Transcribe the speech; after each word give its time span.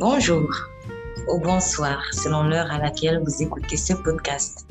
Bonjour 0.00 0.48
ou 1.28 1.38
bonsoir 1.40 2.02
selon 2.14 2.44
l'heure 2.44 2.72
à 2.72 2.78
laquelle 2.78 3.22
vous 3.22 3.42
écoutez 3.42 3.76
ce 3.76 3.92
podcast. 3.92 4.66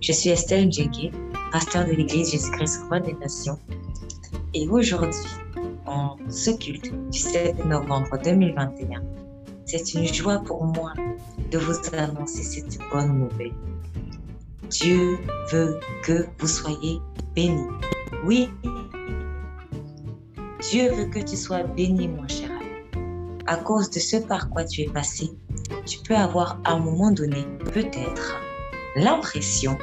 Je 0.00 0.10
suis 0.10 0.30
Estelle 0.30 0.72
Djegui, 0.72 1.12
pasteur 1.52 1.84
de 1.84 1.92
l'Église 1.92 2.32
Jésus-Christ 2.32 2.82
Roi 2.88 2.98
des 2.98 3.12
Nations. 3.12 3.60
Et 4.52 4.66
aujourd'hui, 4.66 5.20
en 5.86 6.16
ce 6.28 6.50
culte 6.50 6.92
du 7.12 7.18
7 7.20 7.64
novembre 7.64 8.18
2021, 8.24 9.00
c'est 9.66 9.94
une 9.94 10.12
joie 10.12 10.40
pour 10.40 10.64
moi 10.64 10.94
de 11.52 11.58
vous 11.58 11.76
annoncer 11.96 12.42
cette 12.42 12.76
bonne 12.90 13.20
nouvelle. 13.20 13.54
Dieu 14.68 15.16
veut 15.52 15.78
que 16.02 16.26
vous 16.40 16.48
soyez 16.48 16.98
bénis. 17.36 17.68
Oui, 18.24 18.50
Dieu 20.68 20.90
veut 20.92 21.06
que 21.06 21.20
tu 21.20 21.36
sois 21.36 21.62
béni, 21.62 22.08
mon 22.08 22.26
cher. 22.26 22.49
À 23.46 23.56
cause 23.56 23.90
de 23.90 23.98
ce 23.98 24.16
par 24.16 24.50
quoi 24.50 24.64
tu 24.64 24.82
es 24.82 24.88
passé, 24.88 25.30
tu 25.86 25.98
peux 26.00 26.14
avoir 26.14 26.58
à 26.64 26.72
un 26.72 26.78
moment 26.78 27.10
donné, 27.10 27.44
peut-être, 27.72 28.40
l'impression 28.96 29.78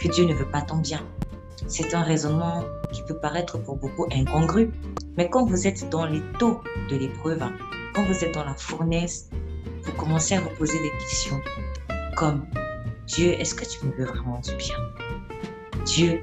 que 0.00 0.08
Dieu 0.08 0.24
ne 0.24 0.34
veut 0.34 0.48
pas 0.50 0.62
ton 0.62 0.76
bien. 0.76 1.00
C'est 1.66 1.94
un 1.94 2.02
raisonnement 2.02 2.64
qui 2.92 3.02
peut 3.02 3.18
paraître 3.18 3.58
pour 3.58 3.76
beaucoup 3.76 4.06
incongru, 4.12 4.70
mais 5.16 5.28
quand 5.28 5.44
vous 5.44 5.66
êtes 5.66 5.88
dans 5.90 6.06
les 6.06 6.22
taux 6.38 6.60
de 6.90 6.96
l'épreuve, 6.96 7.42
quand 7.94 8.04
vous 8.04 8.24
êtes 8.24 8.34
dans 8.34 8.44
la 8.44 8.54
fournaise, 8.54 9.28
vous 9.82 9.92
commencez 9.92 10.34
à 10.34 10.40
vous 10.40 10.50
poser 10.56 10.78
des 10.78 10.90
questions 10.90 11.40
comme 12.16 12.46
Dieu, 13.06 13.32
est-ce 13.40 13.54
que 13.54 13.64
tu 13.64 13.84
me 13.86 13.92
veux 13.92 14.04
vraiment 14.04 14.40
du 14.40 14.54
bien? 14.56 14.76
Dieu, 15.84 16.20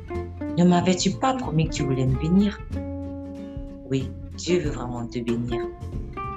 ne 0.58 0.64
m'avais-tu 0.64 1.12
pas 1.12 1.34
promis 1.34 1.68
que 1.68 1.74
tu 1.76 1.84
voulais 1.84 2.06
me 2.06 2.20
bénir? 2.20 2.60
Oui, 3.90 4.12
Dieu 4.36 4.60
veut 4.60 4.72
vraiment 4.72 5.06
te 5.08 5.20
bénir. 5.20 5.62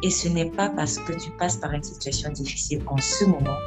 Et 0.03 0.11
ce 0.11 0.29
n'est 0.29 0.51
pas 0.51 0.71
parce 0.71 0.97
que 0.99 1.13
tu 1.13 1.31
passes 1.33 1.57
par 1.57 1.73
une 1.73 1.83
situation 1.83 2.31
difficile 2.31 2.83
en 2.87 2.97
ce 2.97 3.25
moment 3.25 3.59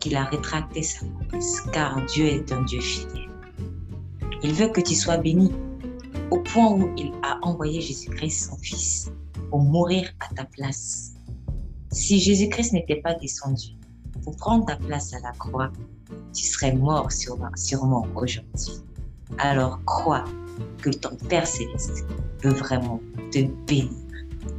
qu'il 0.00 0.16
a 0.16 0.24
rétracté 0.24 0.82
sa 0.82 1.04
promesse, 1.04 1.60
car 1.72 2.04
Dieu 2.06 2.26
est 2.26 2.52
un 2.52 2.62
Dieu 2.62 2.80
fidèle. 2.80 3.28
Il 4.42 4.54
veut 4.54 4.68
que 4.68 4.80
tu 4.80 4.94
sois 4.94 5.18
béni 5.18 5.52
au 6.30 6.38
point 6.40 6.72
où 6.72 6.90
il 6.96 7.12
a 7.22 7.38
envoyé 7.42 7.80
Jésus-Christ, 7.80 8.50
son 8.50 8.56
Fils, 8.58 9.10
pour 9.50 9.60
mourir 9.60 10.10
à 10.20 10.34
ta 10.34 10.44
place. 10.44 11.14
Si 11.90 12.18
Jésus-Christ 12.18 12.72
n'était 12.72 13.00
pas 13.00 13.14
descendu 13.14 13.68
pour 14.22 14.36
prendre 14.36 14.66
ta 14.66 14.76
place 14.76 15.12
à 15.14 15.20
la 15.20 15.32
croix, 15.32 15.70
tu 16.32 16.44
serais 16.44 16.74
mort 16.74 17.10
sûrement 17.10 18.06
aujourd'hui. 18.14 18.82
Alors 19.38 19.80
crois 19.84 20.24
que 20.80 20.90
ton 20.90 21.16
Père 21.28 21.46
céleste 21.46 22.04
veut 22.42 22.52
vraiment 22.52 23.00
te 23.30 23.40
bénir. 23.66 23.90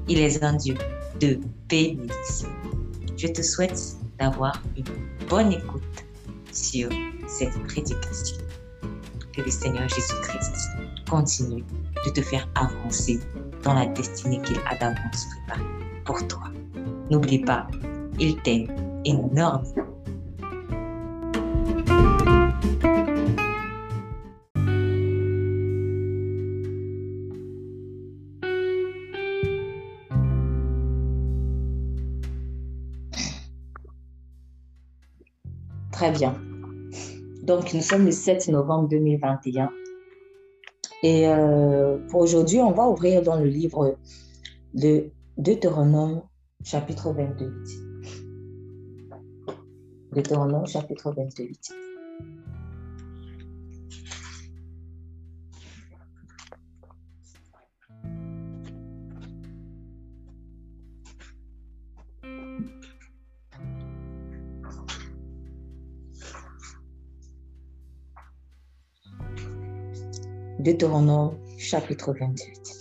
Il 0.07 0.19
est 0.19 0.43
un 0.43 0.53
Dieu 0.53 0.75
de 1.19 1.39
bénédiction. 1.67 2.49
Je 3.17 3.27
te 3.27 3.41
souhaite 3.41 3.97
d'avoir 4.19 4.61
une 4.77 5.27
bonne 5.27 5.51
écoute 5.51 5.81
sur 6.51 6.89
cette 7.27 7.61
prédication. 7.67 8.37
Que 9.33 9.41
le 9.41 9.51
Seigneur 9.51 9.87
Jésus-Christ 9.89 10.55
continue 11.09 11.63
de 12.05 12.11
te 12.11 12.21
faire 12.21 12.47
avancer 12.55 13.19
dans 13.63 13.73
la 13.73 13.85
destinée 13.87 14.41
qu'il 14.41 14.57
a 14.69 14.75
d'avance 14.75 15.27
préparée 15.45 15.69
pour 16.05 16.27
toi. 16.27 16.49
N'oublie 17.09 17.39
pas, 17.39 17.67
il 18.19 18.41
t'aime 18.41 18.67
énormément 19.05 19.78
Très 35.99 36.11
bien. 36.11 36.33
Donc, 37.43 37.73
nous 37.73 37.81
sommes 37.81 38.05
le 38.05 38.11
7 38.11 38.47
novembre 38.47 38.87
2021. 38.87 39.69
Et 41.03 41.27
euh, 41.27 41.97
pour 42.07 42.21
aujourd'hui, 42.21 42.59
on 42.59 42.71
va 42.71 42.87
ouvrir 42.87 43.21
dans 43.21 43.35
le 43.35 43.43
livre 43.43 43.97
de 44.73 45.11
Deutéronome, 45.35 46.21
chapitre 46.63 47.11
28. 47.11 47.49
Deutéronome, 50.13 50.65
chapitre 50.67 51.11
28. 51.11 51.73
Deutéronome 70.59 71.37
chapitre 71.57 72.13
28. 72.19 72.79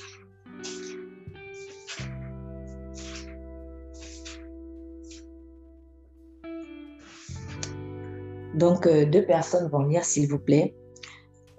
Donc, 8.55 8.87
euh, 8.87 9.06
deux 9.06 9.25
personnes 9.25 9.69
vont 9.69 9.84
lire, 9.84 10.05
s'il 10.05 10.28
vous 10.28 10.41
plaît, 10.41 10.75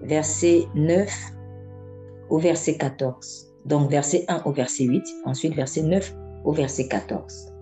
verset 0.00 0.66
9 0.74 1.10
au 2.30 2.38
verset 2.38 2.78
14. 2.78 3.52
Donc, 3.66 3.90
verset 3.90 4.24
1 4.28 4.42
au 4.46 4.52
verset 4.52 4.84
8, 4.84 5.04
ensuite 5.26 5.54
verset 5.54 5.82
9 5.82 6.14
au 6.44 6.52
verset 6.52 6.88
14. 6.88 7.57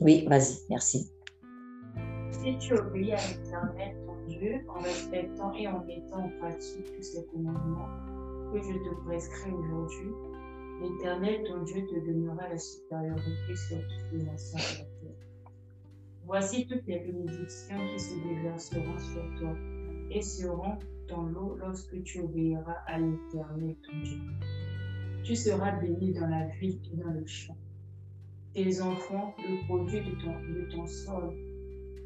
Oui, 0.00 0.26
vas-y, 0.28 0.58
merci. 0.68 1.10
Si 2.30 2.58
tu 2.58 2.74
obéis 2.74 3.12
à 3.12 3.16
l'Éternel, 3.16 3.96
ton 4.04 4.26
Dieu, 4.28 4.60
en 4.68 4.80
respectant 4.80 5.52
et 5.54 5.66
en 5.68 5.82
mettant 5.84 6.24
en 6.24 6.28
pratique 6.38 6.84
tous 6.94 7.02
ces 7.02 7.24
commandements 7.26 7.88
que 8.52 8.60
je 8.60 8.72
te 8.72 9.04
prescris 9.06 9.52
aujourd'hui, 9.52 10.10
l'Éternel, 10.82 11.44
ton 11.44 11.62
Dieu, 11.62 11.86
te 11.86 12.06
donnera 12.06 12.48
la 12.48 12.58
supériorité 12.58 13.56
sur 13.56 13.78
toutes 13.78 14.12
les 14.12 14.24
nations 14.24 14.58
de 14.58 14.78
la 14.78 14.84
terre. 14.84 15.50
Voici 16.26 16.66
toutes 16.66 16.86
les 16.86 16.98
bénédictions 16.98 17.78
qui 17.94 17.98
se 17.98 18.14
déverseront 18.16 18.98
sur 18.98 19.40
toi 19.40 19.56
et 20.10 20.20
seront 20.20 20.78
ton 21.08 21.22
lot 21.22 21.56
lorsque 21.58 22.02
tu 22.02 22.20
obéiras 22.20 22.76
à 22.86 22.98
l'Éternel, 22.98 23.76
ton 23.82 23.98
Dieu. 24.02 24.20
Tu 25.24 25.34
seras 25.34 25.72
béni 25.80 26.12
dans 26.12 26.28
la 26.28 26.46
ville 26.60 26.78
et 26.92 26.96
dans 26.96 27.10
le 27.10 27.26
champ 27.26 27.56
tes 28.56 28.80
enfants, 28.80 29.34
le 29.38 29.66
produit 29.66 30.00
de 30.00 30.72
ton, 30.72 30.86
sol, 30.86 31.36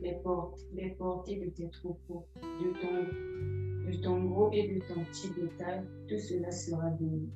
les, 0.02 0.14
portes, 0.14 0.58
les 0.72 0.90
portées 0.90 1.36
de 1.36 1.48
tes 1.50 1.70
troupeaux, 1.70 2.26
de 2.42 4.02
ton, 4.02 4.24
gros 4.24 4.50
et 4.52 4.74
de 4.74 4.80
ton 4.80 5.04
petit 5.04 5.30
bétail, 5.30 5.82
tout 6.08 6.18
cela 6.18 6.50
sera 6.50 6.90
béni. 6.90 7.30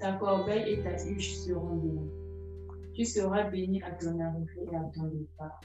Ta 0.00 0.14
corbeille 0.14 0.72
et 0.72 0.82
ta 0.82 0.96
huche 1.06 1.36
seront 1.36 1.76
bénies. 1.76 2.10
Tu 2.94 3.04
seras 3.04 3.44
béni 3.48 3.80
à 3.84 3.92
ton 3.92 4.18
arrivée 4.18 4.72
et 4.72 4.76
à 4.76 4.90
ton 4.92 5.04
départ. 5.04 5.60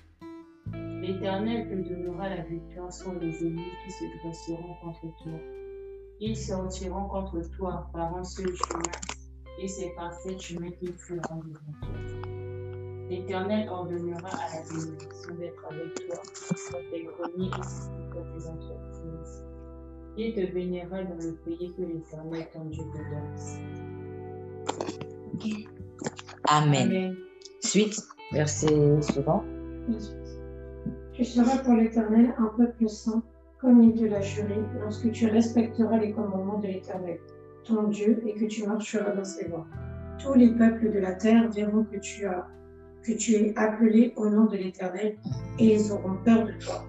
L'Éternel 1.01 1.67
te 1.67 1.89
donnera 1.89 2.29
la 2.29 2.43
victoire 2.43 2.93
sur 2.93 3.13
les 3.15 3.43
ennemis 3.43 3.71
qui 3.83 3.91
se 3.91 4.05
dresseront 4.19 4.75
contre 4.83 5.17
toi. 5.23 5.39
Ils 6.19 6.37
sortiront 6.37 7.07
contre 7.07 7.41
toi 7.57 7.89
par 7.91 8.15
un 8.15 8.23
seul 8.23 8.53
chemin, 8.55 8.83
et 9.59 9.67
c'est 9.67 9.89
par 9.95 10.13
ce 10.13 10.37
chemin 10.37 10.69
qu'ils 10.69 10.93
fuiront 10.93 11.37
devant 11.37 11.79
toi. 11.81 12.30
L'Éternel 13.11 13.67
ordonnera 13.67 14.29
à 14.29 14.55
la 14.55 14.61
bénédiction 14.69 15.35
d'être 15.35 15.65
avec 15.69 15.93
toi 15.95 16.15
dans 16.71 16.83
tes 16.89 17.03
greniers 17.03 17.49
et 17.49 18.07
dans 18.15 18.23
tes 18.23 18.47
entreprises. 18.47 19.43
Il 20.15 20.33
te 20.33 20.45
bénira 20.53 21.03
dans 21.03 21.17
le 21.17 21.33
pays 21.43 21.73
que 21.75 21.81
l'Éternel 21.81 22.47
ton 22.53 22.63
Dieu 22.69 22.85
te 22.93 22.99
donne. 23.09 23.35
Amen. 26.47 27.17
Suite, 27.59 28.01
verset 28.31 29.01
suivant. 29.01 29.43
Tu 31.11 31.25
seras 31.25 31.57
pour 31.57 31.73
l'Éternel 31.73 32.33
un 32.37 32.47
peuple 32.55 32.87
saint, 32.87 33.21
comme 33.59 33.83
il 33.83 33.93
te 33.93 34.05
l'a 34.05 34.21
juré, 34.21 34.55
lorsque 34.79 35.11
tu 35.11 35.27
respecteras 35.27 35.97
les 35.97 36.13
commandements 36.13 36.59
de 36.59 36.67
l'Éternel, 36.67 37.19
ton 37.65 37.89
Dieu, 37.89 38.23
et 38.25 38.35
que 38.35 38.45
tu 38.45 38.65
marcheras 38.65 39.11
dans 39.11 39.25
ses 39.25 39.49
voies. 39.49 39.67
Tous 40.17 40.33
les 40.33 40.55
peuples 40.55 40.93
de 40.93 40.99
la 40.99 41.11
terre 41.11 41.51
verront 41.51 41.83
que 41.83 41.97
tu 41.97 42.25
as 42.25 42.47
que 43.03 43.13
tu 43.13 43.33
es 43.33 43.53
appelé 43.57 44.13
au 44.15 44.29
nom 44.29 44.45
de 44.45 44.57
l'Éternel, 44.57 45.17
et 45.59 45.75
ils 45.75 45.91
auront 45.91 46.17
peur 46.23 46.45
de 46.45 46.53
toi. 46.63 46.85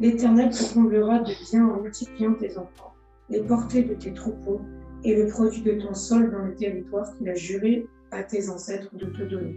L'Éternel 0.00 0.50
te 0.50 0.74
comblera 0.74 1.20
de 1.20 1.32
bien 1.50 1.66
en 1.66 1.80
multipliant 1.80 2.34
tes 2.34 2.58
enfants, 2.58 2.94
les 3.30 3.40
portées 3.40 3.82
de 3.82 3.94
tes 3.94 4.12
troupeaux, 4.12 4.60
et 5.04 5.14
le 5.14 5.28
produit 5.28 5.62
de 5.62 5.72
ton 5.72 5.94
sol 5.94 6.30
dans 6.30 6.44
le 6.44 6.54
territoire 6.54 7.12
qu'il 7.14 7.28
a 7.28 7.34
juré 7.34 7.86
à 8.10 8.22
tes 8.22 8.48
ancêtres 8.48 8.94
de 8.96 9.06
te 9.06 9.22
donner. 9.22 9.54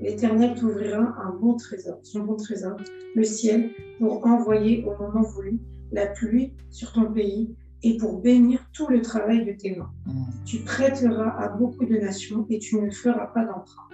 L'Éternel 0.00 0.54
t'ouvrira 0.54 1.16
un 1.22 1.30
bon 1.30 1.54
trésor, 1.56 1.98
son 2.02 2.20
bon 2.20 2.36
trésor, 2.36 2.76
le 3.14 3.24
ciel, 3.24 3.70
pour 3.98 4.26
envoyer 4.26 4.84
au 4.84 4.96
moment 5.02 5.22
voulu 5.22 5.58
la 5.92 6.06
pluie 6.06 6.52
sur 6.70 6.92
ton 6.92 7.12
pays 7.12 7.54
et 7.82 7.96
pour 7.96 8.20
bénir 8.20 8.60
tout 8.72 8.88
le 8.88 9.00
travail 9.02 9.44
de 9.44 9.52
tes 9.52 9.76
mains. 9.76 9.90
Mm. 10.06 10.24
Tu 10.44 10.58
prêteras 10.58 11.30
à 11.38 11.48
beaucoup 11.48 11.84
de 11.84 11.96
nations 11.96 12.46
et 12.50 12.58
tu 12.58 12.80
ne 12.80 12.90
feras 12.90 13.26
pas 13.28 13.44
d'emprunt. 13.44 13.88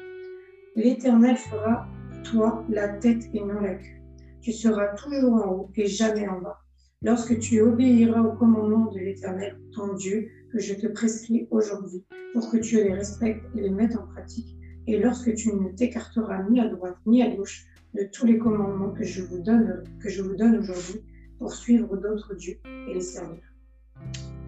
L'Éternel 0.82 1.36
fera 1.36 1.86
toi 2.24 2.64
la 2.70 2.88
tête 2.88 3.28
et 3.34 3.40
non 3.40 3.60
la 3.60 3.74
queue. 3.74 4.00
Tu 4.40 4.50
seras 4.50 4.94
toujours 4.94 5.34
en 5.34 5.52
haut 5.52 5.70
et 5.76 5.86
jamais 5.86 6.26
en 6.26 6.40
bas. 6.40 6.58
Lorsque 7.02 7.38
tu 7.38 7.60
obéiras 7.60 8.22
au 8.22 8.32
commandement 8.32 8.90
de 8.90 8.98
l'Éternel, 8.98 9.60
ton 9.74 9.92
Dieu, 9.92 10.30
que 10.50 10.58
je 10.58 10.72
te 10.72 10.86
prescris 10.86 11.46
aujourd'hui, 11.50 12.02
pour 12.32 12.50
que 12.50 12.56
tu 12.56 12.76
les 12.76 12.94
respectes 12.94 13.44
et 13.54 13.60
les 13.60 13.68
mettes 13.68 13.94
en 13.94 14.06
pratique, 14.06 14.56
et 14.86 14.98
lorsque 14.98 15.34
tu 15.34 15.54
ne 15.54 15.68
t'écarteras 15.68 16.44
ni 16.48 16.60
à 16.60 16.68
droite 16.68 16.96
ni 17.04 17.22
à 17.22 17.28
gauche 17.28 17.66
de 17.92 18.08
tous 18.10 18.24
les 18.24 18.38
commandements 18.38 18.92
que 18.92 19.04
je 19.04 19.20
vous 19.20 19.42
donne, 19.42 19.84
que 20.02 20.08
je 20.08 20.22
vous 20.22 20.34
donne 20.34 20.56
aujourd'hui, 20.56 21.02
pour 21.38 21.52
suivre 21.52 21.94
d'autres 21.94 22.34
dieux 22.36 22.58
et 22.88 22.94
les 22.94 23.02
servir. 23.02 23.42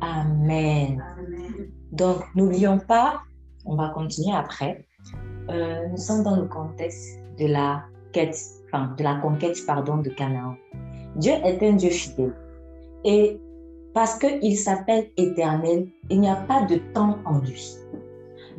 Amen. 0.00 1.04
Amen. 1.18 1.68
Donc, 1.90 2.22
n'oublions 2.34 2.78
pas, 2.78 3.20
on 3.66 3.76
va 3.76 3.90
continuer 3.90 4.34
après. 4.34 4.86
Euh, 5.50 5.88
nous 5.88 5.96
sommes 5.96 6.22
dans 6.22 6.36
le 6.36 6.46
contexte 6.46 7.18
de 7.38 7.46
la 7.46 7.82
quête, 8.12 8.36
enfin, 8.66 8.94
de 8.96 9.02
la 9.02 9.16
conquête, 9.16 9.58
pardon, 9.66 9.98
de 9.98 10.10
Canaan. 10.10 10.54
Dieu 11.16 11.32
est 11.44 11.62
un 11.62 11.72
Dieu 11.72 11.90
fidèle. 11.90 12.34
Et 13.04 13.38
parce 13.94 14.18
qu'il 14.18 14.56
s'appelle 14.56 15.10
éternel, 15.16 15.88
il 16.08 16.20
n'y 16.20 16.28
a 16.28 16.36
pas 16.36 16.62
de 16.62 16.76
temps 16.94 17.18
en 17.24 17.38
lui. 17.38 17.76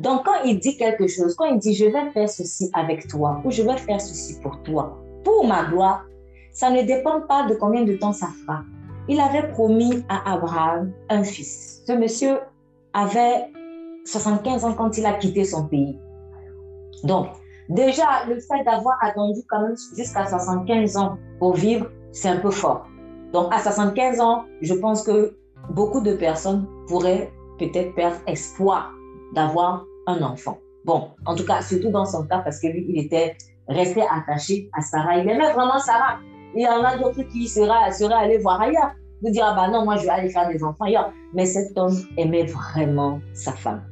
Donc, 0.00 0.24
quand 0.24 0.42
il 0.44 0.58
dit 0.58 0.76
quelque 0.76 1.06
chose, 1.06 1.34
quand 1.34 1.46
il 1.46 1.58
dit 1.58 1.74
je 1.74 1.86
vais 1.86 2.10
faire 2.10 2.28
ceci 2.28 2.70
avec 2.72 3.06
toi 3.08 3.40
ou 3.44 3.50
je 3.50 3.62
vais 3.62 3.76
faire 3.76 4.00
ceci 4.00 4.40
pour 4.40 4.62
toi, 4.62 4.98
pour 5.24 5.46
ma 5.46 5.64
gloire, 5.64 6.04
ça 6.52 6.70
ne 6.70 6.82
dépend 6.82 7.20
pas 7.22 7.46
de 7.46 7.54
combien 7.54 7.84
de 7.84 7.94
temps 7.94 8.12
ça 8.12 8.28
fera. 8.42 8.62
Il 9.08 9.20
avait 9.20 9.48
promis 9.48 10.04
à 10.08 10.34
Abraham 10.34 10.92
un 11.10 11.22
fils. 11.22 11.82
Ce 11.86 11.92
monsieur 11.92 12.38
avait 12.92 13.50
75 14.04 14.64
ans 14.64 14.74
quand 14.74 14.96
il 14.96 15.06
a 15.06 15.14
quitté 15.14 15.44
son 15.44 15.66
pays. 15.66 15.98
Donc, 17.02 17.28
déjà, 17.68 18.24
le 18.28 18.38
fait 18.40 18.64
d'avoir 18.64 18.96
attendu 19.02 19.40
quand 19.48 19.62
même 19.62 19.76
jusqu'à 19.96 20.26
75 20.26 20.96
ans 20.96 21.18
pour 21.38 21.54
vivre, 21.54 21.86
c'est 22.12 22.28
un 22.28 22.38
peu 22.38 22.50
fort. 22.50 22.86
Donc, 23.32 23.52
à 23.52 23.58
75 23.58 24.20
ans, 24.20 24.44
je 24.62 24.74
pense 24.74 25.02
que 25.02 25.36
beaucoup 25.70 26.00
de 26.00 26.14
personnes 26.14 26.66
pourraient 26.86 27.32
peut-être 27.58 27.94
perdre 27.94 28.16
espoir 28.26 28.92
d'avoir 29.34 29.84
un 30.06 30.22
enfant. 30.22 30.58
Bon, 30.84 31.10
en 31.26 31.34
tout 31.34 31.44
cas, 31.44 31.62
surtout 31.62 31.90
dans 31.90 32.04
son 32.04 32.24
cas, 32.26 32.38
parce 32.38 32.60
que 32.60 32.68
lui, 32.68 32.84
il 32.88 33.04
était 33.04 33.36
resté 33.68 34.02
attaché 34.02 34.68
à 34.74 34.82
Sarah. 34.82 35.18
Il 35.18 35.28
aimait 35.28 35.52
vraiment 35.52 35.78
Sarah. 35.78 36.18
Il 36.54 36.62
y 36.62 36.68
en 36.68 36.84
a 36.84 36.96
d'autres 36.96 37.22
qui 37.22 37.48
seraient, 37.48 38.14
allés 38.14 38.38
voir 38.38 38.60
ailleurs. 38.60 38.92
Vous 39.22 39.30
dire, 39.30 39.46
ah 39.48 39.54
bah 39.54 39.68
non, 39.68 39.84
moi, 39.84 39.96
je 39.96 40.02
vais 40.02 40.10
aller 40.10 40.28
faire 40.28 40.48
des 40.48 40.62
enfants 40.62 40.84
ailleurs. 40.84 41.10
Mais 41.32 41.46
cet 41.46 41.76
homme 41.78 41.96
aimait 42.16 42.44
vraiment 42.44 43.20
sa 43.32 43.52
femme. 43.52 43.82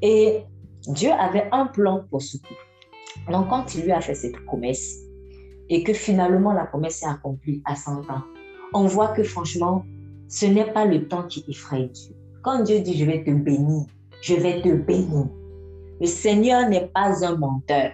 Et 0.00 0.44
Dieu 0.88 1.10
avait 1.12 1.48
un 1.52 1.66
plan 1.66 2.04
pour 2.10 2.22
ce 2.22 2.36
couple. 2.38 3.30
Donc, 3.30 3.48
quand 3.48 3.74
il 3.74 3.84
lui 3.84 3.92
a 3.92 4.00
fait 4.00 4.14
cette 4.14 4.44
promesse, 4.44 4.98
et 5.70 5.84
que 5.84 5.92
finalement 5.92 6.52
la 6.52 6.66
promesse 6.66 6.96
s'est 6.96 7.06
accomplie 7.06 7.62
à 7.64 7.76
100 7.76 8.10
ans, 8.10 8.24
on 8.74 8.86
voit 8.86 9.08
que 9.08 9.22
franchement, 9.22 9.84
ce 10.28 10.46
n'est 10.46 10.72
pas 10.72 10.84
le 10.84 11.06
temps 11.08 11.24
qui 11.24 11.44
effraie 11.48 11.88
Dieu. 11.92 12.14
Quand 12.42 12.62
Dieu 12.62 12.80
dit, 12.80 12.96
je 12.96 13.04
vais 13.04 13.22
te 13.22 13.30
bénir, 13.30 13.84
je 14.20 14.34
vais 14.34 14.60
te 14.62 14.68
bénir. 14.68 15.26
Le 16.00 16.06
Seigneur 16.06 16.68
n'est 16.68 16.86
pas 16.88 17.24
un 17.24 17.36
menteur. 17.36 17.92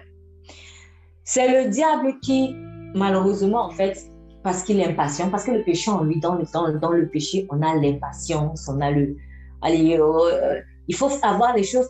C'est 1.23 1.63
le 1.65 1.69
diable 1.69 2.19
qui, 2.21 2.55
malheureusement, 2.95 3.65
en 3.65 3.71
fait, 3.71 4.11
parce 4.43 4.63
qu'il 4.63 4.79
est 4.79 4.87
impatient, 4.87 5.29
parce 5.29 5.43
que 5.43 5.51
le 5.51 5.63
péché 5.63 5.91
en 5.91 6.03
lui, 6.03 6.19
dans 6.19 6.35
le, 6.35 6.45
dans, 6.53 6.71
dans 6.79 6.91
le 6.91 7.07
péché, 7.09 7.47
on 7.51 7.61
a 7.61 7.75
l'impatience, 7.75 8.69
on 8.69 8.79
a 8.81 8.91
le... 8.91 9.17
Allez, 9.61 9.97
euh, 9.99 10.61
il 10.87 10.95
faut 10.95 11.09
avoir 11.21 11.55
les 11.55 11.63
choses 11.63 11.89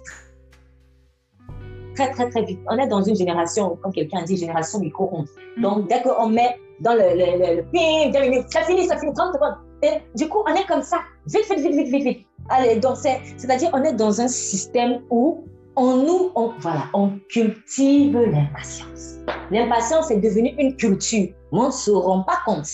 très, 1.97 2.11
très, 2.11 2.29
très 2.29 2.43
vite. 2.43 2.59
On 2.69 2.77
est 2.77 2.87
dans 2.87 3.01
une 3.01 3.15
génération, 3.15 3.77
comme 3.81 3.91
quelqu'un 3.91 4.23
dit, 4.23 4.37
génération 4.37 4.79
micro-ondes. 4.79 5.27
Donc, 5.57 5.89
dès 5.89 6.01
qu'on 6.01 6.29
met 6.29 6.57
dans 6.79 6.93
le, 6.93 6.99
le, 6.99 7.55
le, 7.57 7.63
ping, 7.71 8.11
deux 8.11 8.21
minutes, 8.21 8.45
ça 8.49 8.61
finit, 8.61 8.85
ça 8.85 8.97
finit, 8.97 9.13
30 9.13 9.33
secondes. 9.33 9.55
Et 9.83 10.01
du 10.15 10.29
coup, 10.29 10.39
on 10.47 10.53
est 10.53 10.65
comme 10.65 10.83
ça, 10.83 10.99
vite, 11.25 11.45
vite, 11.49 11.59
vite, 11.59 11.75
vite, 11.75 11.87
vite, 11.87 12.03
vite. 12.03 12.27
Allez, 12.49 12.75
donc, 12.79 12.97
c'est-à-dire, 12.97 13.69
on 13.73 13.83
est 13.83 13.93
dans 13.93 14.21
un 14.21 14.27
système 14.27 15.01
où 15.09 15.43
on 15.75 15.97
nous, 15.97 16.31
on, 16.35 16.53
voilà, 16.59 16.83
on 16.93 17.11
cultive 17.29 18.17
l'impatience. 18.17 19.17
L'impatience 19.51 20.11
est 20.11 20.17
devenue 20.19 20.53
une 20.57 20.75
culture, 20.75 21.29
mais 21.51 21.59
on 21.59 21.67
ne 21.67 21.71
se 21.71 21.91
rend 21.91 22.21
pas 22.23 22.39
compte. 22.45 22.69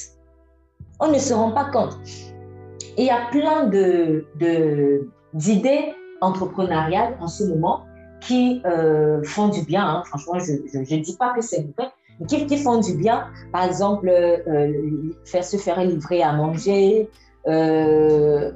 On 1.00 1.08
ne 1.12 1.18
se 1.18 1.34
rend 1.34 1.52
pas 1.52 1.66
compte. 1.66 1.98
Et 2.98 3.04
il 3.04 3.06
y 3.06 3.10
a 3.10 3.28
plein 3.32 3.66
de, 3.66 4.26
de, 4.40 5.10
d'idées 5.34 5.94
entrepreneuriales 6.22 7.18
en 7.20 7.28
ce 7.28 7.44
moment 7.46 7.82
qui 8.26 8.62
euh, 8.66 9.24
font 9.24 9.50
du 9.50 9.62
bien. 9.62 9.86
Hein. 9.86 10.04
Franchement, 10.06 10.40
je 10.40 10.78
ne 10.78 11.02
dis 11.02 11.16
pas 11.18 11.34
que 11.34 11.42
c'est 11.42 11.62
mauvais, 11.62 11.92
mais 12.20 12.26
qui, 12.26 12.58
font 12.58 12.80
du 12.80 12.96
bien. 12.96 13.28
Par 13.52 13.66
exemple, 13.66 14.10
euh, 14.10 15.14
faire 15.26 15.44
se 15.44 15.58
faire 15.58 15.84
livrer 15.84 16.22
à 16.24 16.34
manger. 16.34 17.10
Euh, 17.46 18.52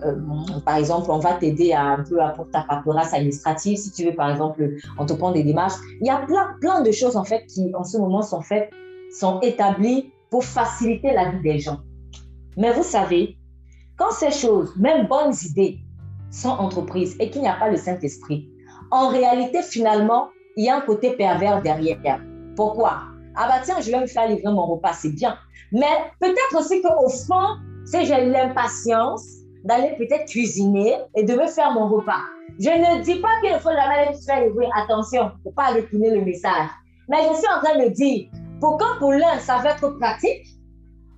par 0.65 0.77
exemple, 0.77 1.11
on 1.11 1.19
va 1.19 1.33
t'aider 1.33 1.73
un 1.73 2.03
peu 2.07 2.17
pour 2.35 2.49
ta 2.51 2.61
paperasse 2.61 3.13
administrative. 3.13 3.77
Si 3.77 3.91
tu 3.91 4.05
veux, 4.05 4.15
par 4.15 4.29
exemple, 4.29 4.75
entreprendre 4.97 5.33
des 5.33 5.43
démarches. 5.43 5.75
Il 6.01 6.07
y 6.07 6.09
a 6.09 6.17
plein, 6.17 6.55
plein 6.61 6.81
de 6.81 6.91
choses, 6.91 7.17
en 7.17 7.23
fait, 7.23 7.45
qui, 7.47 7.71
en 7.75 7.83
ce 7.83 7.97
moment, 7.97 8.21
sont 8.21 8.41
faites, 8.41 8.71
sont 9.11 9.39
établies 9.41 10.11
pour 10.29 10.43
faciliter 10.43 11.13
la 11.13 11.31
vie 11.31 11.41
des 11.41 11.59
gens. 11.59 11.79
Mais 12.55 12.71
vous 12.73 12.83
savez, 12.83 13.37
quand 13.97 14.11
ces 14.11 14.31
choses, 14.31 14.75
même 14.77 15.07
bonnes 15.07 15.33
idées, 15.45 15.79
sont 16.29 16.49
entreprises 16.49 17.15
et 17.19 17.29
qu'il 17.29 17.41
n'y 17.41 17.47
a 17.47 17.53
pas 17.53 17.69
le 17.69 17.77
Saint-Esprit, 17.77 18.49
en 18.91 19.09
réalité, 19.09 19.61
finalement, 19.61 20.29
il 20.55 20.65
y 20.65 20.69
a 20.69 20.77
un 20.77 20.81
côté 20.81 21.11
pervers 21.11 21.61
derrière. 21.61 22.19
Pourquoi? 22.55 23.03
Ah 23.35 23.47
bah 23.47 23.61
tiens, 23.63 23.79
je 23.79 23.91
vais 23.91 23.99
me 23.99 24.07
faire 24.07 24.27
livrer 24.27 24.51
mon 24.51 24.65
repas, 24.65 24.93
c'est 24.93 25.11
bien. 25.11 25.37
Mais 25.71 25.85
peut-être 26.19 26.59
aussi 26.59 26.81
qu'au 26.81 27.09
fond, 27.09 27.57
si 27.85 28.05
j'ai 28.05 28.25
l'impatience 28.25 29.37
d'aller 29.63 29.95
peut-être 29.97 30.29
cuisiner 30.29 30.95
et 31.15 31.23
de 31.23 31.33
me 31.33 31.47
faire 31.47 31.71
mon 31.71 31.87
repas. 31.89 32.23
Je 32.59 32.69
ne 32.69 33.03
dis 33.03 33.15
pas 33.15 33.29
qu'il 33.41 33.59
faut 33.59 33.71
jamais 33.71 34.13
se 34.13 34.25
faire 34.25 34.41
livrer. 34.41 34.67
Attention, 34.75 35.23
il 35.23 35.37
ne 35.37 35.43
faut 35.43 35.51
pas 35.51 35.73
décliner 35.73 36.15
le 36.15 36.21
message. 36.21 36.69
Mais 37.09 37.17
je 37.29 37.35
suis 37.35 37.47
en 37.47 37.61
train 37.61 37.83
de 37.83 37.89
dire, 37.89 38.29
pourquoi 38.59 38.95
pour 38.97 39.11
l'un, 39.11 39.37
ça 39.39 39.57
va 39.57 39.71
être 39.71 39.89
pratique? 39.99 40.47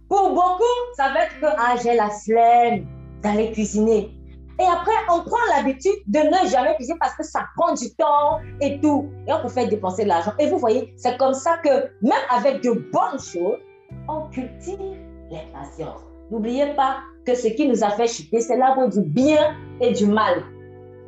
Pour 0.10 0.32
beaucoup, 0.32 0.64
ça 0.96 1.14
va 1.14 1.26
être 1.26 1.40
que 1.40 1.46
ah, 1.46 1.76
j'ai 1.82 1.96
la 1.96 2.10
flemme 2.10 2.86
d'aller 3.22 3.52
cuisiner. 3.52 4.12
Et 4.60 4.66
après, 4.66 4.92
on 5.10 5.22
prend 5.22 5.38
l'habitude 5.56 5.94
de 6.08 6.20
ne 6.20 6.50
jamais 6.50 6.76
cuisiner 6.76 6.98
parce 7.00 7.16
que 7.16 7.24
ça 7.24 7.46
prend 7.56 7.74
du 7.74 7.94
temps 7.96 8.40
et 8.60 8.80
tout. 8.82 9.10
Et 9.26 9.32
on 9.32 9.42
peut 9.42 9.48
faire 9.48 9.70
dépenser 9.70 10.04
de 10.04 10.10
l'argent. 10.10 10.34
Et 10.38 10.50
vous 10.50 10.58
voyez, 10.58 10.94
c'est 10.98 11.18
comme 11.18 11.34
ça 11.34 11.58
que 11.64 11.70
même 12.02 12.26
avec 12.30 12.62
de 12.62 12.72
bonnes 12.72 13.20
choses, 13.20 13.60
on 14.10 14.28
cultive 14.30 14.98
l'impatience. 15.32 16.02
N'oubliez 16.30 16.74
pas 16.76 16.98
que 17.26 17.36
ce 17.36 17.48
qui 17.48 17.70
nous 17.70 17.84
a 17.84 17.90
fait 17.92 18.08
chuter, 18.08 18.42
c'est 18.42 18.58
l'arbre 18.58 18.88
du 18.90 19.02
bien 19.02 19.56
et 19.80 19.94
du 19.94 20.06
mal. 20.06 20.44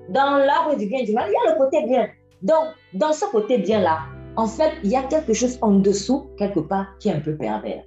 Dans 0.09 0.37
l'arbre 0.37 0.77
du 0.77 0.85
bien 0.85 0.99
et 0.99 1.05
du 1.05 1.13
mal, 1.13 1.29
il 1.29 1.33
y 1.33 1.49
a 1.49 1.53
le 1.53 1.57
côté 1.57 1.85
bien. 1.85 2.07
Donc, 2.41 2.69
dans 2.93 3.11
ce 3.11 3.25
côté 3.25 3.57
bien-là, 3.57 3.99
en 4.37 4.47
fait, 4.47 4.71
il 4.83 4.91
y 4.91 4.95
a 4.95 5.03
quelque 5.03 5.33
chose 5.33 5.59
en 5.61 5.71
dessous, 5.71 6.29
quelque 6.37 6.61
part, 6.61 6.87
qui 6.99 7.09
est 7.09 7.13
un 7.13 7.19
peu 7.19 7.35
pervers. 7.35 7.83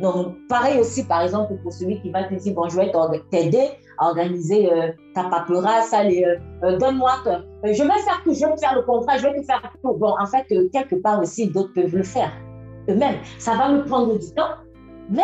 Donc, 0.00 0.34
pareil 0.48 0.80
aussi, 0.80 1.04
par 1.04 1.22
exemple, 1.22 1.54
pour 1.62 1.72
celui 1.72 2.00
qui 2.00 2.10
va 2.10 2.24
te 2.24 2.34
dire, 2.34 2.54
bon, 2.54 2.68
je 2.68 2.76
vais 2.76 2.90
t'aider 3.30 3.68
à 3.98 4.08
organiser 4.08 4.72
euh, 4.72 4.88
ta 5.14 5.24
paperasse, 5.24 5.92
allez, 5.92 6.24
euh, 6.24 6.36
euh, 6.64 6.78
donne-moi, 6.78 7.12
je 7.62 7.70
vais 7.70 7.74
faire 7.74 8.20
tout, 8.24 8.34
je 8.34 8.44
vais 8.44 8.54
te 8.54 8.60
faire 8.60 8.74
le 8.74 8.82
contrat, 8.82 9.18
je 9.18 9.22
vais 9.22 9.40
te 9.40 9.46
faire 9.46 9.62
tout. 9.82 9.92
Bon, 9.94 10.14
en 10.18 10.26
fait, 10.26 10.44
quelque 10.72 10.96
part 10.96 11.20
aussi, 11.20 11.48
d'autres 11.48 11.72
peuvent 11.74 11.94
le 11.94 12.02
faire 12.02 12.32
eux-mêmes. 12.88 13.16
Ça 13.38 13.54
va 13.54 13.68
me 13.68 13.84
prendre 13.84 14.18
du 14.18 14.34
temps, 14.34 14.54
mais 15.10 15.22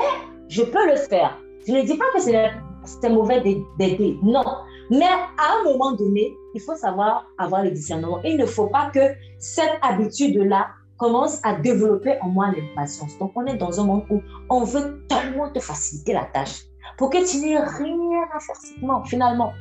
je 0.48 0.62
peux 0.62 0.88
le 0.88 0.96
faire. 0.96 1.36
Je 1.66 1.72
ne 1.72 1.82
dis 1.82 1.96
pas 1.96 2.04
que 2.14 2.20
c'est 2.20 3.08
mauvais 3.08 3.40
d'aider, 3.40 4.18
non. 4.22 4.44
Mais 4.90 5.04
à 5.04 5.60
un 5.60 5.64
moment 5.64 5.92
donné, 5.92 6.32
il 6.54 6.60
faut 6.60 6.74
savoir 6.74 7.26
avoir 7.38 7.62
le 7.62 7.70
discernement. 7.70 8.20
Il 8.24 8.36
ne 8.36 8.46
faut 8.46 8.66
pas 8.66 8.90
que 8.92 9.00
cette 9.38 9.78
habitude-là 9.82 10.68
commence 11.00 11.40
à 11.45 11.54
développer 11.54 12.19
en 12.21 12.28
moi 12.28 12.52
l'impatience. 12.54 13.16
Donc, 13.19 13.33
on 13.35 13.47
est 13.47 13.57
dans 13.57 13.80
un 13.80 13.85
monde 13.85 14.04
où 14.11 14.21
on 14.50 14.64
veut 14.64 15.02
tellement 15.09 15.49
te 15.50 15.59
faciliter 15.59 16.12
la 16.12 16.26
tâche 16.26 16.64
pour 16.99 17.09
que 17.09 17.26
tu 17.28 17.38
n'aies 17.38 17.59
rien 17.59 18.25
à 18.35 18.38
faire 18.38 19.07
finalement. 19.07 19.52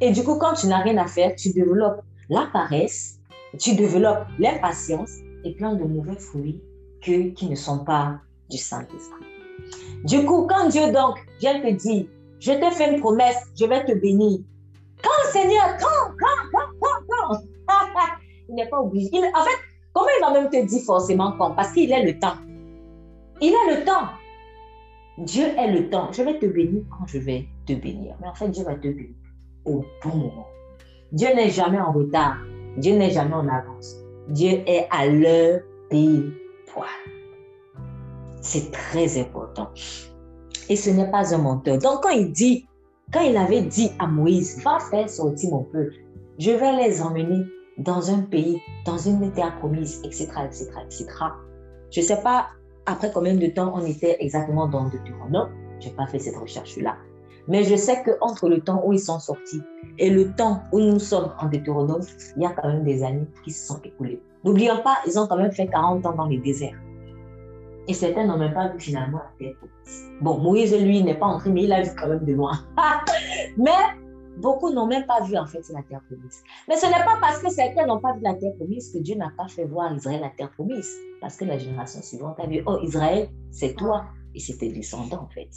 Et 0.00 0.10
du 0.10 0.24
coup, 0.24 0.36
quand 0.38 0.54
tu 0.54 0.66
n'as 0.66 0.80
rien 0.80 0.98
à 0.98 1.06
faire, 1.06 1.36
tu 1.36 1.52
développes 1.52 2.02
la 2.28 2.48
paresse, 2.52 3.20
tu 3.60 3.76
développes 3.76 4.26
l'impatience 4.40 5.12
et 5.44 5.54
plein 5.54 5.74
de 5.74 5.84
mauvais 5.84 6.18
fruits 6.18 6.60
qui 7.00 7.48
ne 7.48 7.54
sont 7.54 7.84
pas 7.84 8.18
du 8.50 8.58
Saint-Esprit. 8.58 9.24
Du 10.02 10.24
coup, 10.24 10.48
quand 10.48 10.68
Dieu 10.68 10.90
donc 10.90 11.24
vient 11.38 11.60
te 11.60 11.70
dire, 11.70 12.06
je 12.40 12.52
te 12.52 12.70
fais 12.74 12.92
une 12.92 13.00
promesse, 13.00 13.38
je 13.58 13.66
vais 13.66 13.84
te 13.84 13.92
bénir. 13.92 14.40
Quand 15.00 15.30
Seigneur, 15.30 15.76
quand, 15.78 16.10
quand, 16.18 16.50
quand, 16.52 16.98
quand, 17.06 17.38
quand, 17.68 17.84
il 18.48 18.56
n'est 18.56 18.68
pas 18.68 18.80
obligé. 18.80 19.18
En 19.18 19.44
fait, 19.44 19.58
Comment 19.96 20.10
il 20.14 20.20
va 20.20 20.30
même 20.30 20.50
te 20.50 20.62
dire 20.62 20.82
forcément 20.82 21.32
quand 21.38 21.52
Parce 21.52 21.72
qu'il 21.72 21.90
est 21.90 22.04
le 22.04 22.18
temps. 22.18 22.36
Il 23.40 23.54
a 23.54 23.78
le 23.78 23.82
temps. 23.82 24.08
Dieu 25.16 25.46
est 25.56 25.72
le 25.72 25.88
temps. 25.88 26.12
Je 26.12 26.20
vais 26.20 26.38
te 26.38 26.44
bénir 26.44 26.82
quand 26.90 27.06
je 27.06 27.16
vais 27.16 27.46
te 27.64 27.72
bénir. 27.72 28.14
Mais 28.20 28.28
en 28.28 28.34
fait, 28.34 28.50
Dieu 28.50 28.62
va 28.62 28.74
te 28.74 28.88
bénir 28.88 29.14
au 29.64 29.82
bon 30.04 30.16
moment. 30.16 30.46
Dieu 31.12 31.28
n'est 31.34 31.48
jamais 31.48 31.80
en 31.80 31.92
retard. 31.92 32.36
Dieu 32.76 32.94
n'est 32.94 33.10
jamais 33.10 33.32
en 33.32 33.48
avance. 33.48 33.96
Dieu 34.28 34.60
est 34.66 34.86
à 34.90 35.06
l'heure 35.06 35.60
pile 35.88 36.30
poil. 36.66 36.84
C'est 38.42 38.70
très 38.70 39.18
important. 39.18 39.70
Et 40.68 40.76
ce 40.76 40.90
n'est 40.90 41.10
pas 41.10 41.34
un 41.34 41.38
menteur. 41.38 41.78
Donc, 41.78 42.02
quand 42.02 42.10
il 42.10 42.32
dit, 42.32 42.66
quand 43.14 43.22
il 43.22 43.38
avait 43.38 43.62
dit 43.62 43.92
à 43.98 44.06
Moïse, 44.06 44.62
va 44.62 44.78
faire 44.78 45.08
sortir 45.08 45.52
mon 45.52 45.62
peuple, 45.62 45.94
je 46.38 46.50
vais 46.50 46.76
les 46.86 47.00
emmener 47.00 47.46
dans 47.78 48.10
un 48.10 48.22
pays, 48.22 48.60
dans 48.84 48.98
une 48.98 49.32
terre 49.32 49.56
promise, 49.58 50.00
etc., 50.04 50.28
etc., 50.44 50.70
etc. 50.84 51.06
Je 51.90 52.00
ne 52.00 52.04
sais 52.04 52.22
pas 52.22 52.48
après 52.86 53.10
combien 53.12 53.34
de 53.34 53.46
temps 53.48 53.72
on 53.74 53.84
était 53.84 54.16
exactement 54.20 54.66
dans 54.66 54.84
Deutéronome. 54.88 55.50
Je 55.80 55.88
n'ai 55.88 55.94
pas 55.94 56.06
fait 56.06 56.18
cette 56.18 56.36
recherche-là. 56.36 56.96
Mais 57.48 57.62
je 57.64 57.76
sais 57.76 58.02
qu'entre 58.02 58.48
le 58.48 58.60
temps 58.60 58.82
où 58.84 58.92
ils 58.92 59.00
sont 59.00 59.20
sortis 59.20 59.62
et 59.98 60.10
le 60.10 60.32
temps 60.32 60.62
où 60.72 60.80
nous 60.80 60.98
sommes 60.98 61.32
en 61.40 61.46
Deutéronome, 61.46 62.02
il 62.36 62.42
y 62.42 62.46
a 62.46 62.50
quand 62.50 62.68
même 62.68 62.82
des 62.82 63.04
années 63.04 63.26
qui 63.44 63.50
se 63.50 63.68
sont 63.68 63.80
écoulées. 63.84 64.20
N'oublions 64.44 64.82
pas, 64.82 64.96
ils 65.06 65.18
ont 65.18 65.26
quand 65.26 65.36
même 65.36 65.52
fait 65.52 65.66
40 65.66 66.06
ans 66.06 66.14
dans 66.14 66.26
les 66.26 66.38
déserts. 66.38 66.78
Et 67.88 67.94
certains 67.94 68.26
n'ont 68.26 68.38
même 68.38 68.54
pas 68.54 68.68
vu 68.68 68.80
finalement 68.80 69.18
la 69.18 69.46
terre 69.46 69.56
promise. 69.58 70.10
Bon, 70.20 70.38
Moïse, 70.38 70.76
lui, 70.76 71.02
n'est 71.04 71.14
pas 71.14 71.26
entré, 71.26 71.50
mais 71.50 71.64
il 71.64 71.72
a 71.72 71.82
vu 71.82 71.90
quand 71.96 72.08
même 72.08 72.24
de 72.24 72.32
loin. 72.32 72.58
mais 73.56 73.70
beaucoup 74.36 74.72
n'ont 74.72 74.86
même 74.86 75.06
pas 75.06 75.22
vu 75.22 75.36
en 75.36 75.46
fait 75.46 75.62
la 75.70 75.82
terre 75.82 76.02
promise. 76.06 76.42
Mais 76.68 76.76
ce 76.76 76.86
n'est 76.86 77.04
pas 77.04 77.18
parce 77.20 77.42
que 77.42 77.50
certains 77.50 77.86
n'ont 77.86 78.00
pas 78.00 78.12
vu 78.14 78.20
la 78.22 78.34
terre 78.34 78.54
promise 78.56 78.92
que 78.92 78.98
Dieu 78.98 79.16
n'a 79.16 79.32
pas 79.36 79.48
fait 79.48 79.64
voir 79.64 79.94
Israël 79.94 80.20
la 80.20 80.30
terre 80.30 80.50
promise. 80.52 80.90
Parce 81.20 81.36
que 81.36 81.44
la 81.44 81.58
génération 81.58 82.02
suivante 82.02 82.38
a 82.38 82.46
vu, 82.46 82.62
oh 82.66 82.78
Israël, 82.82 83.28
c'est 83.50 83.74
toi. 83.74 84.06
Et 84.34 84.40
c'est 84.40 84.58
tes 84.58 84.70
descendants 84.70 85.22
en 85.22 85.28
fait. 85.28 85.48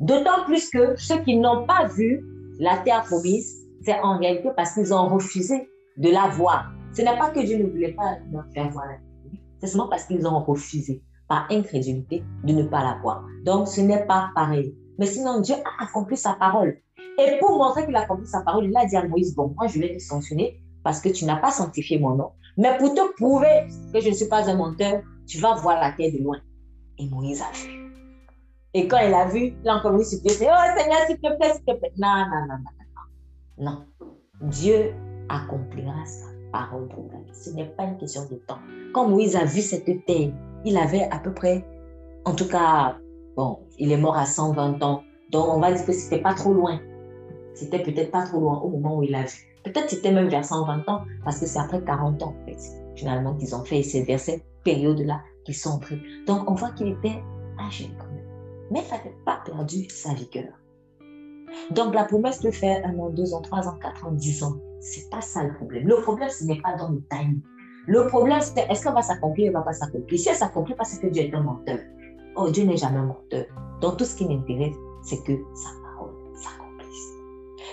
D'autant 0.00 0.44
plus 0.46 0.70
que 0.70 0.96
ceux 0.96 1.18
qui 1.22 1.36
n'ont 1.36 1.66
pas 1.66 1.86
vu 1.86 2.24
la 2.58 2.78
terre 2.78 3.04
promise, 3.04 3.66
c'est 3.82 3.98
en 4.00 4.18
réalité 4.18 4.50
parce 4.56 4.72
qu'ils 4.72 4.92
ont 4.94 5.08
refusé 5.08 5.68
de 5.98 6.10
la 6.10 6.28
voir. 6.28 6.72
Ce 6.94 7.02
n'est 7.02 7.18
pas 7.18 7.30
que 7.30 7.40
Dieu 7.40 7.58
ne 7.58 7.68
voulait 7.68 7.92
pas 7.92 8.16
leur 8.32 8.44
faire 8.54 8.70
voir 8.70 8.86
la 8.86 8.94
terre 8.94 9.20
promise, 9.20 9.40
c'est 9.60 9.66
seulement 9.66 9.88
parce 9.88 10.04
qu'ils 10.04 10.26
ont 10.26 10.42
refusé 10.42 11.02
par 11.28 11.46
incrédulité 11.50 12.24
de 12.44 12.52
ne 12.52 12.62
pas 12.64 12.82
la 12.82 12.98
voir. 13.02 13.24
Donc 13.44 13.68
ce 13.68 13.80
n'est 13.80 14.06
pas 14.06 14.30
pareil. 14.34 14.74
Mais 14.98 15.06
sinon, 15.06 15.40
Dieu 15.40 15.54
a 15.64 15.84
accompli 15.84 16.16
sa 16.16 16.34
parole. 16.34 16.78
Et 17.18 17.38
pour 17.40 17.56
montrer 17.58 17.86
qu'il 17.86 17.96
a 17.96 18.00
accompli 18.00 18.26
sa 18.26 18.42
parole, 18.42 18.66
il 18.66 18.76
a 18.76 18.84
dit 18.86 18.96
à 18.96 19.06
Moïse, 19.06 19.34
bon, 19.34 19.54
moi 19.56 19.66
je 19.66 19.78
vais 19.78 19.96
te 19.96 20.02
sanctionner 20.02 20.60
parce 20.82 21.00
que 21.00 21.08
tu 21.08 21.24
n'as 21.24 21.36
pas 21.36 21.50
sanctifié 21.50 21.98
mon 21.98 22.14
nom. 22.14 22.30
Mais 22.56 22.76
pour 22.78 22.94
te 22.94 23.12
prouver 23.14 23.66
que 23.92 24.00
je 24.00 24.08
ne 24.10 24.14
suis 24.14 24.28
pas 24.28 24.48
un 24.48 24.54
menteur, 24.54 25.02
tu 25.26 25.38
vas 25.38 25.54
voir 25.54 25.80
la 25.80 25.92
terre 25.92 26.12
de 26.12 26.22
loin. 26.22 26.38
Et 26.98 27.08
Moïse 27.08 27.42
a 27.42 27.52
vu. 27.52 27.92
Et 28.74 28.86
quand 28.88 28.98
il 28.98 29.12
a 29.14 29.26
vu, 29.26 29.54
il 29.62 29.68
a 29.68 29.76
encore 29.76 30.02
sur 30.04 30.20
pied, 30.20 30.32
oh 30.32 30.78
Seigneur, 30.78 30.98
s'il 31.06 31.16
te 31.16 31.36
plaît, 31.36 31.54
s'il 31.54 31.64
te 31.64 31.78
plaît. 31.78 31.92
Non, 31.96 32.24
non, 32.30 32.46
non, 32.46 32.56
non, 32.56 33.64
non. 33.64 33.70
Non. 33.70 33.86
Dieu 34.42 34.92
accomplira 35.28 36.04
sa 36.04 36.26
parole 36.52 36.88
pour. 36.88 37.10
Ce 37.32 37.50
n'est 37.50 37.64
pas 37.64 37.84
une 37.84 37.96
question 37.96 38.26
de 38.30 38.36
temps. 38.36 38.58
Quand 38.92 39.08
Moïse 39.08 39.36
a 39.36 39.44
vu 39.44 39.60
cette 39.60 39.84
terre, 40.06 40.30
il 40.64 40.76
avait 40.76 41.08
à 41.10 41.18
peu 41.18 41.32
près, 41.32 41.64
en 42.24 42.34
tout 42.34 42.48
cas, 42.48 42.96
bon, 43.36 43.60
il 43.78 43.92
est 43.92 43.96
mort 43.96 44.16
à 44.16 44.26
120 44.26 44.82
ans. 44.82 45.02
Donc, 45.30 45.48
on 45.48 45.60
va 45.60 45.72
dire 45.72 45.84
que 45.84 45.92
c'était 45.92 46.20
pas 46.20 46.34
trop 46.34 46.52
loin. 46.52 46.80
C'était 47.54 47.82
peut-être 47.82 48.10
pas 48.10 48.26
trop 48.26 48.40
loin 48.40 48.58
au 48.60 48.70
moment 48.70 48.98
où 48.98 49.02
il 49.02 49.14
a 49.14 49.22
vu. 49.22 49.38
Peut-être 49.64 49.90
c'était 49.90 50.12
même 50.12 50.28
vers 50.28 50.44
120 50.44 50.88
ans, 50.88 51.02
parce 51.24 51.40
que 51.40 51.46
c'est 51.46 51.58
après 51.58 51.82
40 51.82 52.22
ans, 52.22 52.34
en 52.40 52.46
fait, 52.46 52.58
finalement, 52.94 53.34
qu'ils 53.34 53.54
ont 53.54 53.64
fait. 53.64 53.82
ces 53.82 54.04
vers 54.04 54.20
cette 54.20 54.44
période-là 54.64 55.20
qu'ils 55.44 55.56
sont 55.56 55.70
entrés. 55.70 56.00
Donc, 56.26 56.48
on 56.50 56.54
voit 56.54 56.70
qu'il 56.70 56.88
était 56.88 57.22
âgé 57.58 57.90
quand 57.98 58.06
même 58.06 58.16
mais 58.70 58.82
ça 58.82 58.96
n'avait 58.96 59.16
pas 59.24 59.40
perdu 59.44 59.88
sa 59.90 60.12
vigueur. 60.14 60.52
Donc 61.70 61.94
la 61.94 62.04
promesse 62.04 62.40
de 62.40 62.50
faire 62.50 62.84
un 62.84 62.98
an, 62.98 63.10
deux 63.10 63.32
ans, 63.34 63.40
trois 63.40 63.66
ans, 63.68 63.78
quatre 63.80 64.06
ans, 64.06 64.12
dix 64.12 64.42
ans, 64.42 64.56
c'est 64.80 65.08
pas 65.10 65.20
ça 65.20 65.44
le 65.44 65.54
problème. 65.54 65.86
Le 65.86 65.96
problème, 66.02 66.28
ce 66.28 66.44
n'est 66.44 66.60
pas 66.60 66.76
dans 66.76 66.90
le 66.90 67.02
timing. 67.10 67.40
Le 67.86 68.06
problème, 68.08 68.40
c'est 68.40 68.68
est-ce 68.68 68.82
qu'elle 68.82 68.94
va 68.94 69.02
s'accomplir 69.02 69.46
ou 69.46 69.48
elle 69.48 69.54
va 69.54 69.62
pas 69.62 69.72
s'accomplir? 69.72 70.18
Si 70.18 70.28
elle 70.28 70.34
s'accomplit, 70.34 70.74
parce 70.74 70.98
que 70.98 71.06
Dieu 71.06 71.22
est 71.22 71.34
un 71.34 71.42
menteur. 71.42 71.78
Oh, 72.36 72.50
Dieu 72.50 72.64
n'est 72.64 72.76
jamais 72.76 73.00
menteur. 73.00 73.46
Donc 73.80 73.96
tout 73.96 74.04
ce 74.04 74.14
qui 74.16 74.26
m'intéresse, 74.26 74.76
c'est 75.02 75.22
que 75.24 75.32
sa 75.54 75.70
parole 75.82 76.14
s'accomplisse. 76.34 77.12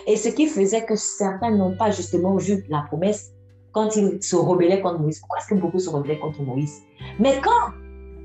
Et 0.08 0.16
ce 0.16 0.30
qui 0.30 0.48
faisait 0.48 0.86
que 0.86 0.96
certains 0.96 1.52
n'ont 1.52 1.76
pas 1.78 1.92
justement 1.92 2.36
vu 2.38 2.66
la 2.70 2.84
promesse 2.84 3.34
quand 3.72 3.96
ils 3.96 4.22
se 4.22 4.36
rebellaient 4.36 4.82
contre 4.82 5.00
Moïse. 5.00 5.20
Pourquoi 5.20 5.40
est-ce 5.40 5.48
que 5.48 5.56
beaucoup 5.56 5.80
se 5.80 5.90
rebellaient 5.90 6.20
contre 6.20 6.42
Moïse? 6.42 6.82
Mais 7.20 7.42
quand 7.44 7.74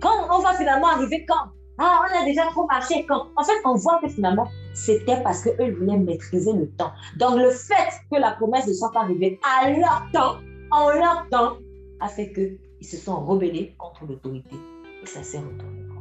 Quand 0.01 0.29
on 0.31 0.41
va 0.41 0.55
finalement 0.55 0.89
arriver 0.89 1.25
quand? 1.27 1.51
Ah, 1.79 2.01
on 2.03 2.23
a 2.23 2.25
déjà 2.25 2.47
trop 2.47 2.67
marché. 2.67 3.05
Quand, 3.07 3.27
en 3.37 3.45
fait, 3.45 3.61
on 3.65 3.75
voit 3.75 4.01
que 4.01 4.09
finalement, 4.09 4.47
c'était 4.75 5.21
parce 5.23 5.43
qu'eux 5.43 5.73
voulaient 5.73 5.97
maîtriser 5.97 6.53
le 6.53 6.69
temps. 6.71 6.91
Donc, 7.19 7.37
le 7.37 7.51
fait 7.51 7.91
que 8.11 8.19
la 8.19 8.33
promesse 8.33 8.67
ne 8.67 8.73
soit 8.73 8.93
pas 8.93 9.01
arrivée 9.01 9.39
à 9.45 9.71
leur 9.71 10.07
temps, 10.13 10.37
en 10.71 10.91
leur 10.91 11.27
temps, 11.31 11.59
a 12.01 12.09
fait 12.09 12.33
qu'ils 12.33 12.87
se 12.87 12.97
sont 12.97 13.25
rebellés 13.25 13.75
contre 13.79 14.07
l'autorité. 14.07 14.57
Et 15.03 15.07
ça 15.07 15.23
s'est 15.23 15.39
retourné. 15.39 15.98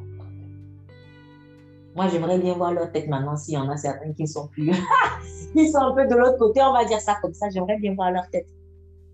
Moi, 1.98 2.10
j'aimerais 2.10 2.38
bien 2.38 2.54
voir 2.54 2.74
leur 2.74 2.92
tête 2.92 3.08
maintenant 3.08 3.36
s'il 3.36 3.56
y 3.56 3.58
en 3.58 3.68
a 3.70 3.76
certains 3.76 4.14
qui 4.14 4.28
sont 4.28 4.50
plus. 4.50 4.72
Ils 5.56 5.72
sont 5.72 5.80
un 5.80 5.96
peu 5.96 6.06
de 6.06 6.14
l'autre 6.14 6.38
côté, 6.38 6.62
on 6.62 6.72
va 6.72 6.86
dire 6.86 7.02
ça 7.02 7.16
comme 7.24 7.34
ça. 7.34 7.50
J'aimerais 7.50 7.80
bien 7.80 7.96
voir 7.96 8.12
leur 8.12 8.30
tête. 8.30 8.46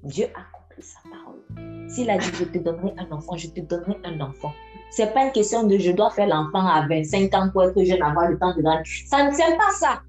Dieu 0.04 0.26
a 0.36 0.42
compris 0.52 0.82
sa 0.84 1.00
parole. 1.10 1.90
S'il 1.90 2.10
a 2.10 2.18
dit, 2.18 2.30
je 2.38 2.44
te 2.44 2.58
donnerai 2.58 2.94
un 2.98 3.10
enfant, 3.16 3.38
je 3.38 3.48
te 3.48 3.62
donnerai 3.62 3.96
un 4.04 4.20
enfant. 4.20 4.52
C'est 4.92 5.14
pas 5.14 5.24
une 5.24 5.32
question 5.32 5.64
de 5.64 5.78
je 5.78 5.92
dois 5.92 6.10
faire 6.10 6.28
l'enfant 6.28 6.68
à 6.68 6.86
25 6.86 7.34
ans 7.34 7.50
pour 7.54 7.64
être 7.64 7.82
jeune, 7.86 8.02
avoir 8.02 8.30
le 8.30 8.38
temps 8.38 8.54
de 8.54 8.62
grandir. 8.62 8.84
Ça 9.08 9.24
ne 9.24 9.34
tient 9.34 9.56
pas 9.56 9.72
ça. 9.80 10.02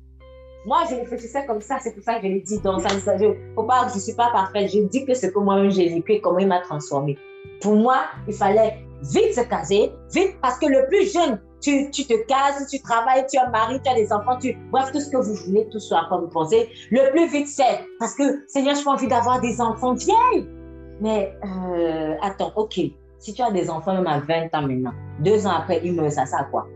Moi, 0.66 0.78
je 0.90 0.96
réfléchissais 0.96 1.46
comme 1.46 1.60
ça, 1.60 1.78
c'est 1.80 1.94
pour 1.94 2.02
ça 2.02 2.16
que 2.16 2.26
je 2.26 2.32
l'ai 2.32 2.40
dit. 2.40 2.58
Donc, 2.58 2.82
ne 2.82 2.88
faut 3.54 3.62
pas, 3.62 3.86
je 3.88 3.94
ne 3.94 4.00
suis 4.00 4.14
pas 4.14 4.30
parfaite. 4.32 4.72
Je 4.72 4.80
dis 4.80 5.06
que 5.06 5.14
c'est 5.14 5.32
que 5.32 5.38
moi-même 5.38 5.70
j'ai 5.70 5.90
vécu 5.90 6.20
comment 6.20 6.40
il 6.40 6.48
m'a 6.48 6.58
transformé. 6.58 7.16
Pour 7.60 7.76
moi, 7.76 8.06
il 8.26 8.34
fallait 8.34 8.84
vite 9.00 9.32
se 9.32 9.42
caser, 9.42 9.92
vite, 10.12 10.40
parce 10.42 10.58
que 10.58 10.66
le 10.66 10.88
plus 10.88 11.12
jeune, 11.12 11.38
tu, 11.64 12.06
te 12.06 12.26
cases, 12.26 12.68
tu 12.70 12.80
travailles, 12.80 13.24
tu 13.30 13.38
as 13.38 13.46
un 13.46 13.50
mari, 13.50 13.80
tu 13.82 13.90
as 13.90 13.94
des 13.94 14.12
enfants, 14.12 14.38
tu, 14.38 14.56
bref, 14.70 14.92
tout 14.92 15.00
ce 15.00 15.10
que 15.10 15.16
vous 15.16 15.34
voulez, 15.46 15.66
tout 15.70 15.78
ce 15.78 15.94
à 15.94 16.06
vous 16.10 16.28
pensez. 16.28 16.68
Le 16.90 17.10
plus 17.10 17.26
vite, 17.28 17.48
c'est 17.48 17.86
parce 17.98 18.14
que, 18.14 18.46
Seigneur, 18.48 18.74
je 18.74 18.84
pas 18.84 18.90
envie 18.92 19.08
d'avoir 19.08 19.40
des 19.40 19.60
enfants 19.60 19.94
vieilles. 19.94 20.48
Mais, 21.00 21.34
euh, 21.44 22.14
attends, 22.22 22.52
ok, 22.56 22.80
si 23.18 23.32
tu 23.34 23.42
as 23.42 23.50
des 23.50 23.70
enfants 23.70 23.94
même 23.94 24.06
à 24.06 24.20
20 24.20 24.54
ans 24.54 24.62
maintenant, 24.62 24.92
deux 25.20 25.46
ans 25.46 25.52
après, 25.52 25.80
ils 25.82 25.94
meurent, 25.94 26.12
ça 26.12 26.26
sert 26.26 26.40
à 26.40 26.44
quoi 26.44 26.66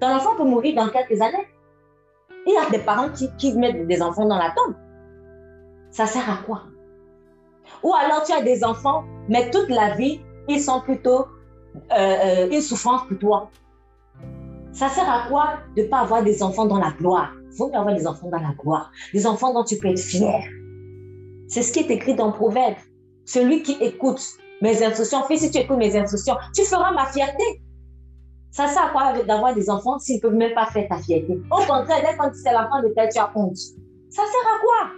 Ton 0.00 0.14
enfant 0.14 0.36
peut 0.36 0.44
mourir 0.44 0.76
dans 0.76 0.88
quelques 0.88 1.20
années. 1.20 1.48
Il 2.46 2.54
y 2.54 2.56
a 2.56 2.70
des 2.70 2.84
parents 2.84 3.08
qui, 3.10 3.56
mettent 3.56 3.86
des 3.86 4.02
enfants 4.02 4.26
dans 4.26 4.38
la 4.38 4.50
tombe. 4.50 4.74
Ça 5.90 6.06
sert 6.06 6.28
à 6.28 6.42
quoi? 6.46 6.62
Ou 7.82 7.92
alors 7.94 8.22
tu 8.24 8.32
as 8.32 8.42
des 8.42 8.64
enfants, 8.64 9.04
mais 9.28 9.50
toute 9.50 9.68
la 9.68 9.94
vie, 9.94 10.20
ils 10.48 10.60
sont 10.60 10.80
plutôt 10.80 11.26
euh, 11.90 11.94
euh, 11.96 12.50
une 12.50 12.60
souffrance 12.60 13.02
pour 13.08 13.18
toi. 13.18 13.50
Ça 14.72 14.88
sert 14.88 15.08
à 15.08 15.28
quoi 15.28 15.58
de 15.76 15.82
ne 15.82 15.88
pas 15.88 16.00
avoir 16.00 16.22
des 16.22 16.42
enfants 16.42 16.64
dans 16.64 16.78
la 16.78 16.92
gloire? 16.92 17.32
Il 17.50 17.56
faut 17.56 17.70
avoir 17.74 17.94
des 17.94 18.06
enfants 18.06 18.30
dans 18.30 18.40
la 18.40 18.54
gloire. 18.58 18.90
Des 19.12 19.26
enfants 19.26 19.52
dont 19.52 19.64
tu 19.64 19.76
peux 19.76 19.88
être 19.88 20.00
fier. 20.00 20.42
C'est 21.46 21.62
ce 21.62 21.72
qui 21.72 21.80
est 21.80 21.90
écrit 21.90 22.14
dans 22.14 22.32
Proverbe. 22.32 22.76
Celui 23.26 23.62
qui 23.62 23.72
écoute 23.80 24.22
mes 24.62 24.82
instructions. 24.82 25.22
Fils, 25.24 25.42
si 25.42 25.50
tu 25.50 25.58
écoutes 25.58 25.76
mes 25.76 25.94
instructions, 25.96 26.36
tu 26.54 26.64
feras 26.64 26.92
ma 26.92 27.06
fierté. 27.06 27.44
Ça 28.50 28.66
sert 28.68 28.84
à 28.84 28.88
quoi 28.90 29.22
d'avoir 29.22 29.54
des 29.54 29.68
enfants 29.68 29.98
s'ils 29.98 30.16
ne 30.16 30.20
peuvent 30.20 30.34
même 30.34 30.54
pas 30.54 30.66
faire 30.66 30.88
ta 30.88 30.96
fierté? 30.96 31.38
Au 31.50 31.56
contraire, 31.56 32.00
dès 32.00 32.16
quand 32.16 32.30
c'est 32.32 32.52
l'enfant 32.52 32.82
de 32.82 32.92
tel, 32.94 33.08
tu 33.12 33.18
as 33.18 33.30
honte. 33.34 33.56
Ça 33.56 34.22
sert 34.22 34.54
à 34.54 34.60
quoi? 34.60 34.90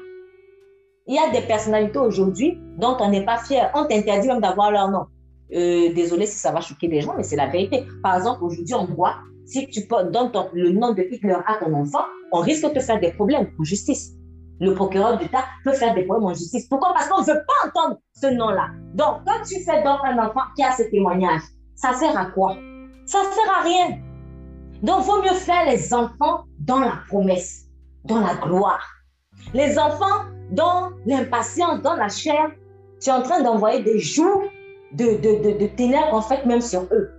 Il 1.06 1.14
y 1.14 1.18
a 1.18 1.30
des 1.30 1.46
personnalités 1.46 1.98
aujourd'hui 1.98 2.58
dont 2.78 2.96
on 3.00 3.10
n'est 3.10 3.24
pas 3.24 3.38
fier. 3.38 3.70
On 3.74 3.84
t'interdit 3.84 4.28
même 4.28 4.40
d'avoir 4.40 4.70
leur 4.70 4.90
nom. 4.90 5.06
Euh, 5.52 5.92
désolé 5.92 6.26
si 6.26 6.38
ça 6.38 6.50
va 6.52 6.60
choquer 6.60 6.88
des 6.88 7.00
gens, 7.00 7.14
mais 7.16 7.22
c'est 7.22 7.36
la 7.36 7.46
vérité. 7.48 7.84
Par 8.02 8.16
exemple, 8.16 8.42
aujourd'hui, 8.44 8.74
on 8.74 8.86
voit, 8.86 9.16
si 9.46 9.66
tu 9.68 9.86
donnes 9.86 10.12
le 10.52 10.70
nom 10.70 10.92
de 10.92 11.02
Hitler 11.02 11.36
à 11.46 11.56
ton 11.56 11.72
enfant, 11.74 12.04
on 12.32 12.40
risque 12.40 12.64
de 12.68 12.74
te 12.74 12.80
faire 12.80 13.00
des 13.00 13.12
problèmes 13.12 13.50
en 13.58 13.64
justice 13.64 14.14
le 14.60 14.74
procureur 14.74 15.18
d'État 15.18 15.44
peut 15.64 15.72
faire 15.72 15.94
des 15.94 16.04
problèmes 16.04 16.26
en 16.26 16.34
justice. 16.34 16.66
Pourquoi? 16.68 16.92
Parce 16.94 17.08
qu'on 17.08 17.20
ne 17.20 17.26
veut 17.26 17.42
pas 17.46 17.68
entendre 17.68 17.98
ce 18.12 18.26
nom-là. 18.26 18.68
Donc, 18.94 19.22
quand 19.26 19.42
tu 19.46 19.60
fais 19.64 19.82
donc 19.82 19.98
un 20.04 20.18
enfant 20.18 20.42
qui 20.56 20.62
a 20.62 20.72
ce 20.72 20.84
témoignage, 20.84 21.42
ça 21.74 21.92
sert 21.94 22.16
à 22.16 22.26
quoi? 22.26 22.56
Ça 23.06 23.18
sert 23.22 23.58
à 23.58 23.62
rien. 23.62 23.98
Donc, 24.82 24.98
il 25.00 25.06
vaut 25.06 25.22
mieux 25.22 25.34
faire 25.34 25.66
les 25.66 25.92
enfants 25.92 26.44
dans 26.60 26.80
la 26.80 26.98
promesse, 27.08 27.66
dans 28.04 28.20
la 28.20 28.34
gloire. 28.34 28.86
Les 29.52 29.78
enfants 29.78 30.24
dans 30.50 30.90
l'impatience, 31.06 31.82
dans 31.82 31.96
la 31.96 32.08
chair, 32.08 32.50
tu 33.00 33.10
es 33.10 33.12
en 33.12 33.22
train 33.22 33.42
d'envoyer 33.42 33.82
des 33.82 33.98
jours 33.98 34.42
de, 34.92 35.04
de, 35.04 35.42
de, 35.42 35.58
de 35.58 35.66
ténèbres, 35.66 36.14
en 36.14 36.22
fait, 36.22 36.46
même 36.46 36.60
sur 36.60 36.82
eux. 36.92 37.10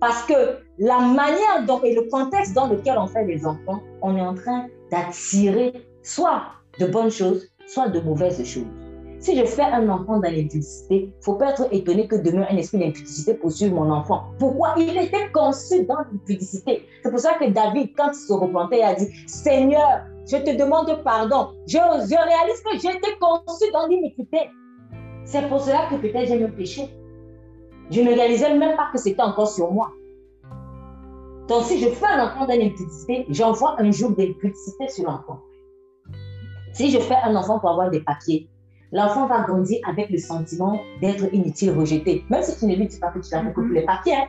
Parce 0.00 0.24
que 0.24 0.58
la 0.80 0.98
manière 0.98 1.66
dont, 1.66 1.82
et 1.82 1.94
le 1.94 2.08
contexte 2.10 2.54
dans 2.54 2.66
lequel 2.66 2.96
on 2.96 3.06
fait 3.06 3.24
les 3.26 3.44
enfants, 3.46 3.80
on 4.00 4.16
est 4.16 4.22
en 4.22 4.34
train 4.34 4.66
d'attirer 4.90 5.74
soit 6.02 6.42
de 6.78 6.86
bonnes 6.86 7.10
choses, 7.10 7.46
soit 7.66 7.88
de 7.88 8.00
mauvaises 8.00 8.42
choses. 8.44 8.64
Si 9.18 9.36
je 9.36 9.44
fais 9.44 9.64
un 9.64 9.86
enfant 9.90 10.18
dans 10.18 10.30
l'impudicité, 10.30 10.94
il 10.94 11.06
ne 11.08 11.22
faut 11.22 11.34
pas 11.34 11.50
être 11.50 11.68
étonné 11.70 12.08
que 12.08 12.16
demain 12.16 12.46
un 12.50 12.56
esprit 12.56 12.78
d'impudicité 12.78 13.34
poursuive 13.34 13.74
mon 13.74 13.90
enfant. 13.90 14.24
Pourquoi? 14.38 14.72
Il 14.78 14.96
était 14.96 15.30
conçu 15.34 15.84
dans 15.84 15.98
l'impudicité. 15.98 16.86
C'est 17.02 17.10
pour 17.10 17.20
ça 17.20 17.34
que 17.34 17.50
David, 17.50 17.90
quand 17.94 18.12
il 18.12 18.14
se 18.14 18.32
repentait, 18.32 18.82
a 18.82 18.94
dit, 18.94 19.08
Seigneur, 19.26 20.06
je 20.26 20.38
te 20.38 20.56
demande 20.56 21.02
pardon. 21.04 21.48
Je, 21.66 21.76
réalise 21.76 22.62
que 22.62 22.76
été 22.76 23.18
conçu 23.20 23.70
dans 23.74 23.86
l'iniquité. 23.86 24.48
C'est 25.26 25.46
pour 25.50 25.60
cela 25.60 25.88
que 25.90 25.96
peut-être 25.96 26.26
j'ai 26.26 26.38
même 26.38 26.54
péché. 26.54 26.88
Je 27.90 28.00
ne 28.00 28.14
réalisais 28.14 28.56
même 28.56 28.76
pas 28.76 28.88
que 28.90 28.98
c'était 28.98 29.20
encore 29.20 29.48
sur 29.48 29.70
moi. 29.70 29.92
Donc, 31.50 31.64
si 31.64 31.80
je 31.80 31.88
fais 31.88 32.06
un 32.06 32.24
enfant 32.24 32.46
dans 32.46 32.56
l'impudicité, 32.56 33.26
j'envoie 33.28 33.74
un 33.80 33.90
jour 33.90 34.10
d'impudicité 34.12 34.86
sur 34.88 35.06
l'enfant. 35.06 35.40
Si 36.72 36.92
je 36.92 37.00
fais 37.00 37.16
un 37.24 37.34
enfant 37.34 37.58
pour 37.58 37.70
avoir 37.70 37.90
des 37.90 37.98
papiers, 37.98 38.48
l'enfant 38.92 39.26
va 39.26 39.40
grandir 39.40 39.80
avec 39.88 40.10
le 40.10 40.18
sentiment 40.18 40.80
d'être 41.00 41.24
inutile, 41.34 41.72
rejeté. 41.72 42.24
Même 42.30 42.44
si 42.44 42.56
tu 42.56 42.66
ne 42.66 42.76
lui 42.76 42.86
dis 42.86 43.00
pas 43.00 43.08
que 43.08 43.18
tu 43.18 43.30
l'as 43.32 43.42
fait 43.42 43.52
pour 43.52 43.64
les 43.64 43.84
papiers, 43.84 44.14
hein. 44.14 44.28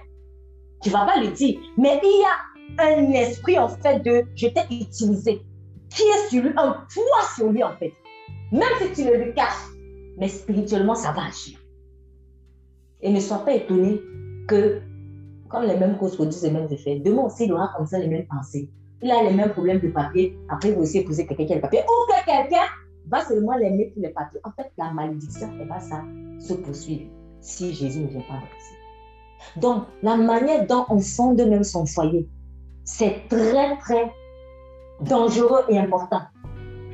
tu 0.82 0.90
ne 0.90 0.94
vas 0.94 1.06
pas 1.06 1.20
lui 1.20 1.30
dire. 1.30 1.60
Mais 1.78 2.01
il 2.04 2.22
y 2.22 2.82
a 2.82 2.88
un 2.88 3.12
esprit, 3.12 3.60
en 3.60 3.68
fait, 3.68 4.00
de 4.00 4.24
je 4.34 4.48
t'ai 4.48 4.63
utilisé, 4.72 5.44
qui 5.92 6.01
est 6.01 6.28
sur 6.28 6.42
lui, 6.42 6.50
un 6.58 6.72
poids 6.72 7.24
sur 7.36 7.51
lui, 7.51 7.63
en 7.63 7.78
fait. 7.78 7.94
Même 8.51 8.63
si 8.80 8.94
tu 8.94 9.08
le 9.08 9.25
lui 9.25 9.34
caches, 9.36 9.70
mais 10.18 10.28
spirituellement, 10.28 10.96
ça 10.96 11.12
va 11.12 11.25
agir. 11.25 11.60
Et 13.00 13.12
ne 13.12 13.20
sois 13.20 13.46
pas 13.46 13.54
étonné 13.54 14.01
que, 14.48 14.82
comme 15.51 15.63
les 15.63 15.77
mêmes 15.77 15.98
causes 15.98 16.15
produisent 16.15 16.43
les 16.43 16.51
mêmes 16.51 16.67
effets, 16.72 17.00
demain 17.00 17.24
aussi, 17.24 17.46
il 17.46 17.53
aura 17.53 17.72
comme 17.75 17.86
ça 17.86 18.00
les 18.00 18.08
mêmes 18.08 18.25
pensées. 18.25 18.70
Il 19.01 19.12
a 19.12 19.24
les 19.24 19.34
mêmes 19.34 19.51
problèmes 19.51 19.79
de 19.79 19.89
papier. 19.89 20.38
Après, 20.50 20.70
il 20.70 20.75
va 20.75 20.81
aussi 20.81 21.00
épouser 21.00 21.25
quelqu'un 21.25 21.46
qui 21.46 21.53
a 21.53 21.55
le 21.55 21.62
papier. 21.62 21.81
Ou 21.81 22.12
que 22.12 22.25
quelqu'un 22.25 22.65
va 23.08 23.25
seulement 23.25 23.55
l'aimer 23.58 23.91
pour 23.93 24.01
les 24.01 24.10
papiers. 24.10 24.39
En 24.43 24.51
fait, 24.51 24.72
la 24.77 24.91
malédiction, 24.91 25.50
elle 25.60 25.67
va 25.67 25.79
ça 25.79 26.03
se 26.39 26.53
poursuivre 26.53 27.10
si 27.41 27.74
Jésus 27.74 28.01
ne 28.01 28.08
vient 28.08 28.22
pas 28.22 28.36
ici. 28.36 29.60
Donc, 29.60 29.86
la 30.03 30.15
manière 30.15 30.67
dont 30.67 30.86
on 30.89 31.00
fonde 31.00 31.41
même 31.41 31.63
son 31.63 31.86
foyer, 31.86 32.29
c'est 32.84 33.24
très, 33.27 33.77
très 33.77 34.12
dangereux 35.01 35.63
et 35.70 35.79
important. 35.79 36.22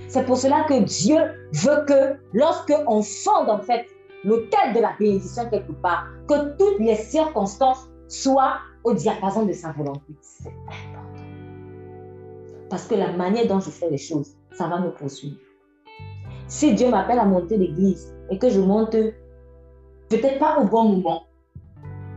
C'est 0.08 0.26
pour 0.26 0.38
cela 0.38 0.64
que 0.64 0.82
Dieu 0.84 1.18
veut 1.54 1.86
que 1.86 2.18
lorsque 2.34 2.74
on 2.88 3.02
fonde 3.02 3.50
en 3.50 3.60
fait 3.60 3.86
l'autel 4.24 4.74
de 4.74 4.80
la 4.80 4.94
bénédiction 4.98 5.50
quelque 5.50 5.74
part, 5.74 6.08
que 6.28 6.56
toutes 6.58 6.80
les 6.80 6.96
circonstances 6.96 7.90
soient 8.08 8.60
au 8.84 8.94
diapason 8.94 9.46
de 9.46 9.54
sa 9.54 9.72
volonté. 9.72 10.16
C'est 10.22 10.50
important. 10.50 11.24
Parce 12.70 12.88
que 12.88 12.96
la 12.96 13.12
manière 13.12 13.48
dont 13.48 13.60
je 13.60 13.70
fais 13.70 13.90
les 13.90 13.98
choses, 13.98 14.36
ça 14.52 14.68
va 14.68 14.80
me 14.80 14.92
poursuivre. 14.92 15.38
Si 16.48 16.74
Dieu 16.74 16.90
m'appelle 16.90 17.20
à 17.20 17.26
monter 17.26 17.58
l'église 17.58 18.16
et 18.30 18.38
que 18.38 18.50
je 18.50 18.60
monte 18.60 18.96
peut-être 20.10 20.40
pas 20.40 20.60
au 20.60 20.66
bon 20.66 20.84
moment, 20.86 21.24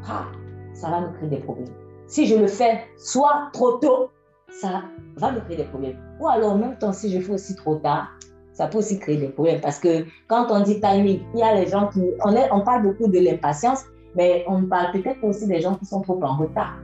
ah, 0.08 0.26
ça 0.72 0.90
va 0.90 1.00
me 1.00 1.12
créer 1.16 1.28
des 1.28 1.38
problèmes. 1.38 1.68
Si 2.06 2.26
je 2.26 2.36
le 2.36 2.46
fais 2.46 2.84
soit 2.96 3.50
trop 3.52 3.78
tôt, 3.78 4.10
ça 4.50 4.82
va 5.16 5.32
me 5.32 5.40
créer 5.40 5.56
des 5.56 5.64
problèmes. 5.64 5.98
Ou 6.20 6.28
alors, 6.28 6.52
en 6.52 6.58
même 6.58 6.76
temps, 6.78 6.92
si 6.92 7.10
je 7.10 7.20
fais 7.20 7.32
aussi 7.32 7.54
trop 7.54 7.76
tard, 7.76 8.08
ça 8.52 8.66
peut 8.66 8.78
aussi 8.78 8.98
créer 8.98 9.16
des 9.16 9.28
problèmes. 9.28 9.60
Parce 9.60 9.78
que 9.78 10.04
quand 10.26 10.46
on 10.50 10.60
dit 10.60 10.80
timing, 10.80 11.20
il 11.34 11.40
y 11.40 11.42
a 11.42 11.54
les 11.54 11.66
gens 11.66 11.88
qui. 11.88 12.02
On, 12.24 12.32
est, 12.34 12.50
on 12.52 12.60
parle 12.60 12.82
beaucoup 12.82 13.08
de 13.08 13.18
l'impatience, 13.18 13.84
mais 14.14 14.44
on 14.48 14.64
parle 14.64 14.92
peut-être 14.92 15.22
aussi 15.24 15.46
des 15.46 15.60
gens 15.60 15.74
qui 15.76 15.86
sont 15.86 16.00
trop 16.00 16.22
en 16.22 16.36
retard. 16.36 16.78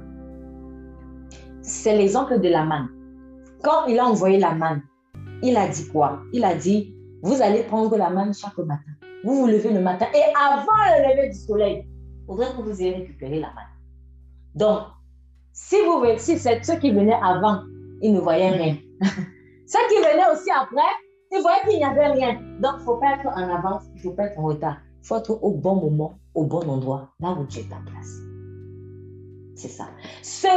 C'est 1.63 1.97
l'exemple 1.97 2.41
de 2.41 2.49
la 2.49 2.65
manne. 2.65 2.89
Quand 3.63 3.87
il 3.87 3.99
a 3.99 4.05
envoyé 4.07 4.39
la 4.39 4.55
manne, 4.55 4.83
il 5.43 5.57
a 5.57 5.69
dit 5.69 5.89
quoi? 5.89 6.21
Il 6.33 6.45
a 6.45 6.55
dit 6.55 6.95
Vous 7.23 7.43
allez 7.43 7.63
prendre 7.65 7.97
la 7.97 8.11
manne 8.11 8.33
chaque 8.33 8.59
matin. 8.59 8.93
Vous 9.25 9.35
vous 9.41 9.47
levez 9.47 9.73
le 9.73 9.81
matin 9.81 10.07
et 10.15 10.23
avant 10.39 10.73
le 10.99 11.15
lever 11.17 11.29
du 11.31 11.39
soleil, 11.39 11.85
il 11.85 12.27
faudrait 12.27 12.53
que 12.57 12.63
vous 12.63 12.81
ayez 12.81 12.95
récupéré 12.95 13.41
la 13.41 13.49
manne. 13.49 13.65
Donc, 14.55 14.83
si, 15.53 15.77
vous, 15.85 16.05
si 16.19 16.39
ceux 16.39 16.77
qui 16.81 16.93
venaient 16.93 17.19
avant, 17.23 17.63
ils 18.03 18.13
ne 18.13 18.21
voyaient 18.21 18.51
rien. 18.51 18.77
ceux 19.67 19.79
qui 19.89 19.97
venaient 19.99 20.31
aussi 20.33 20.51
après, 20.51 20.83
ils 21.33 21.43
voyaient 21.43 21.69
qu'il 21.69 21.79
n'y 21.79 21.85
avait 21.85 22.13
rien. 22.13 22.35
Donc, 22.61 22.75
il 22.77 22.81
ne 22.81 22.85
faut 22.85 22.97
pas 22.99 23.15
être 23.15 23.27
en 23.27 23.55
avance, 23.55 23.85
il 23.95 23.97
ne 23.97 24.03
faut 24.03 24.13
pas 24.13 24.27
être 24.27 24.39
en 24.39 24.45
retard. 24.45 24.77
Faut 25.07 25.17
être 25.17 25.39
au 25.41 25.53
bon 25.53 25.77
moment, 25.77 26.19
au 26.35 26.47
bon 26.47 26.69
endroit, 26.69 27.11
là 27.21 27.31
où 27.31 27.47
tu 27.47 27.61
es 27.61 27.63
ta 27.63 27.77
place. 27.87 28.11
C'est 29.55 29.69
ça. 29.69 29.85
Ce, 30.21 30.49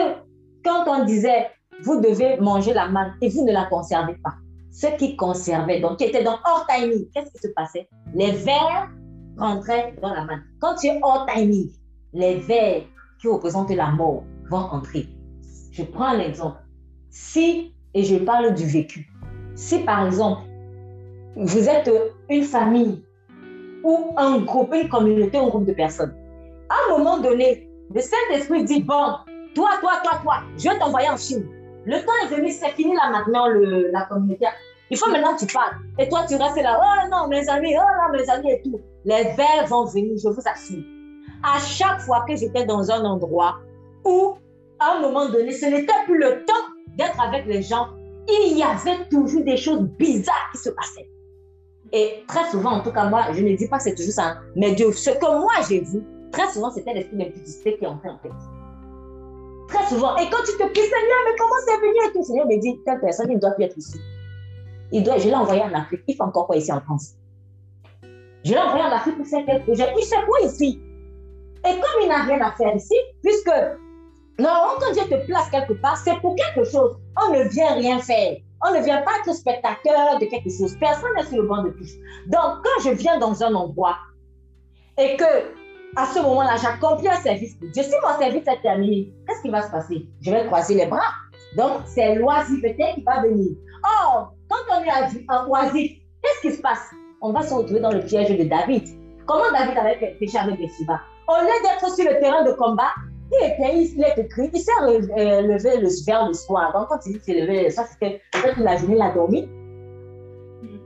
quand 0.66 0.86
on 0.88 1.06
disait, 1.06 1.52
vous 1.84 2.02
devez 2.02 2.38
manger 2.38 2.74
la 2.74 2.88
manne 2.88 3.14
et 3.22 3.30
vous 3.30 3.46
ne 3.46 3.52
la 3.52 3.66
conservez 3.66 4.16
pas. 4.24 4.34
Ceux 4.72 4.90
qui 4.98 5.16
conservaient, 5.16 5.80
donc 5.82 6.00
qui 6.00 6.06
étaient 6.06 6.24
dans 6.24 6.40
hors 6.46 6.66
timing, 6.68 7.06
qu'est-ce 7.14 7.32
qui 7.32 7.38
se 7.38 7.50
passait? 7.56 7.88
Les 8.16 8.32
vers 8.32 8.90
rentraient 9.38 9.96
dans 10.02 10.16
la 10.16 10.26
manne. 10.26 10.42
Quand 10.60 10.74
tu 10.78 10.88
es 10.88 11.00
hors 11.04 11.28
timing, 11.28 11.70
les 12.14 12.40
vers 12.40 12.82
qui 13.22 13.28
représentent 13.28 13.70
la 13.70 13.92
mort, 13.92 14.24
vont 14.50 14.58
entrer. 14.58 15.06
Je 15.72 15.84
prends 15.84 16.14
l'exemple. 16.14 16.58
Si, 17.12 17.76
et 17.94 18.04
je 18.04 18.16
parle 18.16 18.56
du 18.56 18.66
vécu, 18.66 19.12
si 19.54 19.78
par 19.84 20.08
exemple, 20.08 20.42
vous 21.36 21.70
êtes 21.70 21.92
une 22.32 22.44
famille 22.44 23.04
ou 23.84 24.14
un 24.18 24.40
groupe, 24.40 24.74
une 24.74 24.90
communauté, 24.90 25.38
un 25.38 25.48
groupe 25.48 25.66
de 25.66 25.74
personnes, 25.74 26.14
à 26.70 26.76
un 26.86 26.98
moment 26.98 27.18
donné, 27.18 27.70
le 27.94 28.02
Saint-Esprit 28.02 28.64
dit, 28.66 28.84
bon, 28.84 29.16
toi, 29.56 29.70
toi, 29.82 29.94
toi, 30.04 30.20
toi, 30.22 30.36
je 30.58 30.70
vais 30.70 30.78
t'envoyer 30.78 31.10
en 31.10 31.18
Chine. 31.18 31.46
Le 31.86 31.98
temps 32.00 32.12
est 32.24 32.36
venu, 32.36 32.52
c'est 32.52 32.70
fini 32.72 32.94
là 32.94 33.10
maintenant, 33.12 33.48
la 33.48 34.06
communauté. 34.06 34.46
Il 34.92 34.98
faut 34.98 35.10
maintenant 35.10 35.36
que 35.36 35.46
tu 35.46 35.54
parles. 35.54 35.76
Et 35.98 36.10
toi, 36.10 36.26
tu 36.28 36.36
restes 36.36 36.62
là, 36.62 36.80
oh 36.82 37.10
non, 37.10 37.28
mes 37.28 37.48
amis, 37.50 37.76
oh 37.78 37.82
non, 37.82 38.18
mes 38.18 38.30
amis 38.30 38.52
et 38.52 38.62
tout. 38.62 38.80
Les 39.06 39.24
vers 39.36 39.66
vont 39.68 39.86
venir, 39.86 40.18
je 40.22 40.30
vous 40.30 40.42
assure. 40.46 40.84
À 41.44 41.60
chaque 41.60 42.02
fois 42.02 42.26
que 42.28 42.36
j'étais 42.36 42.66
dans 42.66 42.92
un 42.92 43.06
endroit 43.06 43.60
où, 44.06 44.36
à 44.80 44.96
un 44.96 45.00
moment 45.02 45.28
donné, 45.30 45.52
ce 45.52 45.66
n'était 45.66 45.94
plus 46.06 46.20
le 46.20 46.44
temps 46.46 46.54
d'être 46.98 47.20
avec 47.22 47.46
les 47.46 47.62
gens. 47.62 47.88
Il 48.28 48.58
y 48.58 48.64
avait 48.64 49.06
toujours 49.10 49.44
des 49.44 49.58
choses 49.58 49.82
bizarres 49.98 50.50
qui 50.52 50.58
se 50.60 50.70
passaient. 50.70 51.10
Et 51.92 52.24
très 52.28 52.50
souvent, 52.52 52.72
en 52.72 52.82
tout 52.82 52.92
cas, 52.92 53.10
moi, 53.10 53.26
je 53.34 53.42
ne 53.42 53.56
dis 53.56 53.68
pas 53.68 53.78
que 53.78 53.84
c'est 53.84 53.96
toujours 53.96 54.14
ça, 54.14 54.26
hein, 54.28 54.42
mais 54.56 54.74
Dieu, 54.74 54.92
ce 54.92 55.10
que 55.10 55.40
moi 55.40 55.52
j'ai 55.68 55.82
vu, 55.82 56.04
très 56.32 56.48
souvent, 56.52 56.70
c'était 56.72 56.94
l'esprit 56.94 57.18
d'impudicité 57.18 57.78
qui 57.78 57.86
entrait 57.86 58.10
en 58.10 58.18
tête. 58.18 58.32
Très 59.68 59.86
souvent. 59.88 60.16
Et 60.18 60.30
quand 60.30 60.44
tu 60.46 60.52
te 60.58 60.74
dis, 60.74 60.82
Seigneur, 60.82 61.20
mais 61.26 61.36
comment 61.38 61.56
c'est 61.66 61.78
venu 61.78 62.10
et 62.10 62.14
tout, 62.14 62.24
Seigneur 62.24 62.46
me 62.48 62.60
dit, 62.60 62.80
telle 62.86 63.00
personne, 63.00 63.28
il 63.30 63.36
ne 63.36 63.40
doit 63.40 63.52
plus 63.52 63.66
être 63.66 63.78
ici. 63.78 64.00
Il 64.92 65.04
doit, 65.04 65.18
je 65.18 65.28
l'ai 65.28 65.36
envoyé 65.36 65.62
en 65.62 65.74
Afrique. 65.74 66.02
Il 66.08 66.16
fait 66.16 66.24
encore 66.24 66.48
quoi 66.48 66.58
ici 66.58 66.72
en 66.72 66.82
France? 66.82 67.14
Je 68.44 68.52
l'ai 68.52 68.60
envoyé 68.60 68.84
en 68.84 68.92
Afrique 68.92 69.18
pour 69.18 69.28
faire 69.28 69.46
quelque 69.46 69.76
chose. 69.76 69.86
Il 69.98 70.06
fait 70.06 70.26
quoi 70.26 70.40
ici 70.42 70.82
Et 71.68 71.74
comme 71.74 72.02
il 72.02 72.08
n'a 72.08 72.24
rien 72.24 72.42
à 72.42 72.52
faire 72.54 72.76
ici, 72.76 72.96
puisque 73.22 73.52
non, 74.40 74.50
quand 74.80 74.94
Dieu 74.94 75.04
te 75.04 75.26
place 75.26 75.50
quelque 75.50 75.74
part, 75.74 75.98
c'est 75.98 76.18
pour 76.22 76.36
quelque 76.36 76.64
chose. 76.70 76.98
On 77.22 77.34
ne 77.34 77.44
vient 77.50 77.74
rien 77.74 78.00
faire. 78.00 78.38
On 78.66 78.74
ne 78.74 78.84
vient 78.84 79.02
pas 79.02 79.12
être 79.20 79.36
spectateur 79.36 80.20
de 80.20 80.26
quelque 80.26 80.50
chose. 80.50 80.76
Personne 80.80 81.12
n'est 81.16 81.24
sur 81.24 81.38
le 81.38 81.48
banc 81.48 81.64
de 81.64 81.70
touche. 81.70 81.94
Donc, 82.28 82.64
quand 82.64 82.84
je 82.84 82.90
viens 82.92 83.18
dans 83.18 83.42
un 83.44 83.54
endroit 83.54 83.98
et 84.98 85.16
que 85.16 85.54
à 85.96 86.06
ce 86.06 86.20
moment-là, 86.20 86.56
j'accomplis 86.62 87.10
un 87.10 87.16
service 87.16 87.56
pour 87.56 87.70
Dieu, 87.70 87.84
si 87.84 87.94
mon 88.04 88.20
service 88.20 88.48
est 88.48 88.62
terminé, 88.62 89.12
qu'est-ce 89.28 89.42
qui 89.42 89.50
va 89.50 89.64
se 89.64 89.72
passer? 89.72 90.08
Je 90.22 90.32
vais 90.32 90.46
croiser 90.46 90.76
les 90.76 90.86
bras. 90.86 91.14
Donc, 91.58 91.82
c'est 91.86 92.16
l'oisiveté 92.16 92.84
qui 92.96 93.02
va 93.02 93.22
venir. 93.22 93.52
Or, 93.84 94.34
quand 94.50 94.58
on 94.72 94.84
est 94.84 95.30
en 95.30 95.48
oisif, 95.48 96.00
qu'est-ce 96.22 96.42
qui 96.42 96.56
se 96.56 96.62
passe? 96.62 96.92
On 97.22 97.32
va 97.32 97.42
se 97.42 97.54
retrouver 97.54 97.80
dans 97.80 97.92
le 97.92 98.02
piège 98.02 98.38
de 98.38 98.44
David. 98.44 98.88
Comment 99.26 99.52
David 99.52 99.78
avait 99.78 100.16
péché 100.20 100.38
avec 100.38 100.60
Bathsheba 100.60 101.02
Au 101.28 101.42
lieu 101.42 101.54
d'être 101.64 101.96
sur 101.96 102.06
le 102.06 102.20
terrain 102.20 102.44
de 102.44 102.52
combat, 102.54 102.92
il 103.32 103.46
était, 103.46 103.84
il 103.84 104.04
est 104.04 104.18
écrit, 104.18 104.50
il 104.54 104.60
s'est 104.60 104.72
euh, 104.82 105.42
levé 105.42 105.78
le, 105.78 105.90
vers 106.06 106.28
le 106.28 106.34
soir. 106.34 106.74
Donc, 106.74 106.88
quand 106.90 107.06
il 107.06 107.14
dit 107.14 107.24
s'est 107.24 107.40
levé 107.40 107.66
le 107.66 107.70
soir, 107.70 107.88
c'était 107.92 108.22
peut-être 108.32 108.60
la 108.60 108.78
journée, 108.78 108.96
il 108.96 109.02
a 109.02 109.12
dormi. 109.12 109.48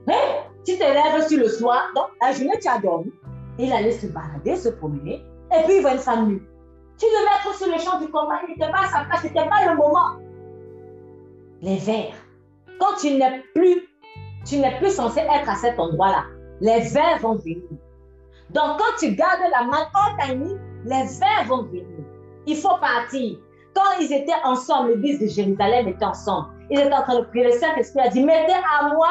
Mais 0.08 0.44
tu 0.66 0.78
te 0.78 0.84
lèves 0.84 1.28
sur 1.28 1.40
le 1.40 1.48
soir, 1.48 1.90
donc 1.96 2.08
la 2.22 2.32
journée, 2.34 2.60
tu 2.62 2.68
as 2.68 2.80
dormi. 2.80 3.12
Il 3.58 3.72
allait 3.72 3.92
se 3.92 4.08
balader, 4.08 4.56
se 4.56 4.70
promener, 4.70 5.24
et 5.52 5.64
puis 5.66 5.78
il 5.78 5.82
voit 5.82 5.94
une 5.94 6.00
femme 6.00 6.28
nue. 6.28 6.44
Tu 6.98 7.06
devais 7.06 7.50
être 7.50 7.56
sur 7.56 7.68
le 7.68 7.80
champ 7.80 8.00
du 8.00 8.08
combat, 8.12 8.40
il 8.48 8.54
n'était 8.54 8.72
pas 8.72 8.82
à 8.84 8.88
sa 8.88 9.06
place, 9.06 9.22
ce 9.22 9.28
n'était 9.28 9.48
pas 9.48 9.70
le 9.70 9.78
moment. 9.78 10.18
Les 11.62 11.78
vers. 11.78 12.14
Quand 12.80 12.96
tu 13.00 13.12
n'es 13.12 13.42
plus, 13.56 13.88
tu 14.46 14.58
n'es 14.58 14.78
plus 14.80 14.90
censé 14.90 15.20
être 15.20 15.50
à 15.50 15.56
cet 15.56 15.80
endroit-là, 15.80 16.26
les 16.60 16.82
vers 16.90 17.20
vont 17.22 17.36
venir. 17.36 17.62
Donc, 18.50 18.78
quand 18.78 18.98
tu 19.00 19.16
gardes 19.16 19.40
la 19.52 19.64
main 19.66 19.86
en 19.94 20.36
les 20.86 21.20
vers 21.20 21.46
vont 21.48 21.64
venir. 21.64 21.93
Il 22.46 22.56
faut 22.58 22.78
partir. 22.80 23.38
Quand 23.76 24.00
ils 24.00 24.12
étaient 24.14 24.32
ensemble, 24.44 24.92
l'église 24.92 25.20
de 25.20 25.28
Jérusalem 25.28 25.88
était 25.88 26.06
ensemble. 26.06 26.50
Ils 26.70 26.80
étaient 26.80 26.94
en 26.94 27.02
train 27.02 27.20
de 27.20 27.26
prier. 27.26 27.46
Le 27.46 27.52
Saint-Esprit 27.52 28.02
a 28.02 28.10
dit 28.10 28.24
Mettez 28.24 28.54
à 28.54 28.94
moi, 28.94 29.10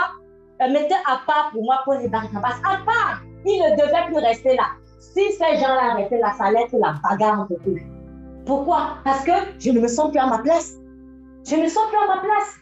euh, 0.63 0.73
mettez 0.73 0.95
à 1.07 1.21
part 1.27 1.51
pour 1.53 1.65
moi 1.65 1.81
pour 1.85 1.95
les 1.95 2.09
Barnabas. 2.09 2.57
À 2.65 2.77
part. 2.85 3.23
Ils 3.45 3.59
ne 3.59 3.71
devaient 3.77 4.07
plus 4.07 4.25
rester 4.25 4.57
là. 4.57 4.67
Si 5.01 5.33
ces 5.33 5.57
gens-là 5.59 5.95
restaient 5.95 6.21
là, 6.21 6.33
ça 6.39 6.45
allait 6.45 6.63
être 6.63 6.77
la 6.79 6.95
bagarre 7.03 7.41
entre 7.41 7.55
eux. 7.67 7.79
Pourquoi? 8.47 8.99
Parce 9.05 9.25
que 9.25 9.33
je 9.59 9.71
ne 9.71 9.81
me 9.81 9.89
sens 9.89 10.11
plus 10.11 10.21
à 10.21 10.27
ma 10.27 10.39
place. 10.39 10.75
Je 11.45 11.57
ne 11.57 11.63
me 11.63 11.69
sens 11.69 11.83
plus 11.89 11.99
à 11.99 12.15
ma 12.15 12.21
place. 12.23 12.61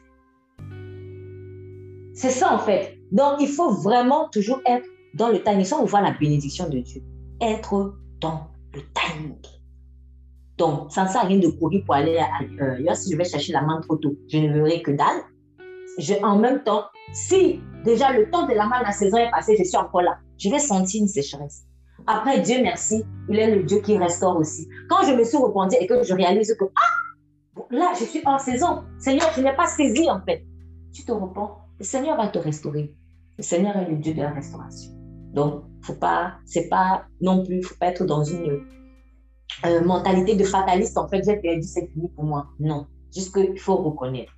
C'est 2.15 2.31
ça 2.31 2.53
en 2.53 2.59
fait. 2.59 2.99
Donc 3.13 3.41
il 3.41 3.49
faut 3.49 3.71
vraiment 3.71 4.29
toujours 4.29 4.61
être 4.67 4.87
dans 5.15 5.29
le 5.29 5.43
timing. 5.43 5.65
Si 5.65 5.75
on 5.75 5.85
voit 5.85 6.01
la 6.01 6.13
bénédiction 6.13 6.69
de 6.69 6.79
Dieu, 6.79 7.03
être 7.41 7.95
dans 8.21 8.49
le 8.75 8.81
timing. 8.95 9.37
Donc, 10.61 10.93
ça 10.93 11.05
ne 11.05 11.09
sert 11.09 11.23
à 11.23 11.25
rien 11.25 11.39
de 11.39 11.49
courir 11.49 11.83
pour 11.87 11.95
aller 11.95 12.19
ailleurs. 12.19 12.95
Si 12.95 13.11
je 13.11 13.17
vais 13.17 13.25
chercher 13.25 13.55
la 13.55 13.63
main 13.63 13.81
trop 13.81 13.97
tôt, 13.97 14.15
je 14.29 14.37
ne 14.37 14.53
verrai 14.53 14.83
que 14.83 14.91
dalle. 14.91 15.23
En 16.23 16.39
même 16.39 16.63
temps, 16.63 16.85
si 17.15 17.61
déjà 17.83 18.13
le 18.13 18.31
temps 18.31 18.47
de 18.47 18.53
la 18.53 18.67
main, 18.67 18.83
la 18.83 18.93
saison 18.93 19.17
est 19.17 19.31
passée, 19.31 19.57
je 19.59 19.65
suis 19.65 19.79
encore 19.79 20.03
là, 20.03 20.19
je 20.37 20.51
vais 20.51 20.59
sentir 20.59 21.01
une 21.01 21.09
sécheresse. 21.09 21.63
Après, 22.07 22.41
Dieu 22.41 22.59
merci, 22.63 23.03
il 23.31 23.39
est 23.39 23.55
le 23.55 23.63
Dieu 23.63 23.81
qui 23.81 23.97
restaure 23.97 24.37
aussi. 24.37 24.69
Quand 24.91 25.03
je 25.03 25.15
me 25.15 25.25
suis 25.25 25.39
repentie 25.39 25.79
et 25.81 25.87
que 25.87 26.03
je 26.03 26.13
réalise 26.13 26.55
que, 26.61 26.65
ah, 26.77 27.63
là, 27.71 27.93
je 27.99 28.05
suis 28.05 28.21
en 28.27 28.39
saison. 28.39 28.85
Seigneur, 28.99 29.31
je 29.35 29.41
n'ai 29.41 29.57
pas 29.57 29.67
saisi 29.67 30.11
en 30.11 30.21
fait. 30.21 30.45
Tu 30.93 31.07
te 31.07 31.13
repens, 31.13 31.57
le 31.79 31.85
Seigneur 31.87 32.19
va 32.19 32.29
te 32.29 32.39
restaurer. 32.39 32.95
Le 33.39 33.43
Seigneur 33.43 33.79
est 33.79 33.89
le 33.89 33.97
Dieu 33.97 34.13
de 34.13 34.21
la 34.21 34.31
restauration. 34.31 34.93
Donc, 35.33 35.65
faut 35.83 35.95
pas, 35.95 36.35
c'est 36.45 36.69
pas 36.69 37.07
non 37.23 37.45
plus, 37.47 37.63
faut 37.63 37.77
pas 37.81 37.87
être 37.87 38.05
dans 38.05 38.25
une 38.25 38.61
euh, 39.65 39.83
mentalité 39.83 40.35
de 40.35 40.45
fataliste. 40.45 40.97
En 40.99 41.09
fait, 41.09 41.23
j'ai 41.25 41.37
perdu, 41.37 41.63
c'est 41.63 41.87
fini 41.89 42.09
pour 42.09 42.25
moi. 42.25 42.47
Non, 42.59 42.87
juste 43.15 43.35
qu'il 43.35 43.59
faut 43.59 43.77
reconnaître. 43.77 44.33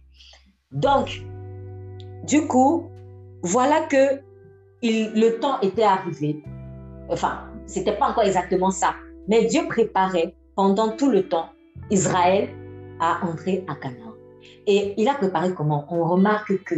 Donc, 0.72 1.22
du 2.26 2.46
coup, 2.46 2.88
voilà 3.42 3.82
que 3.82 4.20
le 4.82 5.38
temps 5.38 5.60
était 5.60 5.82
arrivé. 5.82 6.42
Enfin, 7.08 7.44
c'était 7.66 7.96
pas 7.96 8.10
encore 8.10 8.24
exactement 8.24 8.70
ça, 8.70 8.94
mais 9.28 9.46
Dieu 9.46 9.62
préparait 9.68 10.34
pendant 10.56 10.96
tout 10.96 11.10
le 11.10 11.28
temps 11.28 11.46
Israël 11.90 12.48
à 13.00 13.24
entrer 13.24 13.64
à 13.68 13.74
Canaan. 13.74 14.12
Et 14.66 14.94
il 14.96 15.08
a 15.08 15.14
préparé 15.14 15.52
comment? 15.54 15.86
On 15.90 16.04
remarque 16.04 16.62
que 16.64 16.74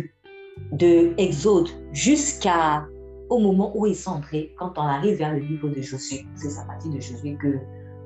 de 0.73 1.13
Exode 1.19 1.69
jusqu'à 1.93 2.87
au 3.31 3.39
moment 3.39 3.73
où 3.77 3.87
ils 3.87 3.97
sont 3.97 4.11
entrés, 4.11 4.55
quand 4.59 4.73
on 4.77 4.83
arrive 4.83 5.17
vers 5.17 5.33
le 5.33 5.41
livre 5.41 5.69
de 5.69 5.81
Josué, 5.81 6.27
c'est 6.35 6.59
à 6.59 6.65
partir 6.65 6.91
de 6.93 7.01
Josué 7.01 7.37
que 7.41 7.59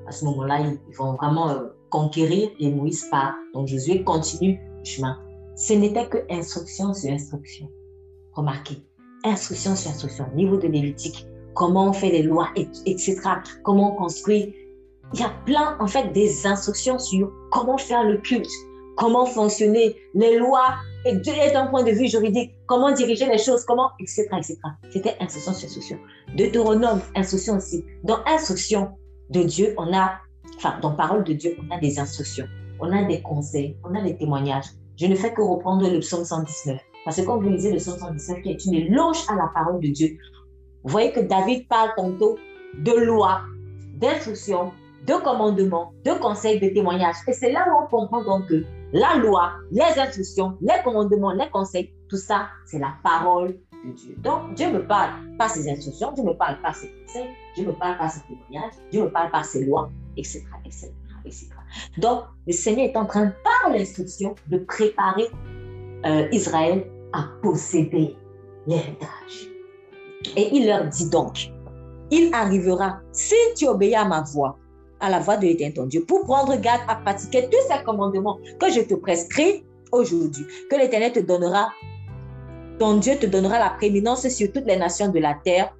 à 0.09 0.11
ce 0.11 0.25
moment-là, 0.25 0.59
ils 0.59 0.95
vont 0.95 1.13
vraiment 1.13 1.49
euh, 1.51 1.67
conquérir 1.91 2.49
et 2.59 2.71
Moïse 2.71 3.05
part. 3.11 3.35
Donc 3.53 3.67
Josué 3.67 4.03
continue 4.03 4.59
le 4.79 4.83
chemin. 4.83 5.19
Ce 5.55 5.73
n'était 5.73 6.07
que 6.07 6.17
instruction 6.31 6.93
sur 6.95 7.11
instruction. 7.11 7.69
Remarquez, 8.33 8.77
instruction 9.23 9.75
sur 9.75 9.91
instruction. 9.91 10.25
Niveau 10.33 10.57
de 10.57 10.67
Lévitique, 10.67 11.27
comment 11.53 11.89
on 11.89 11.93
fait 11.93 12.09
les 12.09 12.23
lois, 12.23 12.49
etc. 12.55 13.19
Comment 13.63 13.93
on 13.93 13.97
construit. 13.97 14.55
Il 15.13 15.19
y 15.19 15.23
a 15.23 15.31
plein, 15.45 15.77
en 15.79 15.87
fait, 15.87 16.11
des 16.11 16.47
instructions 16.47 16.97
sur 16.97 17.31
comment 17.51 17.77
faire 17.77 18.03
le 18.03 18.17
culte, 18.17 18.49
comment 18.97 19.25
fonctionner, 19.25 19.95
les 20.15 20.37
lois, 20.37 20.75
et 21.05 21.13
d'un 21.51 21.67
point 21.67 21.83
de 21.83 21.91
vue 21.91 22.07
juridique, 22.07 22.51
comment 22.67 22.91
diriger 22.91 23.25
les 23.27 23.37
choses, 23.37 23.63
comment, 23.65 23.89
etc. 23.99 24.27
etc. 24.37 24.57
C'était 24.91 25.15
instruction 25.19 25.53
sur 25.53 25.65
instruction. 25.67 25.99
Deutéronome, 26.35 27.01
instruction 27.15 27.57
aussi. 27.57 27.83
Dans 28.03 28.19
instruction 28.25 28.89
de 29.29 29.43
Dieu, 29.43 29.73
on 29.77 29.93
a, 29.93 30.19
enfin, 30.57 30.79
dans 30.81 30.93
parole 30.95 31.23
de 31.23 31.33
Dieu, 31.33 31.55
on 31.61 31.75
a 31.75 31.79
des 31.79 31.99
instructions, 31.99 32.47
on 32.79 32.91
a 32.91 33.03
des 33.03 33.21
conseils, 33.21 33.77
on 33.83 33.93
a 33.95 34.01
des 34.01 34.17
témoignages. 34.17 34.65
Je 34.97 35.05
ne 35.05 35.15
fais 35.15 35.33
que 35.33 35.41
reprendre 35.41 35.89
le 35.89 35.99
psaume 35.99 36.25
119. 36.25 36.79
Parce 37.05 37.17
que 37.17 37.21
quand 37.21 37.39
vous 37.39 37.49
lisez 37.49 37.71
le 37.71 37.77
psaume 37.77 37.97
119, 37.97 38.41
qui 38.41 38.51
est 38.51 38.65
une 38.65 38.73
éloge 38.73 39.23
à 39.29 39.35
la 39.35 39.49
parole 39.53 39.79
de 39.79 39.87
Dieu, 39.87 40.17
vous 40.83 40.91
voyez 40.91 41.11
que 41.11 41.21
David 41.21 41.67
parle 41.67 41.91
tantôt 41.95 42.37
de 42.77 42.91
loi, 42.91 43.41
d'instruction, 43.95 44.71
de 45.07 45.13
commandement, 45.13 45.93
de 46.05 46.11
conseils, 46.11 46.59
de 46.59 46.69
témoignages. 46.69 47.15
Et 47.27 47.33
c'est 47.33 47.51
là 47.51 47.65
où 47.69 47.83
on 47.83 47.87
comprend 47.87 48.23
donc 48.23 48.47
que 48.47 48.63
la 48.91 49.15
loi, 49.15 49.53
les 49.71 49.99
instructions, 49.99 50.57
les 50.61 50.81
commandements, 50.83 51.31
les 51.31 51.49
conseils, 51.49 51.93
tout 52.09 52.17
ça, 52.17 52.47
c'est 52.65 52.79
la 52.79 52.93
parole 53.03 53.55
de 53.85 53.91
Dieu. 53.91 54.15
Donc, 54.17 54.53
Dieu 54.55 54.71
me 54.71 54.85
parle 54.85 55.11
par 55.37 55.49
ses 55.49 55.69
instructions, 55.69 56.11
Dieu 56.13 56.23
me 56.23 56.33
parle 56.33 56.61
par 56.61 56.75
ses 56.75 56.91
conseils, 57.05 57.29
Dieu 57.55 57.65
me 57.65 57.73
parle 57.73 57.97
par 57.97 58.11
ses 58.11 58.21
témoignages, 58.21 58.73
Dieu 58.91 59.03
me 59.03 59.09
parle 59.09 59.31
par 59.31 59.45
ses 59.45 59.65
lois, 59.65 59.89
etc., 60.17 60.43
etc., 60.65 60.91
etc. 61.25 61.49
Donc, 61.97 62.23
le 62.47 62.53
Seigneur 62.53 62.89
est 62.89 62.97
en 62.97 63.05
train, 63.05 63.33
par 63.43 63.71
l'instruction, 63.71 64.35
de 64.47 64.57
préparer 64.59 65.27
euh, 66.05 66.27
Israël 66.31 66.85
à 67.13 67.27
posséder 67.41 68.15
l'héritage. 68.67 69.49
Et 70.35 70.55
il 70.55 70.67
leur 70.67 70.87
dit 70.87 71.09
donc, 71.09 71.51
il 72.11 72.33
arrivera, 72.33 72.99
si 73.11 73.35
tu 73.55 73.67
obéis 73.67 73.95
à 73.95 74.05
ma 74.05 74.21
voix, 74.21 74.57
à 74.99 75.09
la 75.09 75.19
voix 75.19 75.37
de 75.37 75.43
l'Éternel 75.45 75.73
ton 75.73 75.85
Dieu, 75.85 76.03
pour 76.05 76.25
prendre 76.25 76.55
garde 76.59 76.81
à 76.87 76.95
pratiquer 76.95 77.49
tous 77.49 77.73
ces 77.73 77.83
commandements 77.83 78.37
que 78.59 78.69
je 78.71 78.81
te 78.81 78.95
prescris 78.95 79.63
aujourd'hui, 79.91 80.45
que 80.69 80.75
l'Éternel 80.75 81.13
te 81.13 81.19
donnera, 81.19 81.71
ton 82.79 82.97
Dieu 82.97 83.15
te 83.19 83.25
donnera 83.25 83.59
la 83.59 83.69
prééminence 83.71 84.27
sur 84.29 84.51
toutes 84.51 84.65
les 84.65 84.77
nations 84.77 85.09
de 85.09 85.19
la 85.19 85.35
terre. 85.35 85.75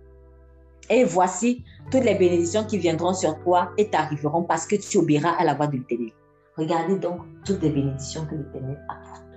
Et 0.90 1.04
voici 1.04 1.64
toutes 1.92 2.04
les 2.04 2.16
bénédictions 2.16 2.64
qui 2.66 2.78
viendront 2.78 3.14
sur 3.14 3.40
toi 3.44 3.72
et 3.78 3.90
t'arriveront 3.90 4.44
parce 4.44 4.66
que 4.66 4.76
tu 4.76 4.98
obéiras 4.98 5.32
à 5.32 5.44
la 5.44 5.54
voix 5.54 5.68
de 5.68 5.78
l'Éternel. 5.78 6.12
Regardez 6.58 6.98
donc 6.98 7.22
toutes 7.46 7.62
les 7.62 7.70
bénédictions 7.70 8.26
que 8.26 8.36
l'Éternel 8.36 8.78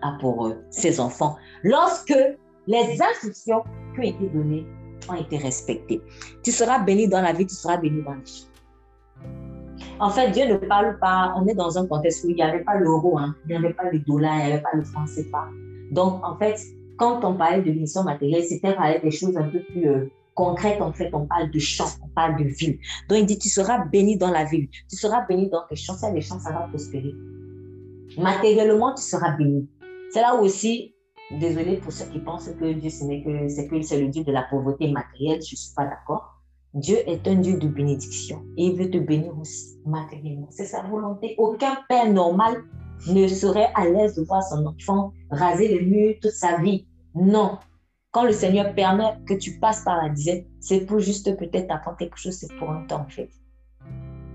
a 0.02 0.16
pour 0.20 0.46
euh, 0.46 0.54
ses 0.70 0.98
enfants 0.98 1.36
lorsque 1.62 2.14
les 2.66 2.98
instructions 3.00 3.62
qui 3.94 4.00
ont 4.00 4.02
été 4.02 4.28
données 4.28 4.66
ont 5.08 5.14
été 5.14 5.36
respectées. 5.36 6.00
Tu 6.42 6.50
seras 6.50 6.78
béni 6.78 7.06
dans 7.06 7.20
la 7.20 7.32
vie, 7.32 7.46
tu 7.46 7.54
seras 7.54 7.76
béni 7.76 8.02
dans 8.02 8.14
les 8.14 8.24
champs. 8.24 8.48
En 10.00 10.10
fait, 10.10 10.30
Dieu 10.30 10.46
ne 10.46 10.56
parle 10.56 10.98
pas, 10.98 11.34
on 11.36 11.46
est 11.46 11.54
dans 11.54 11.78
un 11.78 11.86
contexte 11.86 12.24
où 12.24 12.30
il 12.30 12.36
n'y 12.36 12.42
avait 12.42 12.64
pas 12.64 12.76
l'euro, 12.76 13.18
hein, 13.18 13.34
il 13.44 13.50
n'y 13.50 13.64
avait 13.64 13.74
pas 13.74 13.90
le 13.90 13.98
dollar, 14.00 14.34
il 14.38 14.46
n'y 14.46 14.52
avait 14.52 14.62
pas 14.62 14.70
le 14.74 14.82
franc. 14.82 15.04
Donc, 15.90 16.24
en 16.24 16.36
fait, 16.38 16.58
quand 16.96 17.24
on 17.24 17.34
parlait 17.34 17.62
de 17.62 17.70
mission 17.72 18.02
matérielle, 18.02 18.44
c'était 18.44 18.74
parler 18.74 19.00
des 19.00 19.10
choses 19.10 19.36
un 19.36 19.48
peu 19.48 19.60
plus 19.60 19.88
euh, 19.88 20.10
concrètes. 20.34 20.80
En 20.80 20.92
fait, 20.92 21.10
on 21.12 21.26
parle 21.26 21.50
de 21.50 21.58
champs, 21.58 21.88
on 22.04 22.08
parle 22.08 22.36
de 22.36 22.44
ville. 22.44 22.78
Donc, 23.08 23.18
il 23.18 23.26
dit, 23.26 23.38
tu 23.38 23.48
seras 23.48 23.84
béni 23.86 24.16
dans 24.16 24.30
la 24.30 24.44
ville, 24.44 24.68
tu 24.88 24.96
seras 24.96 25.26
béni 25.26 25.48
dans 25.48 25.66
tes 25.68 25.76
champs, 25.76 25.94
ça, 25.94 26.10
les 26.10 26.20
champs, 26.20 26.38
ça 26.38 26.52
va 26.52 26.68
prospérer. 26.68 27.14
Matériellement, 28.18 28.94
tu 28.94 29.02
seras 29.02 29.36
béni. 29.36 29.68
C'est 30.10 30.20
là 30.20 30.34
aussi, 30.34 30.94
désolé 31.30 31.78
pour 31.78 31.92
ceux 31.92 32.04
qui 32.06 32.18
pensent 32.18 32.50
que 32.50 32.72
Dieu, 32.72 32.90
c'est 32.90 33.68
que 33.68 33.94
le 33.96 34.08
Dieu 34.08 34.24
de 34.24 34.32
la 34.32 34.42
pauvreté 34.42 34.90
matérielle, 34.90 35.40
je 35.42 35.54
ne 35.54 35.56
suis 35.56 35.74
pas 35.74 35.84
d'accord. 35.84 36.42
Dieu 36.74 36.96
est 37.06 37.26
un 37.28 37.34
Dieu 37.34 37.58
de 37.58 37.68
bénédiction 37.68 38.42
et 38.56 38.64
il 38.64 38.78
veut 38.78 38.90
te 38.90 38.96
bénir 38.96 39.38
aussi 39.38 39.78
matériellement. 39.84 40.48
C'est 40.50 40.64
sa 40.64 40.82
volonté. 40.82 41.34
Aucun 41.36 41.76
père 41.86 42.10
normal 42.10 42.64
ne 43.08 43.26
serait 43.26 43.68
à 43.74 43.86
l'aise 43.88 44.14
de 44.14 44.22
voir 44.22 44.42
son 44.42 44.64
enfant 44.66 45.12
raser 45.30 45.68
les 45.68 45.80
murs 45.84 46.14
toute 46.20 46.32
sa 46.32 46.58
vie. 46.58 46.86
Non. 47.14 47.58
Quand 48.10 48.24
le 48.24 48.32
Seigneur 48.32 48.74
permet 48.74 49.16
que 49.26 49.34
tu 49.34 49.58
passes 49.58 49.82
par 49.84 50.02
la 50.02 50.08
dizaine, 50.10 50.44
c'est 50.60 50.80
pour 50.80 51.00
juste 51.00 51.36
peut-être 51.38 51.70
apprendre 51.70 51.96
quelque 51.96 52.18
chose, 52.18 52.34
c'est 52.34 52.54
pour 52.58 52.70
un 52.70 52.84
temps 52.86 53.00
en 53.00 53.08
fait. 53.08 53.30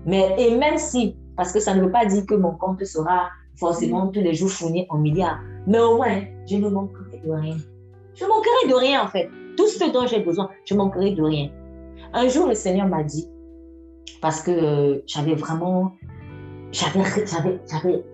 Mais, 0.04 0.34
et 0.38 0.56
même 0.56 0.78
si, 0.78 1.16
parce 1.36 1.52
que 1.52 1.60
ça 1.60 1.74
ne 1.74 1.82
veut 1.82 1.92
pas 1.92 2.04
dire 2.06 2.26
que 2.26 2.34
mon 2.34 2.52
compte 2.52 2.84
sera 2.84 3.28
forcément 3.56 4.08
tous 4.08 4.20
les 4.20 4.34
jours 4.34 4.50
fourni 4.50 4.86
en 4.88 4.98
milliards, 4.98 5.38
mais 5.66 5.78
au 5.78 5.96
moins, 5.96 6.22
je 6.46 6.56
ne 6.56 6.68
manquerai 6.68 7.20
de 7.24 7.30
rien. 7.30 7.56
Je 8.14 8.24
manquerai 8.24 8.68
de 8.68 8.74
rien 8.74 9.02
en 9.02 9.08
fait. 9.08 9.30
Tout 9.56 9.66
ce 9.68 9.92
dont 9.92 10.06
j'ai 10.06 10.20
besoin, 10.20 10.50
je 10.64 10.74
manquerai 10.74 11.12
de 11.12 11.22
rien. 11.22 11.50
Un 12.12 12.28
jour, 12.28 12.48
le 12.48 12.54
Seigneur 12.54 12.88
m'a 12.88 13.02
dit, 13.02 13.28
parce 14.20 14.42
que 14.42 14.50
euh, 14.50 15.02
j'avais 15.06 15.34
vraiment, 15.34 15.92
j'avais, 16.72 17.04
j'avais, 17.26 17.60
j'avais, 17.70 18.04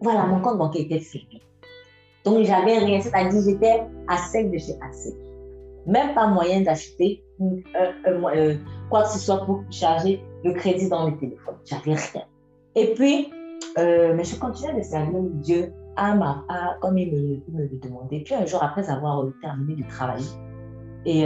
voilà, 0.00 0.26
mon 0.26 0.40
compte 0.40 0.58
bancaire 0.58 0.82
était 0.82 1.00
fermé. 1.00 1.42
Donc, 2.24 2.44
j'avais 2.44 2.78
rien, 2.78 3.00
c'est-à-dire 3.00 3.40
j'étais 3.44 3.82
à 4.08 4.16
sec 4.16 4.50
de 4.50 4.58
chez 4.58 4.74
assez. 4.88 5.16
Même 5.86 6.14
pas 6.14 6.26
moyen 6.26 6.60
d'acheter 6.60 7.22
euh, 7.40 8.54
quoi 8.90 9.02
que 9.04 9.08
ce 9.08 9.18
soit 9.18 9.44
pour 9.46 9.64
charger 9.70 10.22
le 10.44 10.52
crédit 10.52 10.88
dans 10.88 11.08
le 11.08 11.16
téléphone. 11.16 11.54
J'avais 11.64 11.94
rien. 11.94 12.22
Et 12.74 12.94
puis, 12.94 13.32
euh, 13.78 14.14
mais 14.14 14.24
je 14.24 14.36
continuais 14.36 14.74
de 14.74 14.82
servir 14.82 15.20
Dieu 15.34 15.72
à 15.96 16.14
ma, 16.14 16.44
à, 16.48 16.76
comme 16.80 16.98
il 16.98 17.10
me, 17.10 17.40
il 17.48 17.54
me 17.54 17.62
le 17.62 17.78
demandait. 17.82 18.20
Puis 18.20 18.34
un 18.34 18.44
jour, 18.44 18.62
après 18.62 18.88
avoir 18.90 19.24
terminé 19.40 19.82
de 19.82 19.88
travailler, 19.88 20.26
et 21.06 21.24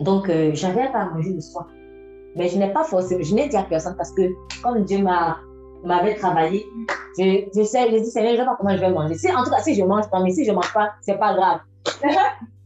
donc, 0.00 0.28
euh, 0.28 0.50
j'avais 0.54 0.90
pas 0.90 1.00
à 1.00 1.10
manger 1.10 1.32
le 1.32 1.40
soir. 1.40 1.68
Mais 2.36 2.48
je 2.48 2.58
n'ai 2.58 2.72
pas 2.72 2.82
forcément, 2.82 3.22
je 3.22 3.34
n'ai 3.34 3.48
dit 3.48 3.56
à 3.56 3.62
personne 3.62 3.94
parce 3.96 4.12
que 4.12 4.22
comme 4.62 4.84
Dieu 4.84 4.98
m'avait 5.84 6.14
travaillé, 6.14 6.66
je, 7.18 7.44
je 7.54 7.62
sais, 7.62 7.90
je 7.90 8.02
dis, 8.02 8.10
Seigneur, 8.10 8.32
je 8.32 8.36
ne 8.36 8.40
sais 8.40 8.46
pas 8.46 8.56
comment 8.56 8.76
je 8.76 8.80
vais 8.80 8.90
manger. 8.90 9.14
En 9.34 9.44
tout 9.44 9.50
cas, 9.50 9.60
si 9.60 9.74
je 9.74 9.84
mange 9.84 10.08
pas, 10.10 10.20
mais 10.20 10.30
si 10.30 10.44
je 10.44 10.50
ne 10.50 10.56
mange 10.56 10.72
pas, 10.72 10.92
c'est 11.00 11.18
pas 11.18 11.34
grave. 11.34 11.60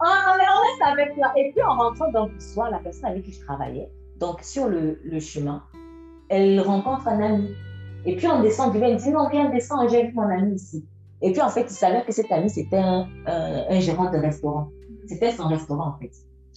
on, 0.01 0.05
reste 0.05 0.83
avec 0.83 1.15
toi. 1.15 1.33
Et 1.37 1.53
puis, 1.53 1.63
en 1.63 1.77
rentrant 1.77 2.11
dans 2.13 2.27
le 2.27 2.41
soir, 2.41 2.71
la 2.71 2.79
personne 2.79 3.07
avec 3.07 3.25
qui 3.25 3.33
je 3.33 3.45
travaillais, 3.45 3.89
donc 4.19 4.41
sur 4.43 4.69
le, 4.69 5.01
le 5.05 5.21
chemin, 5.21 5.63
elle 6.29 6.61
rencontre 6.61 7.09
un 7.09 7.21
ami. 7.21 7.55
Et 8.05 8.17
puis, 8.17 8.27
on 8.29 8.43
descend 8.43 8.73
du 8.73 8.79
elle 8.79 8.97
dit, 8.97 9.11
non, 9.11 9.29
viens, 9.29 9.51
descend, 9.51 9.89
j'ai 9.91 10.07
vu 10.07 10.13
mon 10.15 10.23
ami 10.23 10.55
ici. 10.55 10.85
Et 11.21 11.33
puis, 11.33 11.43
en 11.43 11.49
fait, 11.49 11.63
il 11.63 11.71
savait 11.71 12.05
que 12.05 12.13
cet 12.13 12.31
ami, 12.31 12.49
c'était 12.49 12.79
un, 12.79 13.09
un, 13.27 13.81
gérant 13.81 14.11
de 14.11 14.19
restaurant. 14.19 14.69
C'était 15.07 15.33
son 15.33 15.49
restaurant, 15.49 15.95
en 15.97 15.99
fait 15.99 16.13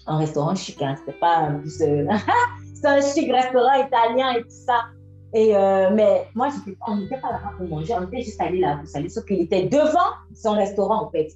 un 0.07 0.17
restaurant 0.17 0.55
chic, 0.55 0.81
hein. 0.81 0.95
c'était 0.97 1.17
pas 1.19 1.49
c'est 1.65 2.87
un 2.87 3.01
chic 3.01 3.31
restaurant 3.31 3.73
italien 3.73 4.31
et 4.31 4.41
tout 4.41 4.49
ça. 4.49 4.85
Et 5.33 5.55
euh, 5.55 5.89
mais 5.93 6.27
moi, 6.35 6.49
on 6.87 6.97
n'était 6.97 7.17
pas 7.17 7.31
là 7.31 7.39
pour 7.57 7.67
manger, 7.67 7.93
on 7.97 8.05
était 8.05 8.21
juste 8.21 8.41
allé 8.41 8.59
là 8.59 8.77
pour 8.77 8.87
saluer, 8.87 9.09
sauf 9.09 9.25
qu'il 9.25 9.39
était 9.41 9.63
devant 9.63 10.11
son 10.33 10.53
restaurant 10.53 11.05
en 11.05 11.09
fait. 11.09 11.29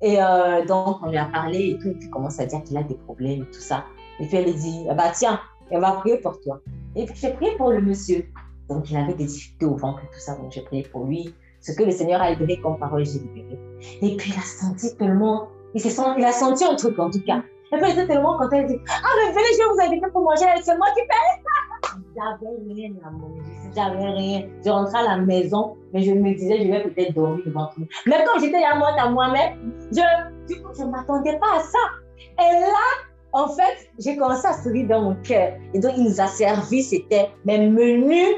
Et 0.00 0.22
euh, 0.22 0.64
donc, 0.66 0.98
on 1.02 1.10
lui 1.10 1.16
a 1.16 1.24
parlé 1.24 1.70
et 1.70 1.78
tout, 1.78 1.96
il 2.00 2.10
commence 2.10 2.38
à 2.38 2.46
dire 2.46 2.62
qu'il 2.62 2.76
a 2.76 2.82
des 2.82 2.94
problèmes 2.94 3.42
et 3.42 3.50
tout 3.50 3.60
ça. 3.60 3.84
Et 4.20 4.26
puis 4.26 4.36
elle 4.36 4.54
dit, 4.54 4.86
ah 4.90 4.94
bah 4.94 5.10
tiens, 5.14 5.40
elle 5.70 5.80
va 5.80 5.92
prier 5.92 6.18
pour 6.18 6.38
toi. 6.40 6.60
Et 6.94 7.06
puis 7.06 7.14
j'ai 7.16 7.30
prié 7.30 7.56
pour 7.56 7.70
le 7.70 7.80
monsieur. 7.80 8.26
Donc 8.68 8.90
il 8.90 8.96
avait 8.96 9.14
des 9.14 9.24
difficultés 9.24 9.66
au 9.66 9.76
ventre 9.76 10.00
et 10.04 10.08
tout 10.12 10.20
ça, 10.20 10.36
donc 10.36 10.52
j'ai 10.52 10.62
prié 10.62 10.82
pour 10.82 11.04
lui. 11.04 11.34
Ce 11.60 11.72
que 11.72 11.82
le 11.82 11.90
Seigneur 11.90 12.20
a 12.20 12.30
libéré 12.30 12.60
comme 12.60 12.78
parole, 12.78 13.04
j'ai 13.04 13.18
libéré. 13.18 13.58
Et 14.02 14.14
puis 14.16 14.30
il 14.30 14.38
a 14.38 14.42
senti 14.42 14.94
tellement, 14.96 15.48
il, 15.74 15.80
sent, 15.80 16.02
il 16.18 16.24
a 16.24 16.32
senti 16.32 16.64
un 16.64 16.74
truc 16.76 16.98
en 16.98 17.10
tout 17.10 17.22
cas. 17.24 17.42
Et 17.72 17.76
puis 17.76 17.90
il 17.90 17.92
était 17.92 18.06
tellement 18.06 18.36
content, 18.36 18.56
il 18.56 18.66
dit, 18.66 18.78
ah 18.88 19.08
mais 19.16 19.32
venez, 19.32 19.44
je 19.52 19.58
vais 19.58 19.64
vous 19.72 19.80
inviter 19.80 20.10
pour 20.12 20.22
manger, 20.22 20.44
c'est 20.62 20.76
moi 20.76 20.88
qui 20.94 21.00
paye. 21.00 21.42
J'avais 22.16 22.74
rien 22.74 22.92
à 23.04 23.10
manger, 23.10 23.42
j'avais 23.74 24.10
rien. 24.10 24.46
Je 24.64 24.70
rentrais 24.70 24.98
à 24.98 25.02
la 25.02 25.16
maison, 25.18 25.76
mais 25.92 26.02
je 26.02 26.12
me 26.12 26.34
disais, 26.34 26.64
je 26.64 26.70
vais 26.70 26.82
peut-être 26.82 27.14
dormir 27.14 27.44
devant 27.46 27.66
tout. 27.74 27.86
Mais 28.06 28.24
comme 28.24 28.40
j'étais 28.40 28.62
à 28.64 28.76
moi, 28.76 28.90
à 28.98 29.08
moi-même, 29.08 29.72
je, 29.92 30.52
du 30.52 30.62
coup, 30.62 30.70
je 30.76 30.84
ne 30.84 30.90
m'attendais 30.90 31.38
pas 31.38 31.56
à 31.56 31.60
ça. 31.60 31.78
Et 32.40 32.60
là, 32.60 33.08
en 33.32 33.48
fait, 33.48 33.90
j'ai 33.98 34.16
commencé 34.16 34.46
à 34.46 34.52
sourire 34.52 34.88
dans 34.88 35.02
mon 35.02 35.14
cœur. 35.22 35.52
Et 35.74 35.78
donc, 35.78 35.92
il 35.96 36.04
nous 36.04 36.20
a 36.20 36.26
servi, 36.26 36.82
c'était 36.82 37.30
mes 37.44 37.68
menus, 37.68 38.34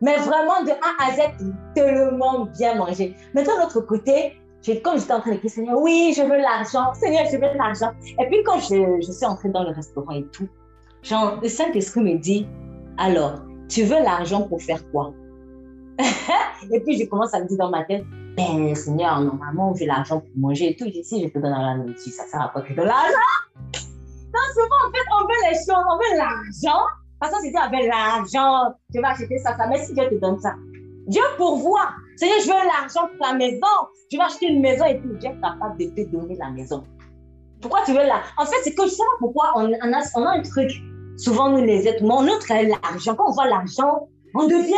mais 0.00 0.16
vraiment 0.16 0.62
de 0.64 0.70
A 0.70 1.06
à 1.06 1.12
Z, 1.12 1.44
tellement 1.74 2.46
bien 2.58 2.74
mangé. 2.76 3.14
Mais 3.34 3.42
de 3.42 3.48
l'autre 3.60 3.80
côté, 3.80 4.40
comme 4.82 4.98
j'étais 4.98 5.12
en 5.12 5.20
train 5.20 5.32
de 5.32 5.36
dire, 5.36 5.50
Seigneur, 5.50 5.78
oui, 5.78 6.14
je 6.16 6.22
veux 6.22 6.38
l'argent, 6.38 6.92
Seigneur, 6.94 7.24
je 7.30 7.36
veux 7.36 7.56
l'argent. 7.56 7.90
Et 8.18 8.26
puis, 8.26 8.42
quand 8.44 8.58
je, 8.58 9.00
je 9.04 9.12
suis 9.12 9.26
entrée 9.26 9.48
dans 9.50 9.64
le 9.64 9.70
restaurant 9.70 10.12
et 10.12 10.24
tout, 10.32 10.48
genre, 11.02 11.38
le 11.42 11.48
Saint-Esprit 11.48 12.00
me 12.00 12.18
dit, 12.18 12.46
alors, 13.00 13.40
tu 13.70 13.84
veux 13.84 13.98
l'argent 14.02 14.46
pour 14.46 14.60
faire 14.60 14.78
quoi? 14.90 15.14
Et 16.70 16.80
puis, 16.80 16.98
je 16.98 17.06
commence 17.06 17.32
à 17.32 17.40
me 17.40 17.48
dire 17.48 17.56
dans 17.56 17.70
ma 17.70 17.82
tête, 17.84 18.04
ben, 18.36 18.74
Seigneur, 18.74 19.22
normalement, 19.22 19.70
on 19.70 19.72
veut 19.72 19.86
l'argent 19.86 20.20
pour 20.20 20.28
manger 20.36 20.72
et 20.72 20.76
tout. 20.76 20.84
Si 21.02 21.22
je 21.22 21.28
te 21.28 21.38
donne 21.38 21.50
la 21.50 21.76
nourriture, 21.76 22.12
ça 22.12 22.24
sert 22.26 22.42
à 22.42 22.48
quoi 22.48 22.60
que 22.60 22.74
donne 22.74 22.86
l'argent? 22.86 23.08
Non, 24.32 24.40
souvent, 24.54 24.86
en 24.86 24.92
fait, 24.92 25.06
on 25.12 25.22
veut 25.22 25.50
les 25.50 25.56
choses, 25.56 25.84
on 25.90 25.96
veut 25.96 26.16
l'argent. 26.16 26.84
Parce 27.18 27.32
que 27.32 27.40
si 27.40 27.50
tu 27.50 27.58
avais 27.58 27.88
l'argent, 27.88 28.72
tu 28.92 29.00
vas 29.00 29.08
acheter 29.08 29.38
ça, 29.38 29.56
ça. 29.56 29.66
Mais 29.66 29.82
si 29.82 29.92
Dieu 29.92 30.04
te 30.08 30.14
donne 30.20 30.38
ça, 30.38 30.54
Dieu 31.08 31.22
pourvoit. 31.36 31.90
Seigneur, 32.14 32.38
je 32.40 32.46
veux 32.46 32.52
l'argent 32.52 33.08
pour 33.16 33.26
la 33.26 33.34
maison. 33.34 33.66
Je 34.12 34.16
vais 34.18 34.22
acheter 34.22 34.46
une 34.46 34.60
maison 34.60 34.84
et 34.84 35.00
tout. 35.00 35.08
Dieu 35.14 35.30
est 35.30 35.40
capable 35.40 35.78
de 35.78 35.86
te 35.86 36.08
donner 36.10 36.36
la 36.36 36.50
maison. 36.50 36.84
Pourquoi 37.60 37.80
tu 37.84 37.90
veux 37.90 38.06
la... 38.06 38.22
En 38.38 38.46
fait, 38.46 38.56
c'est 38.62 38.72
que 38.72 38.84
je 38.84 38.90
sais 38.90 39.02
pas 39.02 39.18
pourquoi 39.18 39.52
on 39.56 39.72
a 39.72 40.30
un 40.30 40.42
truc. 40.42 40.70
Souvent, 41.20 41.50
nous 41.50 41.64
les 41.64 41.86
êtres 41.86 42.02
humains, 42.02 42.24
notre 42.24 42.46
l'argent. 42.48 43.14
Quand 43.14 43.28
on 43.28 43.32
voit 43.32 43.46
l'argent, 43.46 44.08
on 44.34 44.46
devient 44.46 44.74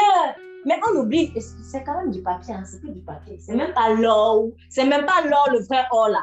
mais 0.64 0.74
on 0.88 1.00
oublie, 1.00 1.32
c'est 1.40 1.82
quand 1.82 1.98
même 1.98 2.10
du 2.10 2.22
papier, 2.22 2.54
hein, 2.54 2.62
c'est 2.64 2.80
plus 2.80 2.92
du 2.92 3.00
papier. 3.00 3.36
C'est 3.40 3.54
même 3.54 3.72
pas 3.72 3.92
l'or, 3.94 4.48
c'est 4.68 4.84
même 4.84 5.04
pas 5.04 5.26
l'or, 5.28 5.48
le 5.50 5.58
vrai 5.64 5.84
or 5.90 6.08
là. 6.08 6.20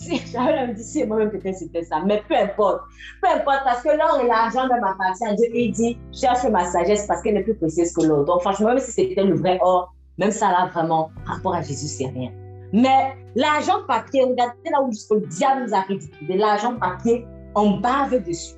J'avais 0.32 0.72
dit, 0.72 0.82
si 0.82 1.04
moi-même 1.04 1.30
peut-être 1.30 1.56
c'était 1.56 1.84
ça, 1.84 2.00
mais 2.04 2.22
peu 2.26 2.34
importe. 2.34 2.80
Peu 3.20 3.28
importe, 3.28 3.60
parce 3.64 3.82
que 3.82 3.90
l'or 3.90 4.20
et 4.22 4.26
l'argent 4.26 4.64
de 4.64 4.80
ma 4.80 4.96
à 5.30 5.34
Dieu, 5.34 5.46
il 5.54 5.72
dit, 5.72 5.98
cherche 6.12 6.44
ma 6.44 6.64
sagesse 6.64 7.06
parce 7.06 7.20
qu'elle 7.20 7.36
est 7.36 7.42
plus 7.42 7.54
précieuse 7.54 7.92
que 7.92 8.06
l'or. 8.06 8.24
Donc 8.24 8.40
franchement, 8.40 8.68
même 8.68 8.78
si 8.78 8.92
c'était 8.92 9.22
le 9.22 9.34
vrai 9.34 9.58
or, 9.60 9.92
même 10.16 10.30
ça 10.30 10.50
là, 10.50 10.70
vraiment, 10.72 11.10
rapport 11.26 11.54
à 11.54 11.60
Jésus, 11.60 11.88
c'est 11.88 12.06
rien. 12.06 12.32
Mais 12.72 13.14
l'argent 13.34 13.84
papier, 13.86 14.24
regardez 14.24 14.70
là 14.70 14.82
où 14.82 14.90
le 14.90 15.26
diable 15.26 15.66
nous 15.66 15.74
a 15.74 15.80
ridiculisé, 15.82 16.38
l'argent 16.38 16.78
papier, 16.78 17.26
on 17.54 17.78
bave 17.80 18.22
dessus. 18.24 18.54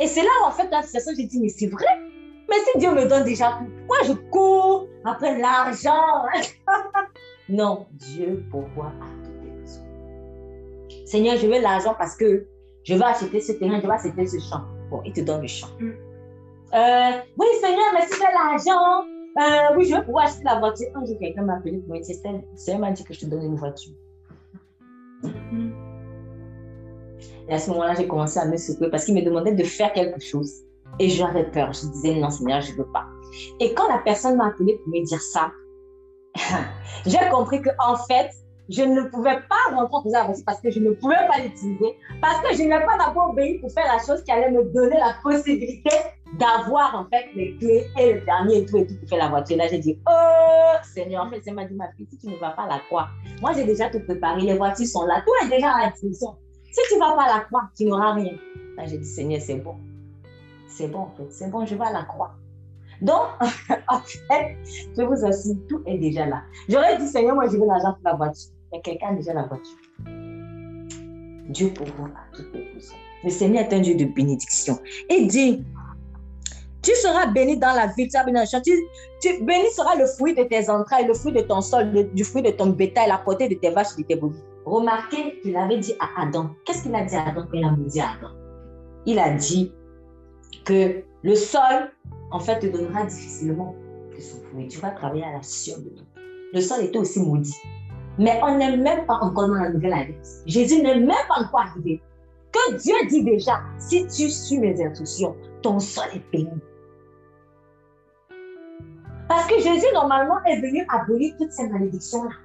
Et 0.00 0.06
c'est 0.06 0.22
là 0.22 0.30
où, 0.42 0.48
en 0.48 0.50
fait, 0.50 0.68
dans 0.70 0.78
la 0.78 0.82
situation, 0.82 1.12
j'ai 1.16 1.26
dit, 1.26 1.40
mais 1.40 1.50
c'est 1.50 1.66
vrai. 1.66 1.86
Mais 2.48 2.56
si 2.72 2.78
Dieu 2.78 2.92
me 2.92 3.06
donne 3.06 3.24
déjà 3.24 3.58
tout, 3.58 3.70
pourquoi 3.86 4.06
je 4.06 4.12
cours 4.30 4.88
après 5.04 5.38
l'argent? 5.38 6.24
Non, 7.48 7.88
Dieu 7.90 8.44
pourvoit 8.48 8.92
à 9.02 9.20
Seigneur, 11.04 11.36
je 11.36 11.48
veux 11.48 11.60
l'argent 11.60 11.96
parce 11.98 12.16
que 12.16 12.46
je 12.84 12.94
vais 12.94 13.04
acheter 13.04 13.40
ce 13.40 13.50
terrain, 13.50 13.80
je 13.80 13.86
vais 13.88 13.92
acheter 13.92 14.24
ce 14.24 14.38
champ. 14.38 14.62
Bon, 14.88 15.02
il 15.04 15.12
te 15.12 15.20
donne 15.20 15.42
le 15.42 15.48
champ. 15.48 15.66
Mm. 15.80 15.90
Euh, 16.72 17.10
oui, 17.36 17.46
Seigneur, 17.60 17.86
mais 17.92 18.06
si 18.06 18.14
j'ai 18.14 18.32
l'argent, 18.32 19.04
euh, 19.40 19.76
oui, 19.76 19.86
je 19.86 19.96
vais 19.96 20.04
pouvoir 20.04 20.26
acheter 20.26 20.44
la 20.44 20.60
voiture. 20.60 20.86
Un 20.94 21.04
jour, 21.04 21.18
quelqu'un 21.18 21.42
m'a 21.42 21.56
appelé 21.56 21.78
pour 21.78 21.96
me 21.96 22.00
dire, 22.00 22.14
Seigneur 22.54 22.80
m'a 22.80 22.92
dit 22.92 23.02
que 23.02 23.12
je 23.12 23.18
te 23.18 23.26
donne 23.26 23.42
une 23.42 23.56
voiture. 23.56 23.94
Mm. 25.24 25.79
Et 27.50 27.54
à 27.54 27.58
ce 27.58 27.68
moment-là, 27.70 27.94
j'ai 27.96 28.06
commencé 28.06 28.38
à 28.38 28.44
me 28.44 28.56
secouer 28.56 28.90
parce 28.90 29.04
qu'il 29.04 29.14
me 29.14 29.22
demandait 29.22 29.52
de 29.52 29.64
faire 29.64 29.92
quelque 29.92 30.20
chose. 30.20 30.52
Et 31.00 31.08
j'avais 31.08 31.44
peur. 31.44 31.72
Je 31.72 31.86
disais, 31.88 32.14
non, 32.14 32.30
Seigneur, 32.30 32.60
je 32.60 32.72
ne 32.72 32.76
veux 32.76 32.92
pas. 32.92 33.06
Et 33.58 33.74
quand 33.74 33.88
la 33.88 33.98
personne 33.98 34.36
m'a 34.36 34.46
appelé 34.46 34.78
pour 34.78 34.92
me 34.92 35.04
dire 35.04 35.20
ça, 35.20 35.50
j'ai 37.06 37.28
compris 37.30 37.60
qu'en 37.60 37.96
fait, 37.96 38.30
je 38.68 38.82
ne 38.82 39.02
pouvais 39.02 39.36
pas 39.48 39.74
rentrer 39.74 39.96
en 39.96 40.00
préservatif 40.00 40.44
parce 40.44 40.60
que 40.60 40.70
je 40.70 40.78
ne 40.78 40.92
pouvais 40.92 41.16
pas 41.26 41.42
l'utiliser, 41.42 41.96
parce 42.20 42.40
que 42.40 42.54
je 42.54 42.62
n'ai 42.62 42.78
pas 42.86 42.96
d'abord 43.04 43.30
obéi 43.30 43.58
pour 43.58 43.72
faire 43.72 43.86
la 43.86 43.98
chose 43.98 44.22
qui 44.22 44.30
allait 44.30 44.52
me 44.52 44.62
donner 44.72 44.96
la 44.96 45.16
possibilité 45.20 45.90
d'avoir 46.38 46.94
en 46.94 47.04
fait 47.10 47.26
les 47.34 47.56
clés 47.56 47.88
et 47.98 48.12
le 48.12 48.20
dernier 48.20 48.58
et 48.58 48.66
tout 48.66 48.76
et 48.76 48.86
tout 48.86 48.94
pour 48.94 49.08
faire 49.08 49.18
la 49.18 49.28
voiture. 49.28 49.56
Là, 49.56 49.66
j'ai 49.66 49.78
dit, 49.78 49.98
oh 50.08 50.76
Seigneur, 50.94 51.24
en 51.24 51.30
fait, 51.30 51.40
c'est 51.42 51.50
m'a 51.50 51.64
dit, 51.64 51.74
ma 51.74 51.90
fille, 51.94 52.06
si 52.08 52.18
tu 52.18 52.28
ne 52.28 52.36
vas 52.36 52.50
pas 52.50 52.68
la 52.68 52.78
croix, 52.78 53.08
moi 53.40 53.52
j'ai 53.54 53.64
déjà 53.64 53.90
tout 53.90 54.00
préparé, 54.06 54.42
les 54.42 54.54
voitures 54.54 54.86
sont 54.86 55.04
là, 55.04 55.20
tout 55.26 55.32
est 55.44 55.48
déjà 55.48 55.72
à 55.72 55.86
la 55.86 55.90
disposition. 55.90 56.36
Si 56.70 56.80
tu 56.88 56.94
ne 56.94 57.00
vas 57.00 57.16
pas 57.16 57.24
à 57.24 57.38
la 57.38 57.40
croix, 57.44 57.70
tu 57.76 57.84
n'auras 57.84 58.14
rien. 58.14 58.34
Là, 58.76 58.86
j'ai 58.86 58.98
dit, 58.98 59.06
Seigneur, 59.06 59.40
c'est 59.40 59.56
bon. 59.56 59.76
C'est 60.68 60.88
bon, 60.88 61.00
en 61.00 61.10
fait, 61.16 61.30
c'est 61.30 61.50
bon, 61.50 61.66
je 61.66 61.74
vais 61.74 61.84
à 61.84 61.92
la 61.92 62.04
croix. 62.04 62.34
Donc, 63.02 63.26
en 63.88 64.00
fait, 64.00 64.56
je 64.96 65.02
vous 65.02 65.24
assure, 65.24 65.56
tout 65.68 65.82
est 65.86 65.98
déjà 65.98 66.26
là. 66.26 66.42
J'aurais 66.68 66.96
dit, 66.98 67.06
Seigneur, 67.06 67.34
moi, 67.34 67.46
je 67.46 67.56
veux 67.56 67.66
l'argent 67.66 67.94
pour 67.94 68.04
la 68.04 68.14
voiture. 68.14 68.52
Il 68.72 68.76
y 68.76 68.78
a 68.78 68.82
quelqu'un 68.82 69.12
déjà 69.14 69.34
la 69.34 69.46
voiture. 69.46 69.76
Dieu 71.48 71.70
pour 71.70 71.86
vous 71.86 72.08
toutes 72.32 72.54
les 72.54 72.60
personnes. 72.72 72.96
Le 73.24 73.30
Seigneur 73.30 73.64
est 73.64 73.74
un 73.74 73.80
Dieu 73.80 73.96
de 73.96 74.04
bénédiction. 74.04 74.78
Et 75.08 75.26
dit, 75.26 75.64
tu 76.82 76.94
seras 76.94 77.26
béni 77.26 77.58
dans 77.58 77.74
la 77.74 77.88
ville, 77.88 78.06
tu 78.06 78.12
seras 78.12 78.24
béni 78.24 78.36
dans 78.36 78.42
le 78.42 78.46
champ. 78.46 78.62
Tu, 78.62 79.44
béni 79.44 79.70
sera 79.72 79.96
le 79.96 80.06
fruit 80.06 80.34
de 80.34 80.44
tes 80.44 80.70
entrailles, 80.70 81.06
le 81.06 81.14
fruit 81.14 81.32
de 81.32 81.40
ton 81.40 81.60
sol, 81.60 82.08
du 82.14 82.24
fruit 82.24 82.42
de 82.42 82.50
ton 82.50 82.66
bétail, 82.66 83.08
la 83.08 83.18
portée 83.18 83.48
de 83.48 83.54
tes 83.54 83.70
vaches 83.70 83.96
de 83.98 84.02
tes 84.02 84.16
brebis. 84.16 84.38
Remarquez 84.70 85.40
qu'il 85.40 85.56
avait 85.56 85.78
dit 85.78 85.94
à 85.98 86.22
Adam. 86.22 86.50
Qu'est-ce 86.64 86.84
qu'il 86.84 86.94
a 86.94 87.04
dit 87.04 87.16
à 87.16 87.26
Adam 87.26 87.42
quand 87.50 87.58
il 87.58 87.64
a 87.64 87.74
dit 87.76 88.00
à 88.00 88.10
Adam? 88.12 88.30
Il 89.04 89.18
a 89.18 89.34
dit 89.34 89.72
que 90.64 91.02
le 91.24 91.34
sol, 91.34 91.90
en 92.30 92.38
fait, 92.38 92.60
te 92.60 92.66
donnera 92.66 93.04
difficilement 93.04 93.74
de 94.14 94.20
son 94.20 94.38
fruit. 94.44 94.68
Tu 94.68 94.78
vas 94.78 94.90
travailler 94.90 95.24
à 95.24 95.32
la 95.32 95.42
sueur 95.42 95.78
de 95.80 95.88
tout. 95.88 96.04
Le 96.52 96.60
sol 96.60 96.84
était 96.84 96.98
aussi 96.98 97.20
maudit. 97.20 97.56
Mais 98.16 98.40
on 98.44 98.58
n'est 98.58 98.76
même 98.76 99.06
pas 99.06 99.18
encore 99.20 99.48
dans 99.48 99.54
la 99.54 99.70
nouvelle 99.70 99.92
alliance. 99.92 100.42
Jésus 100.46 100.80
n'est 100.80 101.00
même 101.00 101.26
pas 101.28 101.40
encore 101.40 101.62
arrivé. 101.62 102.00
Que 102.52 102.76
Dieu 102.76 102.94
dit 103.08 103.24
déjà, 103.24 103.60
si 103.76 104.06
tu 104.06 104.30
suis 104.30 104.58
mes 104.58 104.80
instructions, 104.80 105.34
ton 105.62 105.80
sol 105.80 106.06
est 106.14 106.22
béni. 106.30 106.60
Parce 109.28 109.48
que 109.48 109.58
Jésus, 109.60 109.86
normalement, 109.94 110.40
est 110.44 110.60
venu 110.60 110.86
abolir 110.90 111.34
toutes 111.38 111.50
ces 111.50 111.68
malédictions-là. 111.68 112.36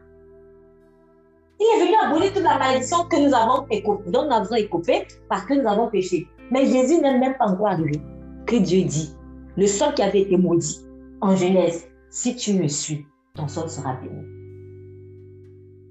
Il 1.60 1.66
est 1.66 1.86
venu 1.86 1.96
abolir 2.04 2.34
toute 2.34 2.44
la 2.44 2.58
malédiction 2.58 3.06
que 3.06 3.16
nous 3.16 3.34
avons 3.34 3.66
écopée, 3.70 4.12
dont 4.12 4.26
nous 4.26 4.34
avons 4.34 4.56
écopé 4.56 5.08
parce 5.30 5.46
que 5.46 5.54
nous 5.54 5.68
avons 5.68 5.90
péché. 5.90 6.28
Mais 6.52 6.66
Jésus 6.66 7.00
n'est 7.02 7.18
même 7.18 7.38
pas 7.38 7.48
encore 7.48 7.68
arrivé. 7.68 8.02
Que 8.46 8.58
Dieu 8.58 8.84
dit, 8.84 9.16
le 9.56 9.68
sol 9.68 9.94
qui 9.94 10.02
avait 10.02 10.22
été 10.22 10.38
maudit 10.38 10.86
en 11.22 11.36
Genèse, 11.36 11.88
si 12.10 12.36
tu 12.36 12.54
me 12.54 12.68
suis, 12.68 13.06
ton 13.34 13.48
sol 13.48 13.70
sera 13.70 13.94
béni 13.94 14.36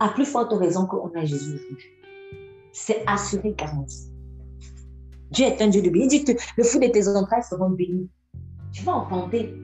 à 0.05 0.09
plus 0.11 0.27
forte 0.27 0.53
raison 0.53 0.87
qu'on 0.87 1.11
a 1.14 1.24
Jésus 1.24 1.55
aujourd'hui. 1.55 1.90
C'est 2.72 3.03
assuré, 3.07 3.55
garanti. 3.57 4.11
Dieu 5.31 5.46
est 5.46 5.62
un 5.62 5.68
Dieu 5.68 5.83
de 5.83 5.90
béni. 5.90 6.05
Il 6.05 6.09
dit 6.09 6.24
que 6.24 6.33
le 6.57 6.64
fruit 6.64 6.87
de 6.87 6.92
tes 6.92 7.09
entrailles 7.09 7.42
seront 7.42 7.70
bénis. 7.70 8.11
Tu 8.72 8.85
vas 8.85 8.92
enfanter. 8.92 9.55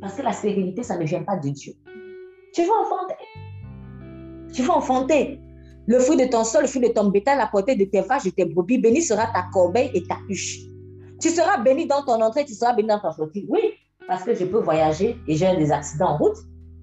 Parce 0.00 0.14
que 0.14 0.22
la 0.22 0.32
stérilité, 0.32 0.82
ça 0.82 0.98
ne 0.98 1.04
vient 1.04 1.22
pas 1.22 1.36
de 1.36 1.48
Dieu. 1.50 1.74
Tu 2.52 2.62
vas 2.62 2.72
enfanter. 2.84 3.14
Tu 4.52 4.62
vas 4.62 4.74
enfanter. 4.74 5.40
Le 5.86 5.98
fruit 6.00 6.16
de 6.16 6.24
ton 6.24 6.42
sol, 6.42 6.62
le 6.62 6.68
fruit 6.68 6.82
de 6.82 6.92
ton 6.92 7.08
bétail, 7.08 7.38
la 7.38 7.46
portée 7.46 7.76
de 7.76 7.84
tes 7.84 8.00
vaches, 8.00 8.24
de 8.24 8.30
tes 8.30 8.44
brebis, 8.44 8.78
béni 8.78 9.02
sera 9.02 9.26
ta 9.26 9.44
corbeille 9.52 9.90
et 9.94 10.02
ta 10.02 10.16
huche. 10.28 10.58
Tu 11.20 11.28
seras 11.30 11.58
béni 11.58 11.86
dans 11.86 12.02
ton 12.02 12.20
entrée, 12.20 12.44
tu 12.44 12.54
seras 12.54 12.74
béni 12.74 12.88
dans 12.88 12.98
ta 12.98 13.12
sortie. 13.12 13.46
Oui, 13.48 13.60
parce 14.08 14.24
que 14.24 14.34
je 14.34 14.44
peux 14.44 14.58
voyager 14.58 15.16
et 15.28 15.36
j'ai 15.36 15.56
des 15.56 15.70
accidents 15.70 16.10
en 16.10 16.16
route. 16.18 16.36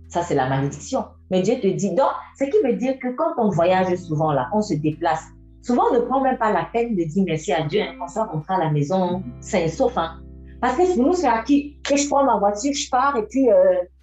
Ça, 0.07 0.21
c'est 0.21 0.35
la 0.35 0.47
malédiction. 0.47 1.05
Mais 1.31 1.41
Dieu 1.41 1.55
te 1.59 1.67
dit, 1.67 1.91
donc, 1.91 2.11
ce 2.37 2.45
qui 2.45 2.57
veut 2.63 2.73
dire 2.73 2.97
que 2.99 3.09
quand 3.15 3.33
on 3.37 3.49
voyage 3.49 3.95
souvent 3.95 4.31
là, 4.31 4.47
on 4.53 4.61
se 4.61 4.75
déplace. 4.75 5.23
Souvent, 5.63 5.83
on 5.91 5.95
ne 5.95 5.99
prend 5.99 6.21
même 6.21 6.37
pas 6.37 6.51
la 6.51 6.65
peine 6.71 6.95
de 6.95 7.03
dire 7.03 7.23
merci 7.25 7.51
à 7.51 7.63
Dieu. 7.63 7.81
Hein, 7.81 7.95
on 8.01 8.07
soit 8.07 8.25
rentré 8.25 8.53
à 8.53 8.59
la 8.59 8.69
maison 8.69 9.23
sain 9.39 9.59
et 9.59 9.69
sauf. 9.69 9.97
Hein. 9.97 10.21
Parce 10.61 10.77
que 10.77 10.99
nous, 10.99 11.13
c'est 11.13 11.27
acquis 11.27 11.77
que 11.83 11.97
je 11.97 12.07
prends 12.07 12.23
ma 12.23 12.37
voiture, 12.37 12.73
je 12.73 12.89
pars 12.89 13.17
et 13.17 13.23
puis 13.23 13.49
euh, 13.49 13.55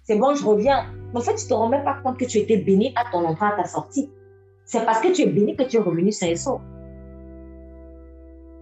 c'est 0.03 0.15
bon, 0.15 0.35
je 0.35 0.43
reviens. 0.43 0.85
En 1.13 1.19
fait, 1.21 1.35
tu 1.35 1.45
ne 1.45 1.49
te 1.49 1.53
rends 1.53 1.69
même 1.69 1.83
pas 1.83 1.99
compte 2.03 2.17
que 2.17 2.25
tu 2.25 2.37
étais 2.37 2.57
béni 2.57 2.93
à 2.95 3.11
ton 3.11 3.25
entrée, 3.25 3.45
à 3.45 3.51
ta 3.51 3.65
sortie. 3.65 4.09
C'est 4.65 4.85
parce 4.85 5.01
que 5.01 5.11
tu 5.11 5.23
es 5.23 5.25
béni 5.27 5.55
que 5.55 5.63
tu 5.63 5.77
es 5.77 5.79
revenu 5.79 6.11
sain 6.11 6.27
et. 6.27 6.35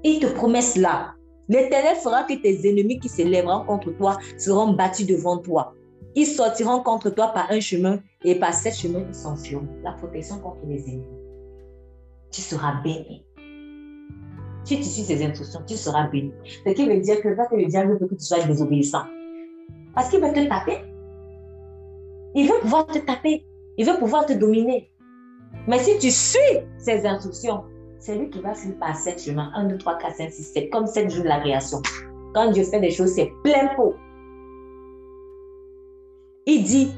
Il 0.04 0.20
te 0.20 0.28
promet 0.28 0.62
cela. 0.62 1.14
L'Éternel 1.50 1.96
fera 1.96 2.24
que 2.24 2.34
tes 2.34 2.70
ennemis 2.70 3.00
qui 3.00 3.10
s'élèveront 3.10 3.66
contre 3.66 3.92
toi 3.92 4.18
seront 4.38 4.74
battus 4.74 5.06
devant 5.06 5.38
toi. 5.38 5.74
Ils 6.16 6.26
sortiront 6.26 6.82
contre 6.82 7.10
toi 7.10 7.28
par 7.30 7.52
un 7.52 7.60
chemin 7.60 8.00
et 8.24 8.36
par 8.36 8.54
sept 8.54 8.76
chemins, 8.76 9.04
ils 9.08 9.16
s'enfuiront. 9.16 9.68
La 9.84 9.92
protection 9.94 10.40
contre 10.40 10.66
les 10.68 10.88
ennemis. 10.88 11.06
Tu 12.32 12.42
seras 12.42 12.82
béni. 12.84 13.26
Si 14.64 14.78
tu 14.78 14.84
suis 14.84 15.02
ces 15.04 15.24
instructions, 15.24 15.62
tu 15.68 15.76
seras 15.76 16.08
béni. 16.08 16.32
Ce 16.66 16.72
qui 16.72 16.88
veut 16.88 17.00
dire 17.00 17.22
que 17.22 17.30
va 17.30 17.48
le 17.52 17.66
diable 17.66 17.98
veut 18.00 18.08
que 18.08 18.16
tu 18.16 18.26
sois 18.26 18.44
désobéissant. 18.44 19.04
Parce 19.96 20.10
qu'il 20.10 20.22
veut 20.22 20.34
te 20.34 20.48
taper. 20.48 20.89
Il 22.36 22.48
veut 22.48 22.60
pouvoir 22.62 22.86
te 22.88 23.00
taper. 23.00 23.46
Il 23.78 23.86
veut 23.86 23.98
pouvoir 23.98 24.26
te 24.26 24.34
dominer. 24.34 24.92
Mais 25.68 25.80
si 25.80 25.98
tu 26.00 26.12
suis 26.12 26.40
ces 26.78 27.06
instructions, 27.06 27.64
c'est 28.00 28.18
lui 28.18 28.30
qui 28.30 28.40
va 28.40 28.54
finir 28.54 28.78
par 28.80 28.96
sept 28.96 29.22
chemins. 29.22 29.52
1, 29.56 29.66
2, 29.66 29.78
3, 29.78 29.98
4, 29.98 30.16
5, 30.16 30.32
6, 30.32 30.44
7. 30.44 30.70
Comme 30.70 30.88
sept 30.88 31.10
jours 31.12 31.24
de 31.24 31.30
la 31.30 31.40
création. 31.40 31.82
Quand 32.34 32.52
Dieu 32.52 32.64
fait 32.64 32.80
des 32.80 32.92
choses, 32.92 33.14
c'est 33.14 33.32
plein 33.44 33.70
pot. 33.76 33.96
Il 36.46 36.64
dit, 36.64 36.92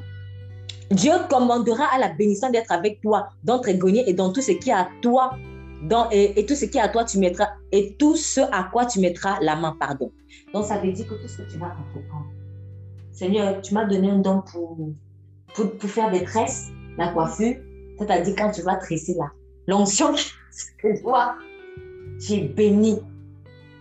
Dieu 0.92 1.12
commandera 1.30 1.86
à 1.94 2.00
la 2.00 2.10
bénédiction 2.10 2.50
d'être 2.50 2.72
avec 2.72 3.02
toi 3.02 3.30
dans 3.44 3.60
tes 3.60 3.76
greniers 3.76 4.04
et 4.08 4.14
dans 4.14 4.32
tout 4.32 4.42
ce 4.42 4.52
qui 4.52 4.70
est 4.70 4.74
à 4.74 4.90
toi. 5.02 5.32
Et, 6.12 6.46
tout 6.46 6.54
ce 6.54 6.66
qui 6.66 6.78
est 6.78 6.82
à 6.82 6.90
toi, 6.90 7.04
tu 7.06 7.18
mettras, 7.18 7.50
et 7.72 7.96
tout 7.98 8.16
ce 8.16 8.42
à 8.52 8.70
quoi 8.72 8.86
tu 8.86 9.00
mettras 9.00 9.40
la 9.42 9.56
main, 9.56 9.76
pardon. 9.80 10.12
Donc, 10.54 10.66
ça 10.66 10.78
veut 10.78 10.92
dire 10.92 11.08
que 11.08 11.16
tout 11.16 11.28
ce 11.28 11.38
que 11.42 11.52
tu 11.52 11.58
vas 11.58 11.68
entreprendre. 11.68 12.28
Seigneur, 13.12 13.62
tu 13.62 13.74
m'as 13.74 13.86
donné 13.86 14.12
un 14.12 14.20
don 14.20 14.42
pour, 14.42 14.78
pour, 15.56 15.90
faire 15.90 16.12
des 16.12 16.24
tresses, 16.24 16.70
la 16.98 17.10
coiffure. 17.10 17.56
C'est-à-dire 18.00 18.36
quand 18.38 18.52
tu 18.52 18.62
vas 18.62 18.76
tresser 18.76 19.14
là, 19.16 19.32
l'onction 19.68 20.14
que 20.82 21.02
toi, 21.02 21.36
tu 22.20 22.34
es 22.34 22.42
béni. 22.42 23.00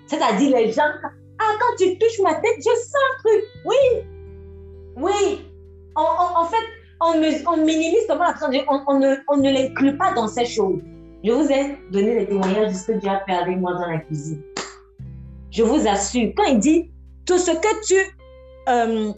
C'est-à-dire 0.07 0.57
les 0.57 0.73
gens, 0.73 0.83
ah, 1.05 1.53
quand 1.61 1.77
tu 1.79 1.99
touches 1.99 2.21
ma 2.23 2.35
tête, 2.35 2.57
je 2.59 2.63
sens 2.63 2.95
un 2.95 3.19
truc. 3.23 3.45
Oui, 3.65 4.03
oui. 4.97 5.47
En, 5.95 6.45
fait, 6.45 6.57
on, 7.01 7.57
minimise 7.57 8.07
comment 8.09 8.33
on, 8.69 8.83
on, 8.87 8.99
ne, 8.99 9.17
on 9.29 9.37
ne 9.37 9.51
l'inclut 9.51 9.97
pas 9.97 10.13
dans 10.15 10.29
ces 10.29 10.47
choses. 10.47 10.81
Je 11.23 11.33
vous 11.33 11.51
ai 11.51 11.79
donné 11.91 12.21
les 12.21 12.27
témoignages 12.27 12.73
de 12.73 12.77
ce 12.77 12.87
que 12.87 12.93
Dieu 12.93 13.11
a 13.11 13.23
fait 13.27 13.35
avec 13.35 13.59
moi 13.59 13.75
dans 13.75 13.87
la 13.87 13.99
cuisine. 13.99 14.43
Je 15.51 15.63
vous 15.63 15.87
assure, 15.87 16.33
quand 16.37 16.45
il 16.45 16.59
dit 16.59 16.91
tout 17.27 17.39
ce 17.39 17.51
que 17.51 17.87
tu. 17.87 18.17
Euh, 18.69 19.13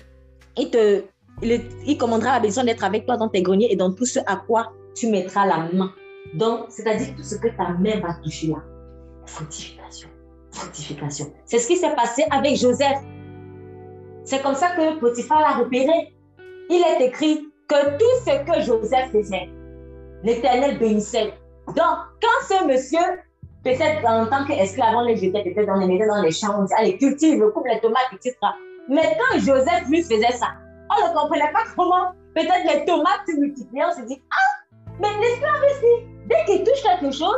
il, 0.57 0.71
te, 0.71 1.05
il, 1.43 1.99
commandera 1.99 2.33
la 2.33 2.41
bénédiction 2.41 2.65
d'être 2.65 2.85
avec 2.85 3.07
toi 3.07 3.17
dans 3.17 3.29
tes 3.29 3.43
greniers 3.43 3.73
et 3.73 3.77
dans 3.77 3.93
tout 3.93 4.07
ce 4.07 4.21
à 4.27 4.37
quoi 4.37 4.73
tu 4.95 5.09
mettras 5.09 5.47
la 5.47 5.69
main. 5.73 5.93
Donc, 6.35 6.67
c'est-à-dire 6.69 7.15
tout 7.17 7.23
ce 7.23 7.37
que 7.37 7.49
ta 7.49 7.71
main 7.71 8.01
va 8.01 8.15
toucher 8.23 8.49
là. 8.49 8.63
Fortification. 9.27 10.09
Fortification. 10.51 11.33
C'est 11.45 11.59
ce 11.59 11.67
qui 11.67 11.77
s'est 11.77 11.95
passé 11.95 12.25
avec 12.31 12.57
Joseph. 12.57 12.99
C'est 14.25 14.43
comme 14.43 14.55
ça 14.55 14.71
que 14.71 14.99
Potiphar 15.01 15.41
l'a 15.41 15.65
repéré. 15.65 16.15
Il 16.71 16.83
est 16.83 17.07
écrit 17.07 17.49
que 17.69 17.99
tout 17.99 18.25
ce 18.25 18.45
que 18.45 18.61
Joseph 18.65 19.11
faisait, 19.11 19.49
l'Éternel 20.23 20.79
bénissait. 20.79 21.35
Donc, 21.69 21.97
quand 22.21 22.47
ce 22.49 22.67
monsieur, 22.67 23.21
peut-être 23.65 24.05
en 24.07 24.27
tant 24.27 24.45
qu'esclave, 24.45 24.95
on 24.97 25.05
les 25.05 25.17
jetait 25.17 25.43
peut-être 25.43 25.67
dans 25.67 25.77
les 25.77 26.07
dans 26.07 26.23
les 26.23 26.31
champs, 26.31 26.61
on 26.61 26.65
dit, 26.65 26.75
allez, 26.77 26.99
cultive, 26.99 27.43
coupe 27.53 27.67
les 27.67 27.81
tomates, 27.81 28.13
etc. 28.13 28.37
Mais 28.89 29.17
quand 29.19 29.39
Joseph 29.41 29.89
lui 29.89 30.03
faisait 30.03 30.33
ça, 30.33 30.49
on 31.01 31.09
ne 31.09 31.19
comprenait 31.19 31.53
pas 31.53 31.65
comment 31.77 32.13
peut-être 32.35 32.73
les 32.73 32.85
tomates 32.85 33.27
se 33.27 33.39
multipliaient. 33.39 33.85
On 33.91 33.95
se 33.95 34.03
dit, 34.03 34.23
ah, 34.31 34.75
mais 35.01 35.09
l'esclave 35.21 35.63
ici, 35.71 36.07
dès 36.29 36.45
qu'il 36.47 36.65
touche 36.65 36.83
quelque 36.83 37.13
chose, 37.13 37.37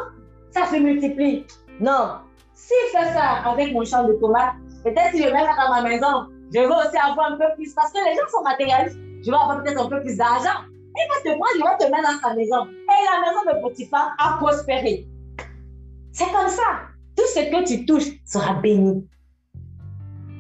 ça 0.50 0.66
se 0.66 0.76
multiplie. 0.76 1.46
Non, 1.80 2.18
s'il 2.54 2.90
fait 2.92 3.12
ça 3.12 3.42
avec 3.50 3.72
mon 3.72 3.84
champ 3.84 4.04
de 4.04 4.14
tomates, 4.14 4.54
peut-être 4.84 5.10
si 5.12 5.22
je 5.22 5.28
mets 5.28 5.44
ça 5.44 5.66
dans 5.66 5.74
ma 5.74 5.82
maison, 5.82 6.28
je 6.52 6.60
vais 6.60 6.66
aussi 6.66 6.96
avoir 6.96 7.32
un 7.32 7.36
peu 7.36 7.46
plus. 7.56 7.74
Parce 7.74 7.92
que 7.92 7.98
les 7.98 8.14
gens 8.14 8.28
sont 8.30 8.42
matérialistes. 8.42 8.98
Je 9.24 9.30
vais 9.30 9.36
avoir 9.36 9.62
peut-être 9.62 9.80
un 9.80 9.88
peu 9.88 10.00
plus 10.02 10.16
d'argent. 10.16 10.60
Il 10.96 11.08
va 11.08 11.32
te 11.32 11.36
prendre, 11.36 11.56
il 11.56 11.64
va 11.64 11.74
te 11.74 11.90
mettre 11.90 12.12
dans 12.12 12.28
sa 12.28 12.34
maison. 12.34 12.66
Et 12.66 13.04
la 13.10 13.20
maison 13.20 13.40
de 13.52 13.60
Potiphar 13.60 14.14
a 14.18 14.36
prospéré. 14.38 15.08
C'est 16.12 16.30
comme 16.30 16.48
ça. 16.48 16.62
Tout 17.16 17.24
ce 17.26 17.40
que 17.40 17.64
tu 17.66 17.86
touches 17.86 18.12
sera 18.24 18.54
béni. 18.54 19.08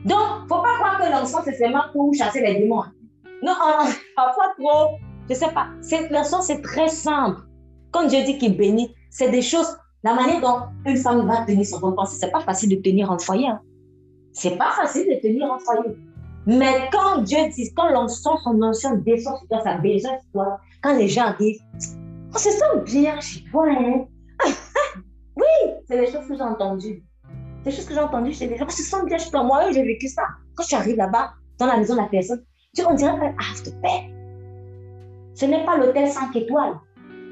Donc, 0.04 0.18
il 0.38 0.42
ne 0.42 0.48
faut 0.48 0.62
pas 0.62 0.74
croire 0.74 1.00
que 1.00 1.10
l'encens, 1.10 1.42
c'est 1.44 1.56
seulement 1.56 1.84
pour 1.92 2.14
chasser 2.14 2.40
les 2.40 2.60
démons. 2.60 2.84
Non, 3.44 3.52
parfois 4.16 4.54
trop, 4.58 4.96
je 5.28 5.34
ne 5.34 5.38
sais 5.38 5.52
pas. 5.52 5.66
Cette 5.82 6.10
leçon, 6.10 6.40
c'est 6.40 6.62
très 6.62 6.88
simple. 6.88 7.42
Quand 7.90 8.06
Dieu 8.06 8.24
dit 8.24 8.38
qu'il 8.38 8.56
bénit, 8.56 8.94
c'est 9.10 9.30
des 9.30 9.42
choses, 9.42 9.76
la 10.02 10.14
manière 10.14 10.40
dont 10.40 10.60
une 10.86 10.96
femme 10.96 11.26
va 11.26 11.44
tenir 11.44 11.66
son 11.66 11.84
enfant, 11.84 12.06
ce 12.06 12.24
n'est 12.24 12.32
pas 12.32 12.40
facile 12.40 12.70
de 12.70 12.76
tenir 12.76 13.10
un 13.10 13.18
foyer. 13.18 13.48
Hein. 13.48 13.60
C'est 14.32 14.56
pas 14.56 14.70
facile 14.72 15.06
de 15.08 15.20
tenir 15.20 15.52
un 15.52 15.58
foyer. 15.58 15.94
Mais 16.46 16.88
quand 16.90 17.18
Dieu 17.20 17.38
dit, 17.54 17.70
quand 17.74 17.90
l'encens, 17.90 18.42
son 18.44 18.62
ancien 18.62 18.94
descend 18.94 19.36
sur 19.36 19.46
toi, 19.48 19.74
baisse 19.76 20.02
sur 20.02 20.10
toi, 20.32 20.58
quand 20.82 20.96
les 20.96 21.08
gens 21.08 21.34
disent, 21.38 21.62
on 22.34 22.38
se 22.38 22.50
sent 22.50 22.80
bien 22.86 23.20
chez 23.20 23.44
toi, 23.50 23.66
hein? 23.68 24.06
oui, 25.36 25.70
c'est 25.86 25.98
des 25.98 26.10
choses 26.10 26.26
que 26.26 26.34
j'ai 26.34 26.42
entendues. 26.42 27.04
C'est 27.62 27.70
des 27.70 27.76
choses 27.76 27.84
que 27.84 27.94
j'ai 27.94 28.00
entendues 28.00 28.32
chez 28.32 28.46
les 28.48 28.56
gens. 28.56 28.64
On 28.66 28.70
se 28.70 28.82
sent 28.82 29.04
bien 29.04 29.18
chez 29.18 29.30
toi. 29.30 29.42
Moi, 29.42 29.70
j'ai 29.70 29.82
vécu 29.82 30.08
ça. 30.08 30.22
Quand 30.54 30.64
tu 30.64 30.74
arrives 30.74 30.96
là-bas, 30.96 31.32
dans 31.58 31.66
la 31.66 31.76
maison 31.76 31.94
de 31.94 32.00
la 32.00 32.06
personne, 32.06 32.42
on 32.82 32.94
dirait 32.94 33.10
un 33.10 33.34
paix. 33.82 34.10
Ce 35.34 35.44
n'est 35.44 35.64
pas 35.64 35.76
l'hôtel 35.76 36.08
5 36.08 36.34
étoiles, 36.36 36.74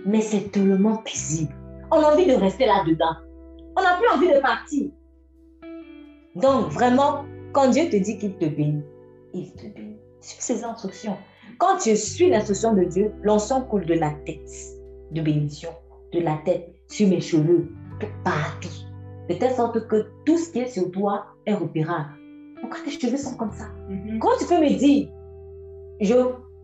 mais 0.05 0.21
c'est 0.21 0.51
tellement 0.51 0.97
paisible. 0.97 1.55
On 1.91 1.97
a 1.97 2.13
envie 2.13 2.27
de 2.27 2.35
rester 2.35 2.67
là-dedans. 2.67 3.17
On 3.77 3.83
n'a 3.83 3.97
plus 3.97 4.09
envie 4.09 4.35
de 4.35 4.41
partir. 4.41 4.91
Donc, 6.37 6.71
vraiment, 6.73 7.25
quand 7.53 7.69
Dieu 7.69 7.89
te 7.91 7.97
dit 7.97 8.19
qu'il 8.19 8.35
te 8.37 8.47
bénit, 8.47 8.83
il 9.35 9.53
te 9.53 9.67
bénit. 9.67 9.97
Suis 10.21 10.41
ses 10.41 10.65
instructions. 10.65 11.17
Quand 11.59 11.77
tu 11.79 11.97
suis 11.97 12.31
l'instruction 12.31 12.75
de 12.75 12.85
Dieu, 12.85 13.13
l'encens 13.23 13.65
coule 13.69 13.85
de 13.85 13.95
la 13.95 14.11
tête, 14.25 14.51
de 15.11 15.21
bénédiction, 15.21 15.71
de 16.13 16.21
la 16.21 16.39
tête, 16.45 16.73
sur 16.89 17.09
mes 17.09 17.21
cheveux, 17.21 17.69
partout. 18.25 18.69
De 19.29 19.35
telle 19.35 19.55
sorte 19.55 19.87
que 19.89 20.09
tout 20.25 20.37
ce 20.39 20.51
qui 20.51 20.61
est 20.61 20.67
sur 20.67 20.91
toi 20.91 21.27
est 21.47 21.55
repérable. 21.55 22.11
Pourquoi 22.61 22.81
tes 22.85 22.91
cheveux 22.91 23.17
sont 23.17 23.37
comme 23.37 23.53
ça? 23.53 23.67
Mm 23.89 24.19
Comment 24.19 24.37
tu 24.39 24.47
peux 24.47 24.61
me 24.61 24.79
dire, 24.79 25.09
je, 26.05 26.15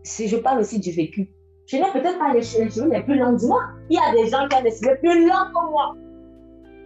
si 0.03 0.27
je 0.27 0.37
parle 0.37 0.59
aussi 0.59 0.79
du 0.79 0.91
vécu, 0.91 1.29
je 1.65 1.77
n'ai 1.77 1.91
peut-être 1.91 2.17
pas 2.17 2.33
les 2.33 2.41
cheveux 2.41 2.89
les 2.89 3.03
plus 3.03 3.17
longs 3.17 3.33
du 3.33 3.45
monde. 3.45 3.61
Il 3.89 3.95
y 3.95 3.99
a 3.99 4.11
des 4.11 4.29
gens 4.29 4.47
qui 4.47 4.55
ont 4.55 4.63
des 4.63 4.71
cheveux 4.71 4.97
plus 4.99 5.27
longs 5.27 5.51
que 5.53 5.69
moi. 5.69 5.95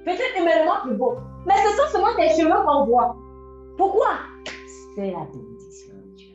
Peut-être 0.05 0.41
humainement 0.41 0.81
plus 0.83 0.95
beau. 0.95 1.15
Mais 1.45 1.53
ce 1.55 1.77
sont 1.77 1.91
seulement 1.91 2.15
tes 2.17 2.29
cheveux 2.29 2.65
qu'on 2.65 2.85
voit. 2.85 3.15
Pourquoi? 3.77 4.17
C'est 4.95 5.11
la 5.11 5.25
bénédiction 5.31 5.95
de 5.95 6.15
Dieu. 6.15 6.27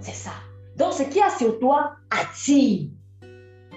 C'est 0.00 0.14
ça. 0.14 0.32
Donc, 0.76 0.92
ce 0.92 1.04
qui 1.04 1.20
a 1.22 1.30
sur 1.30 1.58
toi 1.58 1.92
attire. 2.10 2.90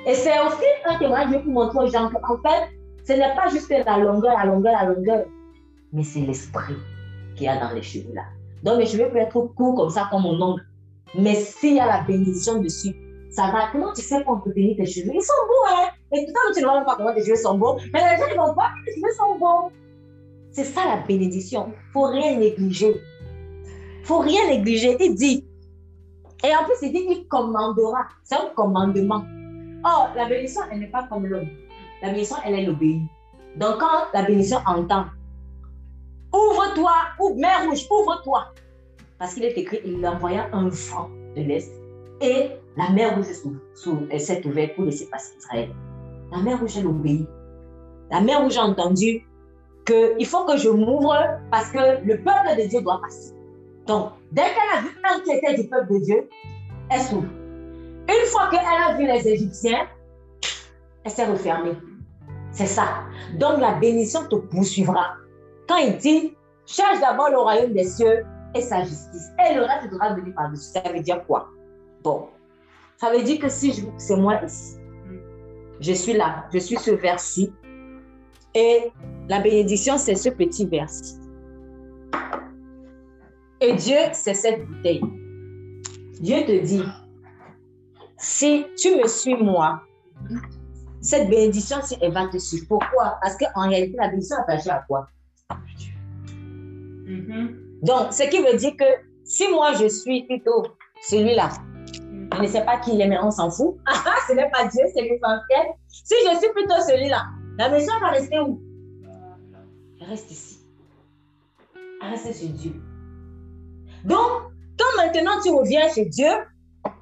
Et 0.05 0.13
c'est 0.13 0.39
aussi 0.39 0.65
un 0.85 0.97
témoignage 0.97 1.43
pour 1.43 1.53
montrer 1.53 1.79
aux 1.79 1.89
gens 1.89 2.09
qu'en 2.09 2.37
fait, 2.37 2.69
ce 3.05 3.13
n'est 3.13 3.35
pas 3.35 3.49
juste 3.49 3.69
la 3.69 3.97
longueur, 3.97 4.37
la 4.37 4.45
longueur, 4.45 4.73
la 4.73 4.93
longueur, 4.93 5.25
mais 5.91 6.03
c'est 6.03 6.21
l'esprit 6.21 6.75
qu'il 7.35 7.45
y 7.45 7.49
a 7.49 7.59
dans 7.59 7.73
les 7.73 7.81
cheveux 7.81 8.13
là. 8.13 8.23
Donc, 8.63 8.77
mes 8.77 8.85
cheveux 8.85 9.07
peuvent 9.07 9.17
être 9.17 9.39
courts 9.55 9.75
comme 9.75 9.89
ça, 9.89 10.07
comme 10.11 10.23
mon 10.23 10.41
ongle. 10.41 10.65
Mais 11.15 11.35
s'il 11.35 11.75
y 11.75 11.79
a 11.79 11.85
la 11.85 12.01
bénédiction 12.03 12.61
dessus, 12.61 12.95
ça 13.29 13.51
va. 13.51 13.69
Comment 13.71 13.93
tu 13.93 14.01
sais 14.01 14.23
bénir 14.55 14.77
tes 14.77 14.85
cheveux? 14.85 15.11
Ils 15.13 15.21
sont 15.21 15.33
beaux, 15.47 15.75
hein? 15.75 15.89
Et 16.11 16.25
tout 16.25 16.33
le 16.33 16.53
tu 16.53 16.61
ne 16.61 16.65
vois 16.65 16.81
pas 16.81 16.95
comment 16.95 17.13
tes 17.13 17.23
cheveux 17.23 17.35
sont 17.35 17.57
beaux. 17.57 17.77
Mais 17.93 17.99
les 17.99 18.17
gens, 18.17 18.29
ils 18.31 18.37
vont 18.37 18.53
que 18.53 18.85
tes 18.85 18.95
cheveux 18.95 19.13
sont 19.17 19.37
beaux. 19.37 19.71
C'est 20.51 20.63
ça 20.63 20.85
la 20.85 20.97
bénédiction. 21.05 21.67
Il 21.67 21.87
ne 21.87 21.91
faut 21.93 22.07
rien 22.07 22.37
négliger. 22.37 22.95
Il 22.95 24.01
ne 24.01 24.05
faut 24.05 24.19
rien 24.19 24.47
négliger. 24.49 24.97
Il 24.99 25.15
dit. 25.15 25.45
Et 26.43 26.55
en 26.55 26.63
plus, 26.63 26.75
il 26.81 26.91
dit 26.91 27.05
il 27.09 27.27
commandera. 27.27 28.07
C'est 28.23 28.35
un 28.35 28.49
commandement. 28.55 29.23
Oh, 29.85 30.05
la 30.15 30.25
bénédiction, 30.25 30.61
elle 30.71 30.79
n'est 30.79 30.87
pas 30.87 31.03
comme 31.03 31.25
l'homme. 31.25 31.49
La 32.01 32.09
bénédiction, 32.09 32.37
elle 32.45 32.55
est 32.55 32.65
l'obéir. 32.65 33.01
Donc, 33.55 33.77
quand 33.79 34.07
la 34.13 34.23
bénédiction 34.23 34.59
entend, 34.65 35.05
ouvre-toi, 36.33 36.91
ouvre, 37.19 37.35
mer 37.35 37.65
rouge, 37.67 37.85
ouvre-toi. 37.89 38.53
Parce 39.19 39.33
qu'il 39.33 39.43
est 39.43 39.57
écrit, 39.57 39.81
il 39.85 40.05
envoya 40.07 40.47
un 40.53 40.69
vent 40.69 41.09
de 41.35 41.41
l'Est 41.41 41.69
et 42.21 42.51
la 42.77 42.89
mer 42.89 43.15
rouge 43.15 43.25
s'est 43.25 44.47
ouverte 44.47 44.75
pour 44.75 44.85
laisser 44.85 45.07
passer 45.07 45.35
Israël. 45.37 45.69
La 46.31 46.39
mer 46.39 46.59
rouge, 46.59 46.77
elle 46.77 46.87
obéit. 46.87 47.27
La 48.11 48.21
mer 48.21 48.41
rouge 48.41 48.57
a 48.57 48.63
entendu 48.63 49.27
qu'il 49.85 50.25
faut 50.25 50.45
que 50.45 50.57
je 50.57 50.69
m'ouvre 50.69 51.15
parce 51.51 51.69
que 51.71 52.03
le 52.03 52.17
peuple 52.17 52.61
de 52.61 52.67
Dieu 52.67 52.81
doit 52.81 53.01
passer. 53.01 53.33
Donc, 53.87 54.11
dès 54.31 54.43
qu'elle 54.43 54.77
a 54.77 54.81
vu 54.81 54.89
un 55.03 55.19
qui 55.21 55.31
était 55.31 55.61
du 55.61 55.67
peuple 55.67 55.93
de 55.93 55.99
Dieu, 55.99 56.29
elle 56.89 57.01
s'ouvre. 57.01 57.27
Une 58.07 58.25
fois 58.27 58.49
qu'elle 58.49 58.59
a 58.59 58.95
vu 58.95 59.05
les 59.05 59.27
Égyptiens, 59.27 59.87
elle 61.03 61.11
s'est 61.11 61.25
refermée. 61.25 61.75
C'est 62.51 62.67
ça. 62.67 63.03
Donc, 63.37 63.59
la 63.59 63.73
bénédiction 63.73 64.25
te 64.27 64.35
poursuivra. 64.35 65.15
Quand 65.67 65.77
il 65.77 65.97
dit, 65.97 66.35
cherche 66.65 66.99
d'abord 67.01 67.29
le 67.29 67.37
royaume 67.39 67.73
des 67.73 67.83
cieux 67.83 68.25
et 68.55 68.61
sa 68.61 68.83
justice. 68.83 69.29
Et 69.39 69.55
le 69.55 69.61
reste 69.61 69.91
devra 69.91 70.13
venir 70.13 70.33
par-dessus. 70.35 70.71
Ça 70.71 70.81
veut 70.91 71.01
dire 71.01 71.25
quoi? 71.25 71.49
Bon, 72.03 72.27
ça 72.97 73.11
veut 73.11 73.23
dire 73.23 73.39
que 73.39 73.49
si 73.49 73.85
c'est 73.97 74.15
moi 74.15 74.41
ici, 74.43 74.77
je 75.79 75.93
suis 75.93 76.13
là, 76.13 76.45
je 76.53 76.59
suis 76.59 76.77
ce 76.77 76.91
verset. 76.91 77.51
Et 78.55 78.91
la 79.27 79.39
bénédiction, 79.39 79.97
c'est 79.97 80.15
ce 80.15 80.29
petit 80.29 80.65
verset. 80.65 81.15
Et 83.61 83.73
Dieu, 83.73 83.97
c'est 84.13 84.33
cette 84.33 84.65
bouteille. 84.65 85.03
Dieu 86.19 86.45
te 86.45 86.65
dit, 86.65 86.83
si 88.17 88.65
tu 88.77 88.95
me 88.95 89.07
suis 89.07 89.35
moi, 89.35 89.81
cette 91.01 91.29
bénédiction, 91.29 91.77
si 91.81 91.95
elle 92.01 92.13
va 92.13 92.27
te 92.27 92.37
suivre. 92.37 92.65
Pourquoi? 92.67 93.17
Parce 93.21 93.37
qu'en 93.37 93.69
réalité, 93.69 93.97
la 93.97 94.07
bénédiction 94.07 94.37
est 94.37 94.41
attachée 94.41 94.69
à 94.69 94.83
quoi? 94.87 95.07
Mhm. 97.05 97.68
Donc, 97.81 98.13
ce 98.13 98.23
qui 98.23 98.41
veut 98.41 98.57
dire 98.57 98.75
que 98.77 98.85
si 99.23 99.47
moi, 99.49 99.73
je 99.73 99.87
suis 99.87 100.23
plutôt 100.23 100.65
celui-là, 101.09 101.49
je 102.35 102.41
ne 102.41 102.47
sais 102.47 102.63
pas 102.63 102.77
qui 102.77 102.93
il 102.93 103.01
est, 103.01 103.07
mais 103.07 103.19
on 103.21 103.31
s'en 103.31 103.49
fout. 103.49 103.77
Ce 104.27 104.33
n'est 104.33 104.49
pas 104.49 104.65
Dieu, 104.67 104.83
c'est 104.93 105.01
l'essentiel. 105.01 105.67
Si 105.87 106.13
je 106.25 106.37
suis 106.37 106.49
plutôt 106.53 106.81
celui-là, 106.87 107.25
la 107.57 107.69
maison 107.69 107.91
va 108.01 108.09
rester 108.09 108.39
où? 108.39 108.61
Elle 110.01 110.07
reste 110.07 110.31
ici. 110.31 110.59
Elle 112.01 112.09
reste 112.11 112.39
chez 112.39 112.47
Dieu. 112.47 112.73
Donc, 114.05 114.51
quand 114.77 115.03
maintenant 115.03 115.41
tu 115.43 115.51
reviens 115.51 115.89
chez 115.89 116.05
Dieu, 116.05 116.29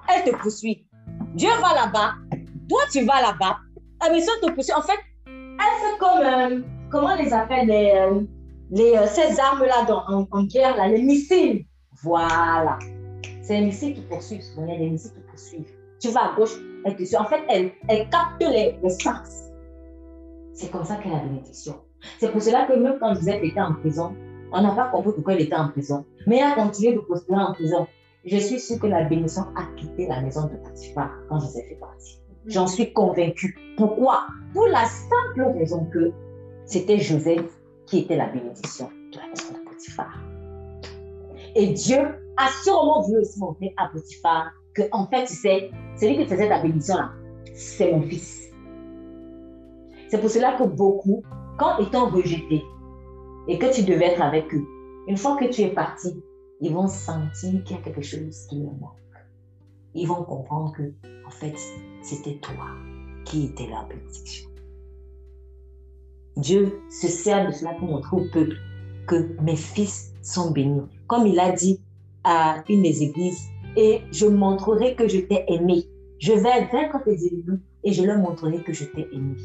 elle 0.10 0.24
te 0.24 0.36
poursuit. 0.38 0.88
Dieu 1.36 1.50
va 1.62 1.74
là-bas, 1.76 2.14
toi 2.68 2.80
tu 2.92 3.04
vas 3.06 3.22
là-bas, 3.22 3.58
la 4.02 4.10
maison 4.10 4.32
te 4.42 4.52
poursuit. 4.52 4.74
En 4.74 4.82
fait, 4.82 4.98
elle 5.28 5.60
fait 5.82 5.98
comme, 6.00 6.22
euh, 6.24 6.62
comment 6.90 7.14
on 7.14 7.16
les 7.16 7.34
appelle, 7.34 7.68
les, 7.68 7.92
euh, 7.96 8.22
les, 8.72 8.96
euh, 8.96 9.08
ces 9.08 9.40
armes-là 9.40 9.86
en, 9.90 10.28
en 10.30 10.44
guerre, 10.44 10.76
là, 10.78 10.88
les 10.88 11.02
missiles. 11.02 11.66
Voilà. 12.04 12.78
C'est 13.42 13.60
les 13.60 13.66
missiles 13.66 13.96
qui 13.96 14.02
poursuivent. 14.02 14.44
Il 14.58 14.68
y 14.68 14.72
a 14.72 14.78
des 14.78 14.90
missiles 14.90 15.14
qui 15.14 15.22
poursuivent. 15.22 15.72
Tu 16.00 16.10
vas 16.10 16.32
à 16.32 16.36
gauche, 16.36 16.56
elle 16.86 16.96
te 16.96 17.04
suit. 17.04 17.18
En 17.18 17.26
fait, 17.26 17.42
elle, 17.50 17.72
elle 17.88 18.10
capte 18.10 18.42
les, 18.42 18.78
les 18.84 18.90
sens. 18.90 19.50
C'est 20.54 20.72
comme 20.72 20.84
ça 20.84 20.96
qu'elle 20.98 21.14
a 21.14 21.20
bénédiction. 21.20 21.76
C'est 22.20 22.32
pour 22.32 22.42
cela 22.42 22.66
que 22.66 22.74
même 22.74 22.98
quand 23.00 23.14
Joseph 23.16 23.44
était 23.44 23.60
en 23.60 23.74
prison, 23.74 24.16
on 24.52 24.62
n'a 24.62 24.72
pas 24.72 24.90
compris 24.90 25.14
pourquoi 25.14 25.34
il 25.34 25.42
était 25.42 25.56
en 25.56 25.70
prison. 25.70 26.06
Mais 26.26 26.38
il 26.38 26.44
a 26.44 26.56
continué 26.56 26.94
de 26.94 27.00
prospérer 27.00 27.42
en 27.42 27.54
prison. 27.54 27.88
Je 28.26 28.38
suis 28.38 28.60
sûre 28.60 28.80
que 28.80 28.88
la 28.88 29.04
bénédiction 29.04 29.44
a 29.56 29.64
quitté 29.76 30.08
la 30.08 30.22
maison 30.22 30.44
de 30.48 30.56
Potiphar 30.58 31.12
quand 31.30 31.40
Joseph 31.40 31.66
est 31.72 31.80
parti. 31.80 32.20
J'en 32.46 32.68
suis 32.68 32.94
convaincue. 32.94 33.58
Pourquoi? 33.78 34.28
Pour 34.54 34.68
la 34.68 34.86
simple 34.86 35.58
raison 35.58 35.86
que 35.86 36.12
c'était 36.66 37.00
Joseph 37.00 37.57
qui 37.88 38.00
était 38.00 38.18
la 38.18 38.28
bénédiction 38.28 38.90
de 39.12 39.18
la 39.18 39.28
maison 39.28 39.54
de 39.54 39.70
Potiphar. 39.70 40.14
Et 41.56 41.68
Dieu 41.74 42.00
a 42.38 42.48
sûrement 42.64 43.02
voulu 43.02 43.22
aussi 43.22 43.40
montrer 43.40 43.74
à 43.78 43.88
Potiphar 43.88 44.52
que, 44.76 44.84
en 44.92 45.08
fait, 45.08 45.26
tu 45.26 45.34
celui 45.34 46.18
qui 46.18 46.26
faisait 46.26 46.48
la 46.48 46.62
bénédiction 46.62 46.98
c'est 47.58 47.92
mon 47.92 48.04
fils. 48.04 48.52
C'est 50.10 50.22
pour 50.22 50.30
cela 50.30 50.54
que 50.58 50.64
beaucoup, 50.64 51.24
quand 51.58 51.80
étant 51.80 52.10
rejetés 52.10 52.64
et 53.48 53.58
que 53.58 53.74
tu 53.74 53.84
devais 53.84 54.14
être 54.14 54.22
avec 54.22 54.54
eux, 54.54 54.66
une 55.08 55.18
fois 55.18 55.38
que 55.38 55.46
tu 55.46 55.62
es 55.62 55.70
parti, 55.70 56.22
ils 56.62 56.74
vont 56.74 56.88
sentir 56.88 57.64
qu'il 57.64 57.76
y 57.76 57.80
a 57.80 57.82
quelque 57.82 58.02
chose 58.02 58.46
qui 58.48 58.62
leur 58.62 58.74
manque. 58.74 58.94
Ils 59.96 60.08
vont 60.08 60.24
comprendre 60.24 60.72
que, 60.74 60.94
en 61.26 61.32
fait, 61.32 61.56
c'était 62.04 62.38
toi 62.40 62.68
qui 63.26 63.46
étais 63.46 63.68
la 63.68 63.84
bénédiction. 63.84 64.50
Dieu 66.38 66.80
se 66.90 67.08
sert 67.08 67.48
de 67.48 67.52
cela 67.52 67.74
pour 67.74 67.88
montrer 67.88 68.16
au 68.16 68.26
peuple 68.32 68.56
que 69.08 69.42
mes 69.42 69.56
fils 69.56 70.14
sont 70.22 70.52
bénis. 70.52 70.84
Comme 71.08 71.26
il 71.26 71.40
a 71.40 71.52
dit 71.52 71.80
à 72.24 72.64
une 72.70 72.84
des 72.84 73.04
églises, 73.04 73.50
et 73.76 74.02
je 74.12 74.26
montrerai 74.26 74.96
que 74.96 75.08
je 75.08 75.20
t'ai 75.20 75.46
aimé. 75.48 75.84
Je 76.20 76.34
vais 76.34 76.66
vaincre 76.72 76.98
tes 77.06 77.16
ennemis 77.28 77.62
et 77.84 77.94
je 77.94 78.04
leur 78.04 78.18
montrerai 78.18 78.64
que 78.64 78.74
je 78.74 78.86
t'ai 78.86 79.08
aimé. 79.14 79.36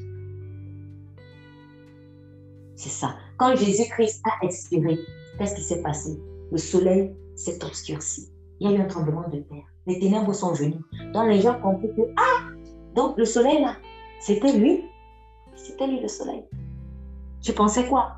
C'est 2.77 2.89
ça. 2.89 3.15
Quand 3.37 3.55
Jésus-Christ 3.57 4.23
a 4.25 4.45
expiré, 4.45 4.99
qu'est-ce 5.39 5.55
qui 5.55 5.63
s'est 5.63 5.83
passé? 5.83 6.19
Le 6.51 6.59
soleil 6.59 7.15
s'est 7.37 7.63
obscurci. 7.65 8.29
Il 8.59 8.71
y 8.71 8.75
a 8.75 8.77
eu 8.77 8.81
un 8.81 8.87
tremblement 8.87 9.29
de 9.29 9.41
terre. 9.41 9.65
Les 9.87 9.99
ténèbres 9.99 10.35
sont 10.35 10.53
venues. 10.53 10.83
Donc 11.13 11.29
les 11.29 11.41
gens 11.41 11.59
ont 11.59 11.63
compris 11.63 11.89
que, 11.95 12.03
ah, 12.17 12.49
donc 12.95 13.19
le 13.19 13.25
soleil 13.25 13.61
là, 13.61 13.77
c'était 14.21 14.53
lui. 14.53 14.85
C'était 15.55 15.87
lui 15.87 16.01
le 16.01 16.09
soleil. 16.09 16.43
Tu 17.43 17.53
pensais 17.53 17.87
quoi? 17.87 18.13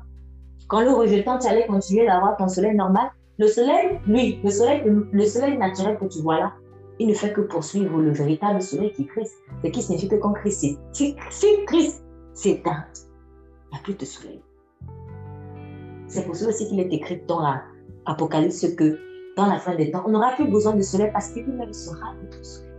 Quand 0.67 0.81
le 0.81 0.91
rejetant, 0.91 1.39
tu 1.39 1.47
allais 1.47 1.65
continuer 1.67 2.05
d'avoir 2.05 2.37
ton 2.37 2.47
soleil 2.47 2.75
normal. 2.75 3.09
Le 3.37 3.47
soleil, 3.47 3.99
lui, 4.07 4.39
le 4.43 4.49
soleil, 4.49 4.83
le 4.85 5.25
soleil 5.25 5.57
naturel 5.57 5.97
que 5.97 6.05
tu 6.05 6.21
vois 6.21 6.39
là, 6.39 6.53
il 6.99 7.07
ne 7.07 7.13
fait 7.13 7.33
que 7.33 7.41
poursuivre 7.41 7.99
le 7.99 8.11
véritable 8.11 8.61
soleil 8.61 8.93
qui 8.93 9.03
est 9.03 9.07
Christ. 9.07 9.33
Ce 9.63 9.69
qui 9.69 9.81
signifie 9.81 10.07
que 10.07 10.15
quand 10.15 10.33
Christ 10.33 10.77
si 10.93 11.17
Christ 11.65 12.05
s'éteint, 12.33 12.85
il 12.95 13.73
n'y 13.73 13.79
a 13.79 13.83
plus 13.83 13.95
de 13.95 14.05
soleil. 14.05 14.41
C'est 16.07 16.23
pour 16.25 16.35
cela 16.35 16.49
aussi 16.49 16.67
qu'il 16.67 16.79
est 16.79 16.93
écrit 16.93 17.21
dans 17.27 17.41
l'Apocalypse 17.41 18.75
que 18.75 18.99
dans 19.35 19.47
la 19.47 19.57
fin 19.57 19.75
des 19.75 19.91
temps, 19.91 20.03
on 20.05 20.11
n'aura 20.11 20.31
plus 20.31 20.49
besoin 20.49 20.75
de 20.75 20.81
soleil 20.81 21.09
parce 21.11 21.29
qu'il 21.31 21.45
même 21.47 21.73
sera 21.73 22.13
notre 22.23 22.45
soleil. 22.45 22.71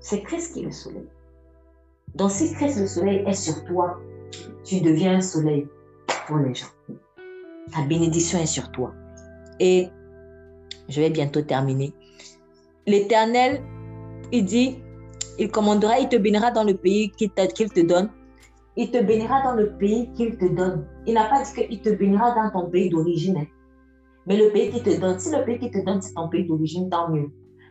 C'est 0.00 0.22
Christ 0.22 0.54
qui 0.54 0.62
est 0.62 0.64
le 0.64 0.72
soleil. 0.72 1.06
Donc 2.14 2.30
si 2.30 2.52
Christ 2.54 2.80
le 2.80 2.86
soleil 2.86 3.22
est 3.26 3.34
sur 3.34 3.64
toi, 3.64 3.98
tu 4.64 4.80
deviens 4.80 5.16
un 5.16 5.20
soleil 5.20 5.66
pour 6.26 6.38
les 6.38 6.54
gens. 6.54 6.66
Ta 7.72 7.82
bénédiction 7.82 8.38
est 8.38 8.46
sur 8.46 8.70
toi. 8.72 8.92
Et 9.60 9.88
je 10.88 11.00
vais 11.00 11.10
bientôt 11.10 11.42
terminer. 11.42 11.92
L'Éternel, 12.86 13.62
il 14.32 14.44
dit, 14.44 14.78
il 15.38 15.50
commandera, 15.50 15.98
il 15.98 16.08
te 16.08 16.16
bénira 16.16 16.50
dans 16.50 16.64
le 16.64 16.74
pays 16.74 17.10
qu'il 17.10 17.30
te, 17.30 17.80
donne. 17.80 18.10
Il 18.76 18.90
te 18.90 19.02
bénira 19.02 19.42
dans 19.42 19.54
le 19.54 19.76
pays 19.76 20.10
qu'il 20.14 20.36
te 20.38 20.46
donne. 20.46 20.86
Il 21.06 21.14
n'a 21.14 21.24
pas 21.24 21.42
dit 21.42 21.66
qu'il 21.66 21.80
te 21.80 21.90
bénira 21.90 22.34
dans 22.34 22.50
ton 22.50 22.70
pays 22.70 22.90
d'origine. 22.90 23.46
Mais 24.26 24.36
le 24.36 24.50
pays 24.50 24.70
qu'il 24.70 24.82
te 24.82 25.00
donne, 25.00 25.18
si 25.18 25.30
le 25.30 25.44
pays 25.44 25.58
qu'il 25.58 25.70
te 25.70 25.84
donne, 25.84 26.00
c'est 26.02 26.14
ton 26.14 26.28
pays 26.28 26.46
d'origine, 26.46 26.88
tant 26.88 27.10
mieux. 27.10 27.30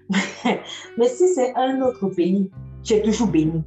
Mais 0.97 1.08
si 1.08 1.28
c'est 1.30 1.53
un 1.56 1.82
autre 1.82 2.08
pays, 2.10 2.49
tu 2.84 2.93
es 2.93 3.01
toujours 3.01 3.28
béni. 3.28 3.64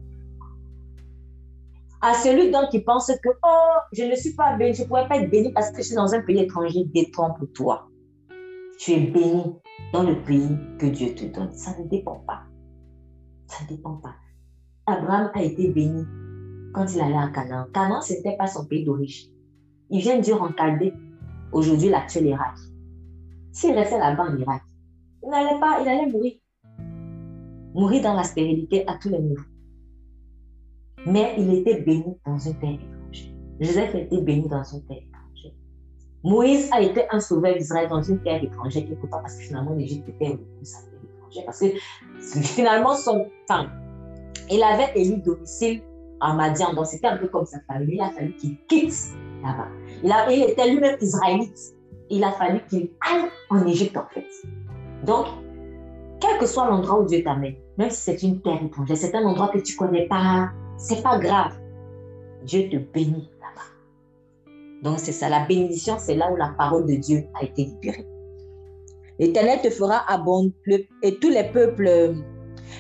À 2.01 2.15
celui 2.15 2.51
donc 2.53 2.71
qui 2.71 2.81
pense 2.81 3.09
que, 3.09 3.29
oh, 3.29 3.79
je 3.93 4.05
ne 4.05 4.15
suis 4.15 4.35
pas 4.35 4.57
béni, 4.57 4.75
je 4.75 4.83
ne 4.83 4.89
pourrais 4.89 5.09
pas 5.09 5.17
être 5.17 5.31
béni 5.31 5.53
parce 5.53 5.71
que 5.73 5.79
je 5.79 5.89
suis 5.89 5.97
dans 5.97 6.15
un 6.15 6.23
pays 6.23 6.39
étranger, 6.39 6.85
détrompe-toi. 6.95 7.89
Tu 8.79 8.93
es 8.93 9.01
béni 9.01 9.57
dans 9.93 10.05
le 10.05 10.23
pays 10.23 10.57
que 10.79 10.87
Dieu 10.87 11.15
te 11.15 11.25
donne. 11.25 11.53
Ça 11.53 11.77
ne 11.77 11.89
dépend 11.89 12.23
pas. 12.27 12.43
Ça 13.47 13.65
ne 13.65 13.77
dépend 13.77 13.97
pas. 13.97 14.15
Abraham 14.87 15.31
a 15.35 15.43
été 15.43 15.73
béni 15.73 16.05
quand 16.73 16.87
il 16.95 17.01
allait 17.01 17.17
à 17.17 17.29
Canaan. 17.29 17.67
Canaan, 17.75 18.01
ce 18.01 18.13
n'était 18.13 18.37
pas 18.37 18.47
son 18.47 18.67
pays 18.67 18.85
d'origine. 18.85 19.33
Il 19.91 20.01
vient 20.01 20.21
dur 20.21 20.41
en 20.41 20.53
Chaldée, 20.57 20.93
aujourd'hui 21.51 21.89
l'actuel 21.89 22.27
Irak. 22.27 22.55
S'il 23.51 23.75
restait 23.75 23.99
là-bas 23.99 24.29
en 24.31 24.37
Irak, 24.37 24.63
il 25.25 25.31
n'allait 25.31 25.59
pas, 25.59 25.81
il 25.81 25.89
allait 25.89 26.07
mourir. 26.07 26.35
Mourir 27.75 28.03
dans 28.03 28.15
la 28.15 28.23
stérilité 28.23 28.87
à 28.87 28.95
tous 28.95 29.09
les 29.09 29.19
niveaux. 29.19 29.43
Mais 31.07 31.35
il 31.39 31.53
était 31.55 31.81
béni 31.81 32.17
dans 32.27 32.39
une 32.39 32.55
terre 32.59 32.71
étrangère. 32.71 33.35
Joseph 33.61 33.95
été 33.95 34.21
béni 34.21 34.49
dans 34.49 34.63
une 34.63 34.85
terre 34.87 34.99
étrangère. 34.99 35.53
Moïse 36.25 36.69
a 36.73 36.81
été 36.81 37.05
un 37.11 37.21
sauveur 37.21 37.55
d'Israël 37.55 37.89
dans 37.89 38.03
une 38.03 38.21
terre 38.23 38.43
étrangère 38.43 38.85
quelque 38.87 39.07
part 39.07 39.23
parce 39.23 39.37
que 39.37 39.43
finalement 39.43 39.75
l'Égypte 39.75 40.09
était 40.09 40.39
sa 40.63 40.79
terre 40.83 41.01
étrangère. 41.05 41.45
Parce 41.47 41.61
que 41.61 41.67
finalement, 42.43 42.95
son, 42.95 43.27
enfin, 43.49 43.71
il 44.51 44.63
avait 44.63 44.93
élu 44.95 45.19
domicile 45.19 45.83
à 46.21 46.35
Madian, 46.35 46.75
donc 46.75 46.87
c'était 46.87 47.07
un 47.07 47.17
peu 47.17 47.29
comme 47.29 47.47
sa 47.47 47.61
famille. 47.61 47.97
Il 47.97 48.01
a 48.01 48.11
fallu 48.11 48.35
qu'il 48.37 48.59
quitte 48.67 48.95
là-bas. 49.43 49.69
Il, 50.03 50.35
il 50.37 50.51
était 50.51 50.69
lui-même 50.69 50.97
israélite. 51.01 51.59
Il 52.11 52.25
a 52.25 52.33
fallu 52.33 52.61
qu'il 52.69 52.91
aille 53.01 53.29
en 53.51 53.67
Égypte 53.67 53.97
en 53.97 54.07
fait. 54.13 54.27
Donc, 55.05 55.27
quel 56.21 56.39
que 56.39 56.47
soit 56.47 56.69
l'endroit 56.69 57.01
où 57.01 57.07
Dieu 57.07 57.23
t'amène, 57.23 57.57
même 57.77 57.91
si 57.91 58.01
c'est 58.01 58.23
une 58.23 58.41
terre 58.41 58.63
étrangère, 58.63 58.97
c'est 58.97 59.15
un 59.15 59.25
endroit 59.25 59.49
que 59.49 59.59
tu 59.59 59.77
connais 59.77 60.07
pas, 60.07 60.51
c'est 60.77 61.03
pas 61.03 61.19
grave. 61.19 61.53
Dieu 62.45 62.69
te 62.69 62.77
bénit 62.77 63.31
là-bas. 63.41 64.53
Donc 64.83 64.99
c'est 64.99 65.13
ça, 65.13 65.29
la 65.29 65.45
bénédiction, 65.47 65.97
c'est 65.99 66.15
là 66.15 66.31
où 66.33 66.37
la 66.37 66.55
parole 66.57 66.87
de 66.87 66.95
Dieu 66.95 67.25
a 67.41 67.45
été 67.45 67.65
libérée. 67.65 68.07
L'Éternel 69.19 69.61
te 69.61 69.71
fera 69.71 70.05
abonder 70.11 70.89
et 71.03 71.17
tous 71.17 71.31
les 71.31 71.45
peuples. 71.45 72.15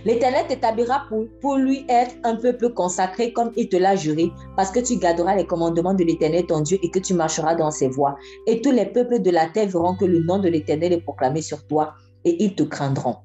L'Éternel 0.04 0.46
t'établira 0.46 1.06
pour, 1.08 1.26
pour 1.40 1.56
lui 1.56 1.84
être 1.88 2.14
un 2.22 2.36
peuple 2.36 2.72
consacré 2.72 3.32
comme 3.32 3.50
il 3.56 3.68
te 3.68 3.76
l'a 3.76 3.96
juré, 3.96 4.30
parce 4.56 4.70
que 4.70 4.78
tu 4.78 4.96
garderas 4.98 5.34
les 5.34 5.46
commandements 5.46 5.94
de 5.94 6.04
l'Éternel 6.04 6.46
ton 6.46 6.60
Dieu 6.60 6.78
et 6.82 6.90
que 6.90 7.00
tu 7.00 7.14
marcheras 7.14 7.56
dans 7.56 7.72
ses 7.72 7.88
voies. 7.88 8.14
Et 8.46 8.60
tous 8.60 8.70
les 8.70 8.86
peuples 8.86 9.20
de 9.20 9.30
la 9.30 9.46
terre 9.46 9.68
verront 9.68 9.96
que 9.96 10.04
le 10.04 10.20
nom 10.20 10.38
de 10.38 10.48
l'Éternel 10.48 10.92
est 10.92 11.00
proclamé 11.00 11.42
sur 11.42 11.66
toi 11.66 11.94
et 12.24 12.42
ils 12.44 12.54
te 12.54 12.62
craindront. 12.62 13.16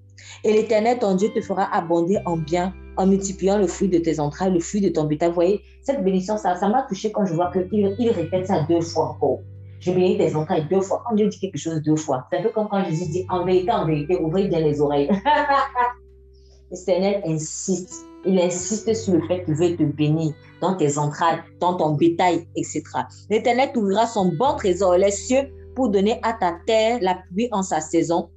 Et 0.44 0.54
l'Éternel 0.54 1.00
ton 1.00 1.16
Dieu 1.16 1.30
te 1.34 1.42
fera 1.42 1.64
abonder 1.76 2.18
en 2.26 2.38
bien 2.38 2.74
en 2.98 3.08
multipliant 3.08 3.58
le 3.58 3.68
fruit 3.68 3.90
de 3.90 3.98
tes 3.98 4.20
entrailles, 4.20 4.54
le 4.54 4.60
fruit 4.60 4.82
de 4.82 4.90
ton 4.90 5.06
bétail. 5.06 5.30
Vous 5.30 5.36
voyez, 5.36 5.62
cette 5.82 6.04
bénédiction, 6.04 6.38
ça 6.38 6.56
ça 6.56 6.70
m'a 6.70 6.84
touché 6.84 7.12
quand 7.12 7.26
je 7.26 7.34
vois 7.34 7.52
qu'il 7.52 7.96
il 7.98 8.10
répète 8.10 8.48
ça 8.48 8.66
deux 8.68 8.82
fois 8.82 9.10
encore. 9.10 9.40
Je 9.80 9.92
bénis 9.92 10.18
tes 10.18 10.34
entrailles 10.34 10.66
deux 10.70 10.80
fois. 10.80 11.04
Quand 11.06 11.16
Dieu 11.16 11.28
dit 11.28 11.40
quelque 11.40 11.58
chose 11.58 11.82
deux 11.82 11.98
fois, 11.98 12.26
c'est 12.32 12.40
un 12.40 12.44
peu 12.44 12.50
comme 12.50 12.70
quand 12.70 12.86
Jésus 12.86 13.12
dit 13.12 13.26
en 13.30 13.46
vérité, 13.46 13.72
en 13.72 13.86
vérité, 13.86 14.18
ouvrez 14.18 14.48
bien 14.48 14.60
les 14.60 14.80
oreilles. 14.80 15.10
Le 16.72 16.78
Seigneur 16.78 17.22
insiste. 17.26 18.06
Il 18.26 18.40
insiste 18.40 18.94
sur 18.94 19.16
le 19.16 19.28
fait 19.28 19.44
qu'il 19.44 19.56
veut 19.56 19.76
te 19.76 19.84
bénir 19.84 20.34
dans 20.62 20.76
tes 20.76 20.98
entrailles, 20.98 21.40
dans 21.60 21.74
ton 21.74 21.96
bétail, 21.96 22.48
etc. 22.56 22.82
L'Éternel 23.30 23.72
t'ouvrira 23.74 24.08
son 24.08 24.32
bon 24.34 24.56
trésor, 24.56 24.96
les 24.96 25.12
cieux, 25.12 25.52
pour 25.76 25.90
donner 25.90 26.20
à 26.24 26.32
ta 26.34 26.56
terre 26.66 27.00
la 27.02 27.16
pluie 27.16 27.50
en 27.52 27.62
sa 27.62 27.82
saison. 27.82 28.30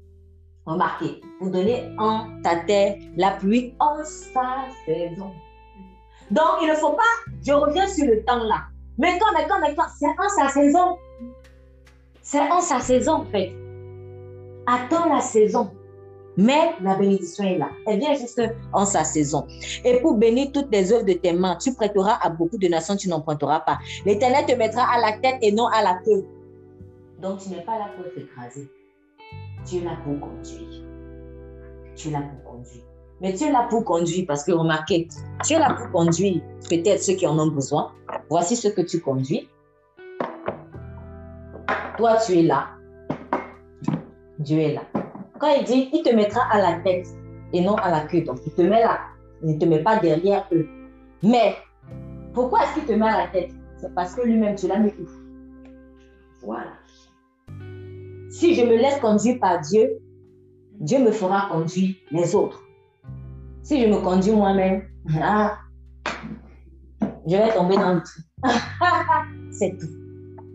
Remarquez, 0.67 1.21
pour 1.39 1.51
donner 1.51 1.89
en 1.97 2.27
ta 2.43 2.57
terre 2.57 2.97
la 3.17 3.33
pluie 3.33 3.75
en 3.79 4.05
sa 4.05 4.67
saison. 4.85 5.31
Donc, 6.31 6.59
il 6.61 6.69
ne 6.69 6.75
faut 6.75 6.93
pas, 6.93 7.03
je 7.45 7.53
reviens 7.53 7.87
sur 7.87 8.05
le 8.07 8.25
temps 8.25 8.43
là. 8.43 8.64
Mais 8.99 9.19
quand, 9.19 9.33
mais 9.33 9.47
quand, 9.49 9.61
mais 9.61 9.75
quand, 9.77 9.87
c'est 9.97 10.07
en 10.07 10.29
sa 10.29 10.49
saison. 10.49 10.99
C'est 12.21 12.41
en 12.41 12.61
sa 12.61 12.81
saison, 12.81 13.12
en 13.12 13.25
fait. 13.27 13.53
Attends 14.67 15.09
la 15.14 15.21
saison. 15.21 15.71
Mais 16.37 16.75
la 16.83 16.97
bénédiction 16.97 17.45
est 17.45 17.59
là. 17.59 17.71
Elle 17.87 18.01
vient 18.01 18.14
juste 18.14 18.43
en 18.73 18.85
sa 18.85 19.05
saison. 19.05 19.47
Et 19.85 20.01
pour 20.01 20.14
bénir 20.14 20.51
toutes 20.53 20.71
les 20.73 20.93
œuvres 20.93 21.05
de 21.05 21.12
tes 21.12 21.33
mains, 21.33 21.57
tu 21.57 21.73
prêteras 21.75 22.19
à 22.21 22.29
beaucoup 22.29 22.59
de 22.59 22.67
nations, 22.67 22.97
tu 22.97 23.09
n'emprunteras 23.09 23.61
pas. 23.61 23.79
L'Éternel 24.05 24.45
te 24.45 24.53
mettra 24.53 24.83
à 24.83 25.01
la 25.01 25.19
tête 25.19 25.37
et 25.41 25.53
non 25.53 25.67
à 25.69 25.83
la 25.83 25.95
queue. 26.05 26.27
Donc 27.21 27.39
tu 27.39 27.49
n'es 27.51 27.62
pas 27.62 27.79
là 27.79 27.87
pour 27.97 28.07
être 28.07 28.19
écrasé. 28.19 28.69
Tu 29.67 29.79
es 29.79 29.81
là 29.81 29.97
pour 30.05 30.21
conduire. 30.21 30.85
Tu 31.97 32.09
es 32.09 32.12
pour 32.12 32.53
conduire. 32.53 32.85
Mais 33.21 33.35
tu 33.35 33.45
es 33.45 33.51
là 33.51 33.67
pour 33.69 33.85
conduire 33.85 34.25
parce 34.29 34.45
que 34.45 34.53
remarquez, 34.53 35.09
tu 35.45 35.55
es 35.55 35.59
là 35.59 35.75
pour 35.75 35.91
conduire 35.91 36.41
peut-être 36.71 37.03
ceux 37.03 37.14
qui 37.14 37.27
en 37.27 37.37
ont 37.37 37.51
besoin. 37.51 37.91
Voici 38.31 38.55
ce 38.55 38.69
que 38.69 38.83
tu 38.83 39.01
conduis. 39.01 39.49
Toi, 41.97 42.17
tu 42.25 42.39
es 42.39 42.43
là. 42.43 42.69
Dieu 44.39 44.59
est 44.59 44.75
là. 44.75 44.83
Quand 45.41 45.49
il 45.49 45.64
dit, 45.64 45.91
il 45.93 46.03
te 46.03 46.14
mettra 46.14 46.43
à 46.53 46.61
la 46.61 46.81
tête 46.81 47.09
et 47.53 47.61
non 47.61 47.75
à 47.75 47.91
la 47.91 48.03
queue. 48.03 48.23
Donc, 48.23 48.39
il 48.47 48.53
te 48.53 48.62
met 48.62 48.83
là. 48.83 49.01
Il 49.43 49.55
ne 49.55 49.59
te 49.59 49.64
met 49.64 49.83
pas 49.83 49.99
derrière 49.99 50.47
eux. 50.53 50.69
Mais, 51.23 51.57
pourquoi 52.33 52.62
est-ce 52.62 52.75
qu'il 52.75 52.85
te 52.85 52.93
met 52.93 53.09
à 53.09 53.25
la 53.25 53.29
tête? 53.29 53.51
C'est 53.79 53.93
parce 53.95 54.14
que 54.14 54.23
lui-même, 54.23 54.55
tu 54.55 54.69
l'as 54.69 54.79
mis 54.79 54.91
où? 54.91 55.07
Voilà. 56.45 56.73
Si 58.39 58.55
je 58.55 58.61
me 58.61 58.76
laisse 58.76 59.01
conduire 59.01 59.39
par 59.41 59.62
Dieu, 59.62 59.99
Dieu 60.78 60.99
me 60.99 61.11
fera 61.11 61.49
conduire 61.51 61.95
les 62.11 62.34
autres. 62.34 62.62
Si 63.62 63.80
je 63.80 63.87
me 63.87 63.99
conduis 64.03 64.32
moi-même, 64.32 64.82
ah, 65.18 65.57
je 67.26 67.34
vais 67.34 67.55
tomber 67.55 67.76
dans 67.76 67.95
le 67.95 68.03
truc. 68.03 68.24
C'est 69.53 69.78
tout. 69.78 69.89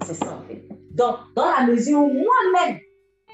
C'est 0.06 0.14
ça 0.14 0.38
en 0.38 0.48
fait. 0.48 0.64
Donc, 0.92 1.16
dans 1.36 1.50
la 1.58 1.66
mesure 1.66 2.02
où 2.02 2.14
moi-même, 2.14 2.78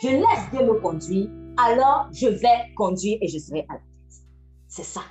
je 0.01 0.07
laisse 0.07 0.49
Dieu 0.53 0.65
me 0.65 0.79
conduire, 0.79 1.29
alors 1.57 2.07
je 2.13 2.27
vais 2.27 2.73
conduire 2.77 3.17
et 3.19 3.27
je 3.27 3.39
serai 3.39 3.65
à 3.67 3.73
la 3.73 3.79
tête. 3.79 4.23
C'est 4.69 4.85
ça. 4.85 5.01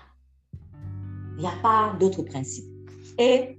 Il 1.36 1.40
n'y 1.40 1.46
a 1.46 1.62
pas 1.62 1.94
d'autre 2.00 2.22
principe. 2.22 2.64
Et 3.18 3.58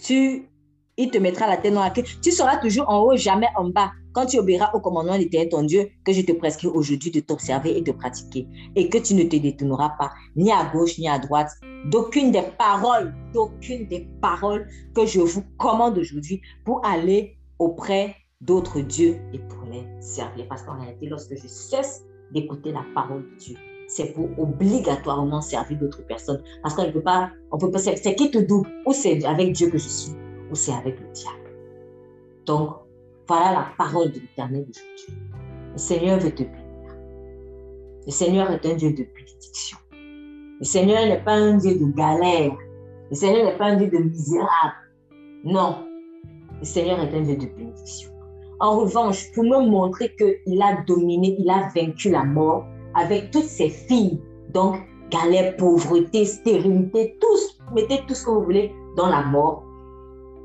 tu, 0.00 0.48
il 0.96 1.10
te 1.12 1.18
mettra 1.18 1.46
la 1.46 1.56
tête 1.56 1.72
dans 1.72 1.84
la 1.84 1.90
queue. 1.90 2.02
Tu 2.20 2.32
seras 2.32 2.56
toujours 2.56 2.88
en 2.88 2.98
haut, 2.98 3.16
jamais 3.16 3.46
en 3.54 3.68
bas. 3.68 3.92
Quand 4.12 4.26
tu 4.26 4.38
obéiras 4.38 4.70
au 4.74 4.80
commandement 4.80 5.18
de 5.18 5.48
ton 5.48 5.62
Dieu, 5.62 5.88
que 6.04 6.12
je 6.12 6.20
te 6.20 6.32
prescris 6.32 6.68
aujourd'hui 6.68 7.10
de 7.10 7.20
t'observer 7.20 7.78
et 7.78 7.80
de 7.80 7.92
pratiquer, 7.92 8.46
et 8.76 8.88
que 8.88 8.98
tu 8.98 9.14
ne 9.14 9.22
te 9.24 9.36
détourneras 9.36 9.94
pas, 9.98 10.10
ni 10.36 10.52
à 10.52 10.70
gauche 10.72 10.98
ni 10.98 11.08
à 11.08 11.18
droite, 11.18 11.50
d'aucune 11.86 12.30
des 12.30 12.42
paroles, 12.58 13.14
d'aucune 13.32 13.86
des 13.88 14.08
paroles 14.20 14.68
que 14.94 15.06
je 15.06 15.20
vous 15.20 15.42
commande 15.58 15.96
aujourd'hui 15.96 16.42
pour 16.64 16.84
aller 16.84 17.36
auprès 17.58 18.14
d'autres 18.42 18.80
dieux 18.80 19.18
et 19.32 19.38
pour 19.38 19.64
les 19.70 19.84
servir. 20.00 20.46
Parce 20.48 20.62
qu'en 20.62 20.78
réalité, 20.78 21.06
lorsque 21.06 21.34
je 21.34 21.46
cesse 21.46 22.04
d'écouter 22.32 22.72
la 22.72 22.84
parole 22.94 23.22
de 23.22 23.36
Dieu, 23.38 23.56
c'est 23.88 24.12
pour 24.12 24.28
obligatoirement 24.38 25.40
servir 25.40 25.78
d'autres 25.78 26.04
personnes. 26.06 26.42
Parce 26.62 26.74
qu'on 26.74 26.86
ne 26.86 26.92
peut 26.92 27.02
pas, 27.02 27.30
on 27.50 27.58
peut 27.58 27.70
pas, 27.70 27.78
c'est 27.78 28.14
qui 28.14 28.30
te 28.30 28.38
double. 28.38 28.68
Ou 28.86 28.92
c'est 28.92 29.24
avec 29.24 29.52
Dieu 29.52 29.70
que 29.70 29.78
je 29.78 29.88
suis, 29.88 30.12
ou 30.50 30.54
c'est 30.54 30.72
avec 30.72 30.98
le 31.00 31.06
diable. 31.12 31.50
Donc, 32.46 32.76
voilà 33.28 33.52
la 33.52 33.66
parole 33.78 34.10
de 34.10 34.20
l'éternel 34.20 34.66
d'aujourd'hui. 34.66 35.22
Le 35.72 35.78
Seigneur 35.78 36.18
veut 36.18 36.30
te 36.30 36.42
bénir. 36.42 36.62
Le 38.06 38.12
Seigneur 38.12 38.50
est 38.50 38.66
un 38.66 38.74
Dieu 38.74 38.90
de 38.90 39.04
bénédiction. 39.04 39.78
Le 40.60 40.64
Seigneur 40.64 41.06
n'est 41.06 41.22
pas 41.22 41.34
un 41.34 41.56
Dieu 41.56 41.74
de 41.78 41.86
galère. 41.96 42.52
Le 43.10 43.16
Seigneur 43.16 43.44
n'est 43.44 43.58
pas 43.58 43.66
un 43.66 43.76
Dieu 43.76 43.88
de 43.88 43.98
misérable. 43.98 44.74
Non. 45.44 45.86
Le 46.58 46.64
Seigneur 46.64 47.00
est 47.00 47.16
un 47.16 47.22
Dieu 47.22 47.36
de 47.36 47.46
bénédiction. 47.46 48.10
En 48.60 48.80
revanche, 48.80 49.32
pour 49.32 49.44
me 49.44 49.68
montrer 49.68 50.14
qu'il 50.16 50.62
a 50.62 50.82
dominé, 50.86 51.36
il 51.38 51.50
a 51.50 51.68
vaincu 51.74 52.10
la 52.10 52.24
mort 52.24 52.64
avec 52.94 53.30
toutes 53.30 53.44
ses 53.44 53.70
filles. 53.70 54.20
Donc, 54.50 54.76
galère, 55.10 55.56
pauvreté, 55.56 56.24
stérilité, 56.24 57.16
tous, 57.20 57.58
mettez 57.74 58.00
tout 58.06 58.14
ce 58.14 58.24
que 58.24 58.30
vous 58.30 58.44
voulez 58.44 58.72
dans 58.96 59.08
la 59.08 59.22
mort. 59.22 59.64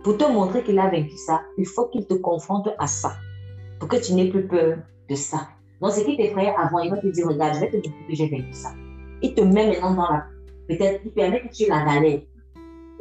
Pour 0.07 0.17
te 0.17 0.23
montrer 0.23 0.63
qu'il 0.63 0.79
a 0.79 0.87
vaincu 0.87 1.17
ça, 1.17 1.41
il 1.57 1.65
faut 1.65 1.87
qu'il 1.87 2.07
te 2.07 2.13
confronte 2.13 2.69
à 2.79 2.87
ça. 2.87 3.17
Pour 3.77 3.89
que 3.89 3.97
tu 3.97 4.13
n'aies 4.13 4.29
plus 4.29 4.47
peur 4.47 4.77
de 5.09 5.15
ça. 5.15 5.49
Donc, 5.81 5.91
ce 5.91 5.99
qui 5.99 6.15
t'effrayait 6.15 6.55
avant, 6.57 6.79
il 6.79 6.89
va 6.89 6.95
te 6.95 7.07
dire, 7.07 7.27
regarde, 7.27 7.55
je 7.55 7.59
vais 7.59 7.71
te 7.71 7.75
dire 7.75 7.91
que 8.07 8.15
j'ai 8.15 8.29
vaincu 8.29 8.53
ça. 8.53 8.69
Il 9.21 9.33
te 9.33 9.41
met 9.41 9.67
maintenant 9.67 9.95
dans 9.95 10.09
la... 10.09 10.23
Peut-être, 10.69 11.01
il 11.03 11.11
permet 11.11 11.41
que 11.41 11.53
tu 11.53 11.67
la 11.67 11.83
galères. 11.83 12.21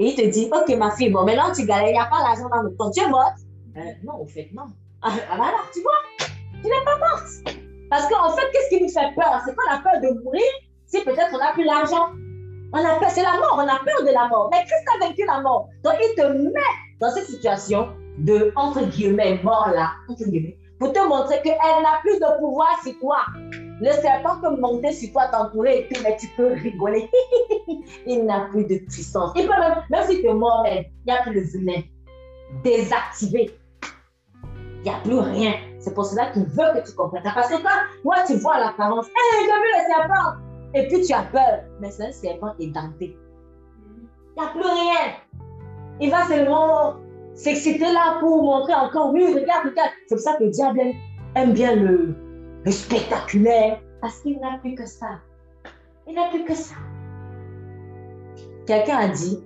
Et 0.00 0.04
il 0.04 0.16
te 0.16 0.26
dit, 0.26 0.50
ok, 0.52 0.76
ma 0.76 0.90
fille, 0.90 1.10
bon, 1.10 1.24
maintenant 1.24 1.52
tu 1.54 1.64
galères, 1.64 1.90
il 1.90 1.92
n'y 1.92 1.98
a 2.00 2.06
pas 2.06 2.18
l'argent 2.18 2.48
dans 2.48 2.62
le 2.62 2.70
compte, 2.70 2.92
tu 2.92 3.00
es 3.00 3.08
morte? 3.08 3.38
Euh, 3.76 3.80
non, 4.02 4.22
au 4.22 4.26
fait, 4.26 4.50
non. 4.52 4.64
Ah, 5.00 5.12
ah 5.30 5.34
alors, 5.34 5.70
tu 5.72 5.82
vois, 5.82 6.26
tu 6.60 6.64
n'es 6.64 6.84
pas 6.84 6.98
morte. 6.98 7.56
Parce 7.88 8.08
qu'en 8.08 8.30
fait, 8.30 8.50
qu'est-ce 8.52 8.76
qui 8.76 8.82
nous 8.82 8.88
fait 8.88 9.14
peur? 9.14 9.42
C'est 9.46 9.54
qu'on 9.54 9.72
a 9.72 9.78
peur 9.78 10.00
de 10.02 10.24
mourir 10.24 10.42
si 10.86 11.04
peut-être 11.04 11.30
on 11.32 11.38
n'a 11.38 11.52
plus 11.52 11.62
l'argent. 11.62 12.08
On 12.72 12.78
a 12.78 12.98
peur, 12.98 13.10
c'est 13.10 13.22
la 13.22 13.38
mort, 13.38 13.54
on 13.58 13.68
a 13.68 13.78
peur 13.84 14.04
de 14.04 14.12
la 14.12 14.26
mort. 14.26 14.48
Mais 14.50 14.64
Christ 14.64 14.84
a 14.92 15.06
vaincu 15.06 15.24
la 15.24 15.40
mort. 15.40 15.68
Donc 15.84 15.94
il 16.00 16.14
te 16.16 16.22
met 16.22 16.60
dans 17.00 17.10
cette 17.10 17.26
situation 17.26 17.88
de, 18.18 18.52
entre 18.56 18.84
guillemets, 18.86 19.40
mort 19.42 19.70
là, 19.74 19.92
entre 20.08 20.24
guillemets, 20.24 20.56
pour 20.78 20.92
te 20.92 20.98
montrer 21.08 21.40
qu'elle 21.42 21.52
n'a 21.54 22.00
plus 22.02 22.18
de 22.18 22.38
pouvoir 22.38 22.68
sur 22.82 22.98
toi. 22.98 23.18
Le 23.80 23.92
serpent 23.92 24.40
peut 24.40 24.56
monter 24.58 24.92
sur 24.92 25.12
toi, 25.12 25.28
t'entourer 25.28 25.80
et 25.80 25.88
tout, 25.88 26.00
mais 26.02 26.16
tu 26.16 26.28
peux 26.36 26.54
rigoler. 26.54 27.10
il 28.06 28.24
n'a 28.24 28.48
plus 28.50 28.64
de 28.64 28.78
puissance. 28.86 29.32
Il 29.36 29.46
peut 29.46 29.58
même, 29.58 29.82
même 29.90 30.06
si 30.08 30.20
tu 30.20 30.26
es 30.26 30.34
mort, 30.34 30.64
il 30.66 30.86
n'y 31.06 31.12
a 31.12 31.22
plus 31.22 31.34
le 31.34 31.42
venin. 31.42 31.82
Désactivé 32.62 33.50
il 34.86 34.90
n'y 34.92 34.96
a 34.96 35.00
plus 35.00 35.18
rien. 35.18 35.54
C'est 35.80 35.92
pour 35.94 36.06
cela 36.06 36.30
qu'il 36.30 36.44
veut 36.44 36.80
que 36.80 36.86
tu 36.88 36.94
comprennes. 36.94 37.24
Parce 37.24 37.48
que 37.48 37.60
quand 37.60 37.68
moi, 38.04 38.16
tu 38.24 38.34
vois 38.34 38.60
l'apparence, 38.60 39.06
hé, 39.08 39.10
hey, 39.10 39.46
j'ai 39.46 39.52
vu 39.52 39.68
le 39.74 39.92
serpent, 39.92 40.36
et 40.74 40.86
puis 40.86 41.04
tu 41.04 41.12
as 41.12 41.24
peur. 41.24 41.64
Mais 41.80 41.90
c'est 41.90 42.06
un 42.06 42.12
serpent 42.12 42.54
édenté. 42.60 43.18
Il 44.36 44.40
n'y 44.40 44.46
a 44.46 44.50
plus 44.50 44.60
rien. 44.60 45.12
Il 46.00 46.10
va 46.10 46.24
seulement 46.26 46.96
s'exciter 47.34 47.92
là 47.92 48.18
pour 48.20 48.42
montrer 48.42 48.74
encore, 48.74 49.12
oui, 49.12 49.24
regarde, 49.26 49.68
regarde. 49.68 49.90
C'est 50.08 50.16
pour 50.16 50.22
ça 50.22 50.36
que 50.36 50.44
le 50.44 50.50
diable 50.50 50.80
aime 51.34 51.52
bien 51.52 51.74
le, 51.74 52.14
le 52.64 52.70
spectaculaire. 52.70 53.80
Parce 54.00 54.20
qu'il 54.20 54.38
n'a 54.40 54.58
plus 54.58 54.74
que 54.74 54.86
ça. 54.86 55.20
Il 56.06 56.14
n'a 56.14 56.28
plus 56.28 56.44
que 56.44 56.54
ça. 56.54 56.74
Quelqu'un 58.66 58.96
a 58.96 59.08
dit 59.08 59.44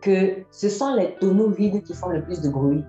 que 0.00 0.44
ce 0.50 0.68
sont 0.68 0.94
les 0.94 1.14
tonneaux 1.16 1.50
vides 1.50 1.82
qui 1.82 1.94
font 1.94 2.08
le 2.08 2.22
plus 2.22 2.40
de 2.42 2.48
bruit. 2.48 2.84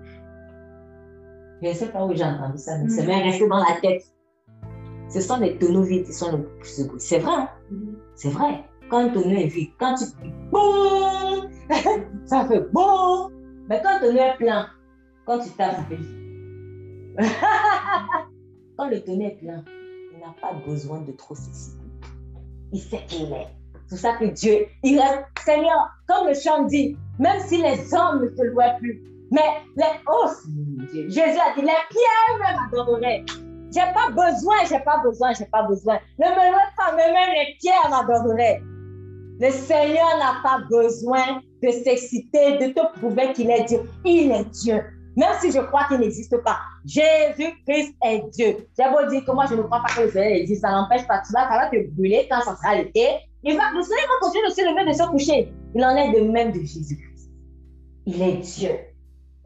Je 1.62 1.68
ne 1.68 1.72
sais 1.72 1.88
pas 1.88 2.04
où 2.04 2.14
j'ai 2.14 2.24
entendu 2.24 2.58
ça, 2.58 2.78
mais 2.78 2.88
c'est 2.88 3.02
mm. 3.02 3.06
bien 3.06 3.22
resté 3.22 3.48
dans 3.48 3.58
la 3.58 3.80
tête. 3.80 4.02
Ce 5.08 5.20
sont 5.20 5.38
les 5.38 5.56
tonneaux 5.58 5.82
vides 5.82 6.04
qui 6.04 6.12
sont 6.12 6.32
le 6.36 6.42
plus 6.42 6.78
de 6.78 6.88
bruit. 6.88 7.00
C'est 7.00 7.18
vrai, 7.18 7.32
hein? 7.32 7.48
mm. 7.70 7.94
c'est 8.14 8.30
vrai. 8.30 8.64
Quand 8.88 8.98
un 8.98 9.08
tonneau 9.08 9.36
est 9.36 9.46
vide, 9.46 9.70
quand 9.78 9.94
tu 9.94 10.04
boum, 10.50 11.50
ça 12.24 12.46
fait 12.46 12.60
boum. 12.72 13.32
Mais 13.68 13.82
quand 13.82 13.96
un 13.96 14.00
tonneau 14.00 14.20
est 14.20 14.36
plein, 14.36 14.68
quand 15.24 15.40
tu 15.40 15.50
tapes, 15.50 15.80
Quand 18.76 18.88
le 18.88 19.00
tonneau 19.00 19.26
est 19.26 19.38
plein, 19.40 19.64
il 20.12 20.20
n'a 20.20 20.34
pas 20.40 20.52
besoin 20.66 21.00
de 21.00 21.12
trop 21.12 21.34
s'exciter. 21.34 21.82
Il 22.72 22.80
sait 22.80 23.04
qui 23.08 23.24
il 23.24 23.32
est. 23.32 23.48
C'est 23.88 23.96
ça 23.96 24.14
que 24.14 24.24
Dieu, 24.26 24.66
il 24.82 24.98
est 24.98 25.24
Seigneur, 25.44 25.90
comme 26.08 26.28
le 26.28 26.34
chant 26.34 26.64
dit, 26.64 26.96
même 27.18 27.40
si 27.40 27.62
les 27.62 27.94
hommes 27.94 28.22
ne 28.22 28.28
te 28.28 28.42
louent 28.42 28.78
plus, 28.78 29.02
mais 29.30 29.62
les, 29.76 29.84
oh 30.08 30.28
Jésus 30.92 31.20
a 31.20 31.54
dit, 31.54 31.62
les 31.62 31.82
pierres 31.90 32.38
même 32.40 32.56
m'adoreraient. 32.56 33.24
J'ai 33.72 33.92
pas 33.92 34.10
besoin, 34.10 34.56
j'ai 34.68 34.80
pas 34.80 34.98
besoin, 34.98 35.32
j'ai 35.32 35.46
pas 35.46 35.62
besoin. 35.64 35.98
Ne 36.18 36.26
me 36.26 36.52
laisse 36.52 36.74
pas, 36.76 36.94
mais 36.96 37.12
même 37.12 37.30
les 37.34 37.56
pierres 37.60 37.88
m'adoreraient. 37.90 38.62
Le 39.38 39.50
Seigneur 39.50 40.18
n'a 40.18 40.40
pas 40.42 40.64
besoin 40.70 41.40
de 41.62 41.70
s'exciter, 41.70 42.58
de 42.58 42.72
te 42.72 42.98
prouver 42.98 43.32
qu'il 43.32 43.50
est 43.50 43.64
Dieu. 43.64 43.80
Il 44.04 44.30
est 44.30 44.44
Dieu. 44.62 44.82
Même 45.16 45.32
si 45.40 45.50
je 45.50 45.60
crois 45.60 45.84
qu'il 45.88 45.98
n'existe 45.98 46.36
pas. 46.42 46.58
Jésus-Christ 46.84 47.94
est 48.04 48.22
Dieu. 48.32 48.56
J'ai 48.78 48.90
beau 48.90 49.08
dire 49.08 49.24
que 49.24 49.32
moi, 49.32 49.46
je 49.48 49.54
ne 49.54 49.62
crois 49.62 49.82
pas 49.86 49.94
que 49.94 50.02
le 50.02 50.10
Seigneur 50.10 50.32
existe, 50.32 50.60
ça 50.60 50.70
n'empêche 50.70 51.06
pas. 51.06 51.22
Ça 51.24 51.48
va 51.48 51.68
te 51.68 51.76
brûler 51.90 52.26
quand 52.30 52.40
ça 52.42 52.56
sera 52.56 52.76
l'été. 52.76 53.06
Il 53.42 53.52
le 53.52 53.82
Seigneur 53.82 54.06
va 54.08 54.26
continuer 54.26 54.48
de 54.48 54.52
se 54.52 54.60
lever, 54.62 54.90
de 54.90 54.96
se 54.96 55.08
coucher. 55.08 55.52
Il 55.74 55.84
en 55.84 55.96
est 55.96 56.12
de 56.12 56.30
même 56.30 56.52
de 56.52 56.60
Jésus-Christ. 56.60 57.30
Il 58.06 58.22
est 58.22 58.36
Dieu. 58.38 58.70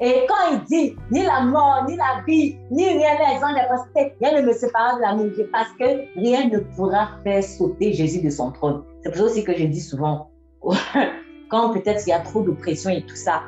Et 0.03 0.27
quand 0.27 0.53
il 0.53 0.65
dit 0.65 0.97
ni 1.11 1.23
la 1.23 1.43
mort, 1.43 1.85
ni 1.87 1.95
la 1.95 2.23
vie, 2.27 2.57
ni 2.71 2.89
rien 2.89 3.19
n'est 3.19 3.39
rien 3.39 4.41
ne 4.41 4.47
me 4.47 4.53
séparera 4.55 4.97
de 4.97 5.03
l'amour 5.03 5.27
de 5.27 5.43
parce 5.53 5.71
que 5.79 6.19
rien 6.19 6.49
ne 6.49 6.59
pourra 6.75 7.19
faire 7.23 7.45
sauter 7.45 7.93
Jésus 7.93 8.23
de 8.23 8.31
son 8.31 8.51
trône. 8.51 8.83
C'est 9.03 9.11
pour 9.11 9.19
ça 9.19 9.25
aussi 9.25 9.45
que 9.45 9.55
je 9.55 9.65
dis 9.65 9.81
souvent, 9.81 10.31
quand 11.51 11.75
peut-être 11.75 12.03
il 12.07 12.11
y 12.11 12.13
a 12.15 12.21
trop 12.21 12.43
de 12.43 12.53
pression 12.53 12.91
et 12.91 13.05
tout 13.05 13.17
ça, 13.17 13.43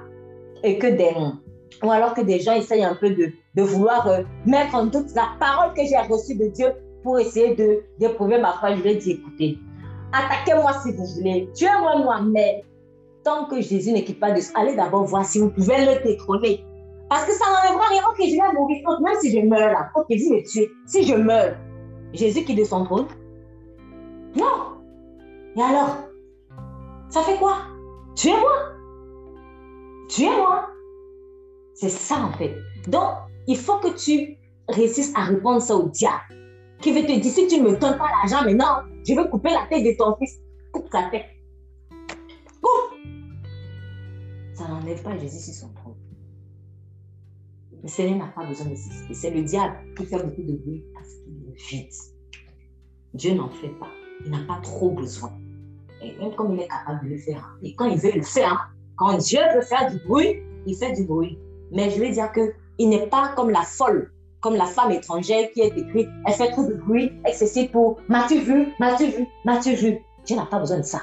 et 0.63 0.79
que 0.79 0.89
des, 0.89 1.15
ou 1.83 1.91
alors 1.91 2.13
que 2.13 2.21
des 2.21 2.39
gens 2.41 2.53
essayent 2.53 2.85
un 2.85 2.97
peu 2.97 3.11
de, 3.11 3.33
de 3.55 3.63
vouloir 3.63 4.07
euh, 4.09 4.23
mettre 4.45 4.75
en 4.75 4.85
doute 4.85 5.09
la 5.17 5.29
parole 5.41 5.73
que 5.73 5.83
j'ai 5.87 5.97
reçue 5.97 6.37
de 6.37 6.49
Dieu 6.49 6.69
pour 7.03 7.19
essayer 7.19 7.57
d'éprouver 7.99 8.39
ma 8.39 8.53
foi, 8.53 8.77
je 8.77 8.83
vais 8.83 8.97
dire, 8.97 9.17
écoutez, 9.19 9.59
attaquez-moi 10.13 10.73
si 10.83 10.93
vous 10.93 11.07
voulez, 11.17 11.49
tuez-moi 11.55 11.99
moi, 11.99 12.21
mais 12.21 12.63
tant 13.25 13.47
que 13.47 13.61
Jésus 13.61 13.93
n'est 13.93 14.03
pas 14.03 14.33
de 14.33 14.41
allez 14.55 14.75
d'abord 14.77 15.05
voir 15.05 15.25
si 15.25 15.39
vous 15.39 15.51
pouvez 15.51 15.85
le 15.85 16.03
détrôner. 16.03 16.65
Parce 17.09 17.25
que 17.27 17.33
ça 17.33 17.45
n'enlèvera 17.45 17.89
rien. 17.89 18.03
Ok, 18.11 18.17
je 18.21 18.33
vais 18.33 18.59
mourir. 18.59 19.01
même 19.01 19.15
si 19.21 19.31
je 19.31 19.47
meurs 19.47 19.73
là, 19.73 19.91
ok, 19.95 20.07
vous 20.09 20.35
me 20.35 20.43
tuez. 20.49 20.71
Si 20.87 21.05
je 21.05 21.15
meurs, 21.15 21.57
Jésus 22.13 22.45
qui 22.45 22.55
de 22.55 22.65
son 22.65 22.85
trône 22.85 23.07
Non. 24.35 24.79
Et 25.57 25.63
alors? 25.63 25.99
Ça 27.11 27.21
fait 27.21 27.37
quoi? 27.37 27.59
Tuez-moi. 28.15 28.53
Tuez-moi. 30.09 30.67
C'est 31.75 31.91
ça 31.91 32.17
en 32.17 32.33
fait. 32.39 32.55
Donc, 32.89 33.11
il 33.47 33.57
faut 33.57 33.77
que 33.77 33.89
tu 33.89 34.37
réussisses 34.69 35.13
à 35.15 35.25
répondre 35.25 35.61
ça 35.61 35.77
au 35.77 35.89
diable. 35.89 36.17
Qui 36.81 36.93
veut 36.93 37.03
te 37.03 37.13
dire, 37.13 37.33
si 37.33 37.47
tu 37.47 37.61
ne 37.61 37.69
me 37.69 37.77
donnes 37.77 37.99
pas 37.99 38.09
l'argent 38.23 38.45
maintenant, 38.45 38.83
je 39.07 39.15
vais 39.15 39.29
couper 39.29 39.51
la 39.51 39.67
tête 39.69 39.85
de 39.85 39.97
ton 39.97 40.17
fils. 40.17 40.41
Coupe 40.73 40.89
sa 40.91 41.11
tête. 41.11 41.27
N'enlève 44.73 45.03
pas 45.03 45.17
Jésus 45.17 45.53
sur 45.53 45.55
son 45.55 45.73
trône. 45.75 45.95
Le 47.83 47.89
Seigneur 47.89 48.19
n'a 48.19 48.29
pas 48.29 48.47
besoin 48.47 48.67
de 48.67 48.77
ceci. 48.77 49.15
C'est 49.15 49.31
le 49.31 49.43
diable 49.43 49.77
qui 49.97 50.07
fait 50.07 50.23
beaucoup 50.23 50.43
de 50.43 50.57
bruit 50.57 50.85
parce 50.95 51.09
qu'il 51.09 51.49
est 51.49 51.69
vide. 51.69 51.93
Dieu 53.15 53.35
n'en 53.35 53.51
fait 53.51 53.69
pas. 53.81 53.89
Il 54.25 54.31
n'a 54.31 54.45
pas 54.47 54.61
trop 54.63 54.91
besoin. 54.91 55.33
Et 56.01 56.17
même 56.19 56.35
comme 56.35 56.55
il 56.55 56.61
est 56.61 56.69
capable 56.69 57.05
de 57.05 57.11
le 57.11 57.19
faire. 57.19 57.57
Et 57.63 57.75
quand 57.75 57.87
il 57.87 57.99
veut 57.99 58.13
le 58.13 58.23
faire, 58.23 58.73
quand 58.97 59.17
Dieu 59.19 59.41
veut 59.55 59.63
faire 59.63 59.91
du 59.91 59.99
bruit, 60.07 60.37
il 60.67 60.77
fait 60.77 60.93
du 60.93 61.05
bruit. 61.05 61.39
Mais 61.73 61.91
je 61.91 62.01
veux 62.01 62.11
dire 62.11 62.31
qu'il 62.33 62.89
n'est 62.89 63.07
pas 63.09 63.33
comme 63.35 63.51
la 63.51 63.63
folle, 63.63 64.13
comme 64.41 64.55
la 64.55 64.67
femme 64.67 64.93
étrangère 64.93 65.51
qui 65.53 65.63
est 65.63 65.77
écrite. 65.77 66.09
Elle 66.27 66.35
fait 66.35 66.51
trop 66.53 66.65
de 66.65 66.75
bruit 66.75 67.13
excessif 67.27 67.73
pour 67.73 67.99
M'as-tu 68.09 68.41
vu? 68.41 68.69
M'as-tu 68.79 69.07
vu? 69.07 69.27
M'as-tu 69.45 69.75
vu 69.75 69.99
Dieu 70.25 70.37
n'a 70.37 70.47
pas 70.47 70.61
besoin 70.61 70.79
de 70.79 70.85
ça. 70.85 71.03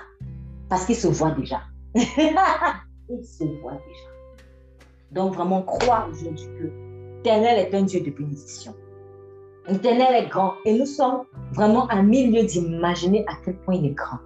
Parce 0.69 0.85
qu'il 0.85 0.95
se 0.95 1.07
voit 1.07 1.31
déjà. 1.31 1.61
il 3.09 3.23
se 3.23 3.43
voit 3.61 3.73
déjà. 3.73 4.09
Donc 5.11 5.33
vraiment, 5.33 5.61
croire 5.63 6.07
aujourd'hui 6.11 6.47
que 6.59 6.71
l'Éternel 7.17 7.59
est 7.59 7.75
un 7.75 7.83
Dieu 7.83 8.01
de 8.01 8.11
bénédiction. 8.11 8.73
L'Éternel 9.67 10.23
est 10.23 10.27
grand 10.27 10.53
et 10.65 10.77
nous 10.77 10.85
sommes 10.85 11.23
vraiment 11.53 11.87
à 11.87 12.01
milieu 12.01 12.43
d'imaginer 12.43 13.25
à 13.27 13.33
quel 13.43 13.55
point 13.57 13.75
il 13.75 13.85
est 13.87 13.95
grand. 13.95 14.19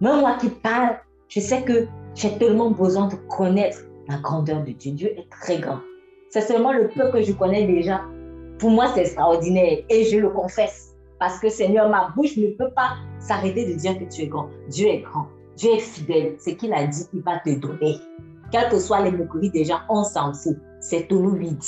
Même 0.00 0.20
moi 0.20 0.36
qui 0.40 0.48
parle, 0.48 0.96
je 1.28 1.40
sais 1.40 1.62
que 1.62 1.86
j'ai 2.14 2.36
tellement 2.38 2.70
besoin 2.70 3.08
de 3.08 3.16
connaître 3.28 3.78
la 4.08 4.18
grandeur 4.18 4.62
de 4.62 4.72
Dieu. 4.72 4.92
Dieu 4.92 5.08
est 5.18 5.28
très 5.30 5.58
grand. 5.58 5.80
C'est 6.30 6.42
seulement 6.42 6.72
le 6.72 6.88
peu 6.88 7.10
que 7.10 7.22
je 7.22 7.32
connais 7.32 7.66
déjà. 7.66 8.02
Pour 8.58 8.70
moi, 8.70 8.88
c'est 8.94 9.02
extraordinaire 9.02 9.84
et 9.88 10.04
je 10.04 10.18
le 10.18 10.30
confesse. 10.30 10.94
Parce 11.18 11.38
que 11.38 11.48
Seigneur, 11.48 11.88
ma 11.88 12.10
bouche 12.14 12.36
ne 12.36 12.48
peut 12.48 12.70
pas 12.70 12.96
s'arrêter 13.18 13.66
de 13.66 13.78
dire 13.78 13.98
que 13.98 14.04
tu 14.04 14.22
es 14.22 14.26
grand. 14.26 14.48
Dieu 14.68 14.86
est 14.88 15.00
grand. 15.00 15.28
Dieu 15.56 15.72
est 15.72 15.80
fidèle. 15.80 16.36
Ce 16.38 16.50
qu'il 16.50 16.72
a 16.72 16.86
dit, 16.86 17.06
il 17.12 17.22
va 17.22 17.38
te 17.38 17.50
donner. 17.58 17.96
Quelles 18.52 18.68
que 18.68 18.78
soient 18.78 19.00
les 19.00 19.10
moqueries 19.10 19.50
des 19.50 19.64
gens, 19.64 19.80
on 19.88 20.04
s'en 20.04 20.32
fout. 20.32 20.56
C'est 20.80 21.08
tonneau 21.08 21.34
vide. 21.34 21.62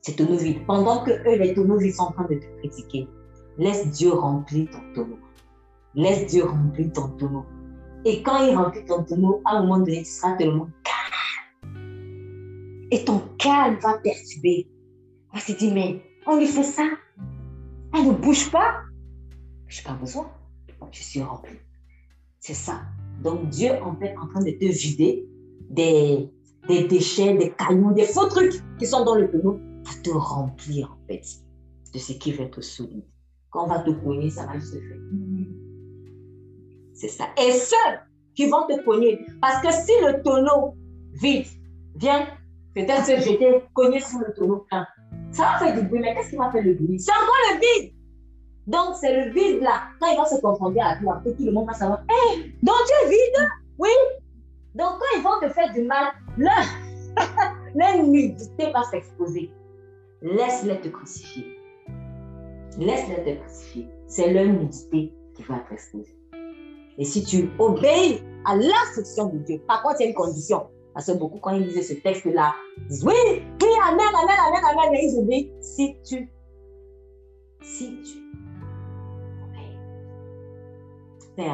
C'est 0.00 0.16
tonneau 0.16 0.36
vide. 0.36 0.66
Pendant 0.66 1.04
que 1.04 1.10
eux, 1.10 1.38
les 1.38 1.54
tonneaux 1.54 1.76
vides 1.76 1.94
sont 1.94 2.04
en 2.04 2.12
train 2.12 2.24
de 2.24 2.36
te 2.36 2.58
critiquer, 2.58 3.08
laisse 3.58 3.88
Dieu 3.90 4.12
remplir 4.12 4.68
ton 4.70 4.80
tonneau. 4.94 5.18
Laisse 5.94 6.26
Dieu 6.26 6.44
remplir 6.44 6.92
ton 6.92 7.08
tonneau. 7.10 7.44
Et 8.04 8.22
quand 8.22 8.46
il 8.46 8.56
remplit 8.56 8.84
ton 8.86 9.04
tonneau, 9.04 9.42
à 9.44 9.56
un 9.56 9.62
moment 9.62 9.78
donné, 9.78 9.98
tu 9.98 10.10
seras 10.10 10.36
tellement 10.36 10.68
calme. 10.84 12.88
Et 12.90 13.04
ton 13.04 13.20
calme 13.38 13.78
va 13.80 13.98
perturber. 13.98 14.68
On 15.34 15.38
se 15.38 15.52
dire, 15.52 15.74
mais 15.74 16.02
on 16.26 16.38
lui 16.38 16.46
fait 16.46 16.62
ça. 16.62 16.88
Elle 17.94 18.06
ne 18.06 18.12
bouge 18.12 18.50
pas. 18.50 18.80
Je 19.66 19.80
n'ai 19.80 19.84
pas 19.84 19.94
besoin. 19.94 20.30
Je 20.90 21.02
suis 21.02 21.22
rempli. 21.22 21.56
C'est 22.40 22.54
ça. 22.54 22.80
Donc 23.22 23.50
Dieu 23.50 23.70
en 23.82 23.94
fait 23.96 24.16
en 24.16 24.26
train 24.26 24.40
de 24.40 24.50
te 24.50 24.64
vider 24.64 25.28
des, 25.68 26.30
des 26.68 26.84
déchets, 26.84 27.36
des 27.36 27.52
cailloux, 27.52 27.92
des 27.92 28.04
faux 28.04 28.26
trucs 28.26 28.54
qui 28.78 28.86
sont 28.86 29.04
dans 29.04 29.14
le 29.14 29.30
tonneau 29.30 29.60
pour 29.84 30.02
te 30.02 30.10
remplir 30.10 30.90
en 30.90 31.06
fait 31.06 31.22
de 31.92 31.98
ce 31.98 32.12
qui 32.14 32.32
va 32.32 32.44
être 32.44 32.62
solide. 32.62 33.04
Quand 33.50 33.64
on 33.64 33.68
va 33.68 33.80
te 33.80 33.90
cogner, 33.90 34.30
ça 34.30 34.46
va 34.46 34.54
juste 34.54 34.72
se 34.72 34.78
faire. 34.78 34.96
C'est 36.94 37.08
ça. 37.08 37.26
Et 37.36 37.52
ceux 37.52 37.76
qui 38.34 38.46
vont 38.46 38.66
te 38.66 38.82
cogner, 38.84 39.20
parce 39.40 39.62
que 39.62 39.72
si 39.72 39.92
le 40.02 40.22
tonneau 40.22 40.74
vide 41.12 41.46
vient 41.96 42.26
peut-être 42.74 43.04
se 43.04 43.16
jeter, 43.28 43.64
cogner 43.74 44.00
sur 44.00 44.20
le 44.20 44.32
tonneau 44.34 44.64
plein, 44.70 44.86
ça 45.32 45.42
va 45.42 45.58
faire 45.58 45.80
du 45.80 45.88
bruit, 45.88 46.00
mais 46.00 46.14
qu'est-ce 46.14 46.30
qui 46.30 46.36
va 46.36 46.50
faire 46.50 46.64
le 46.64 46.74
bruit? 46.74 46.98
C'est 46.98 47.12
encore 47.12 47.34
le 47.52 47.60
vide. 47.60 47.94
Donc, 48.70 48.94
c'est 49.00 49.12
le 49.12 49.32
vide 49.32 49.62
là. 49.62 49.82
Quand 49.98 50.06
il 50.12 50.16
va 50.16 50.24
se 50.26 50.40
confronter 50.40 50.80
à 50.80 50.96
toi, 51.02 51.20
tout 51.24 51.34
le 51.40 51.50
monde 51.50 51.66
va 51.66 51.74
savoir 51.74 52.04
Hé, 52.08 52.54
donc 52.62 52.76
tu 52.86 53.04
es 53.04 53.10
vide? 53.10 53.48
Oui. 53.78 53.90
Donc, 54.76 54.90
quand 55.00 55.18
ils 55.18 55.22
vont 55.22 55.40
te 55.40 55.52
faire 55.52 55.72
du 55.72 55.82
mal, 55.82 56.12
leur, 56.38 58.04
nudité 58.04 58.70
va 58.70 58.84
s'exposer. 58.84 59.50
Laisse-les 60.22 60.80
te 60.82 60.88
crucifier. 60.88 61.58
Laisse-les 62.78 63.24
te 63.24 63.40
crucifier. 63.40 63.88
C'est 64.06 64.32
leur 64.32 64.44
nudité 64.44 65.12
qui 65.34 65.42
va 65.42 65.56
être 65.56 65.72
exposée. 65.72 66.16
Et 66.96 67.04
si 67.04 67.24
tu 67.24 67.50
obéis 67.58 68.22
à 68.44 68.54
l'instruction 68.54 69.30
de 69.30 69.38
Dieu, 69.38 69.60
par 69.66 69.82
contre, 69.82 69.96
il 69.98 70.04
y 70.04 70.06
a 70.06 70.08
une 70.10 70.14
condition. 70.14 70.68
Parce 70.94 71.06
que 71.06 71.12
beaucoup, 71.12 71.38
quand 71.38 71.50
ils 71.50 71.64
lisaient 71.64 71.82
ce 71.82 71.94
texte-là, 71.94 72.54
ils 72.76 72.86
disent 72.86 73.04
oui, 73.04 73.14
oui, 73.26 73.68
amen, 73.88 74.06
amen, 74.22 74.36
amen, 74.46 74.62
amen, 74.64 74.90
mais 74.92 75.06
ils 75.06 75.18
obéissent. 75.18 75.48
Si 75.60 75.96
tu, 76.04 76.30
si 77.62 78.00
tu 78.02 78.19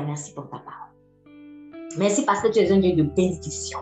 Merci 0.07 0.33
pour 0.35 0.49
ta 0.49 0.59
parole. 0.59 0.87
Merci 1.97 2.25
parce 2.25 2.41
que 2.41 2.49
tu 2.49 2.59
es 2.59 2.71
un 2.73 2.79
Dieu 2.79 2.95
de 2.95 3.05
bénédiction. 3.05 3.79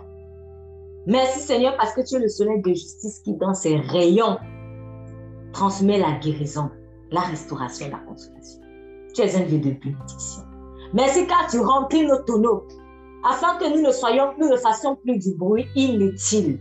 Merci 1.07 1.41
Seigneur 1.41 1.77
parce 1.77 1.93
que 1.95 2.03
tu 2.03 2.17
es 2.17 2.19
le 2.19 2.29
soleil 2.29 2.61
de 2.63 2.71
justice 2.71 3.21
qui, 3.21 3.35
dans 3.35 3.55
ses 3.55 3.77
rayons, 3.77 4.39
transmet 5.53 5.99
la 5.99 6.13
guérison, 6.19 6.71
la 7.11 7.23
restauration, 7.23 7.89
la 7.91 7.99
consolation. 7.99 8.61
Tu 9.15 9.23
es 9.23 9.37
un 9.37 9.47
Dieu 9.47 9.59
de 9.59 9.71
bénédiction. 9.71 10.43
Merci 10.93 11.27
car 11.27 11.49
tu 11.51 11.59
remplis 11.59 12.07
nos 12.07 12.23
tonneaux 12.23 12.67
afin 13.25 13.57
que 13.59 13.75
nous 13.75 13.83
ne 13.83 13.91
soyons 13.91 14.35
plus, 14.35 14.49
ne 14.49 14.57
fassions 14.57 14.97
plus 14.97 15.19
du 15.19 15.35
bruit 15.35 15.67
inutile. 15.75 16.61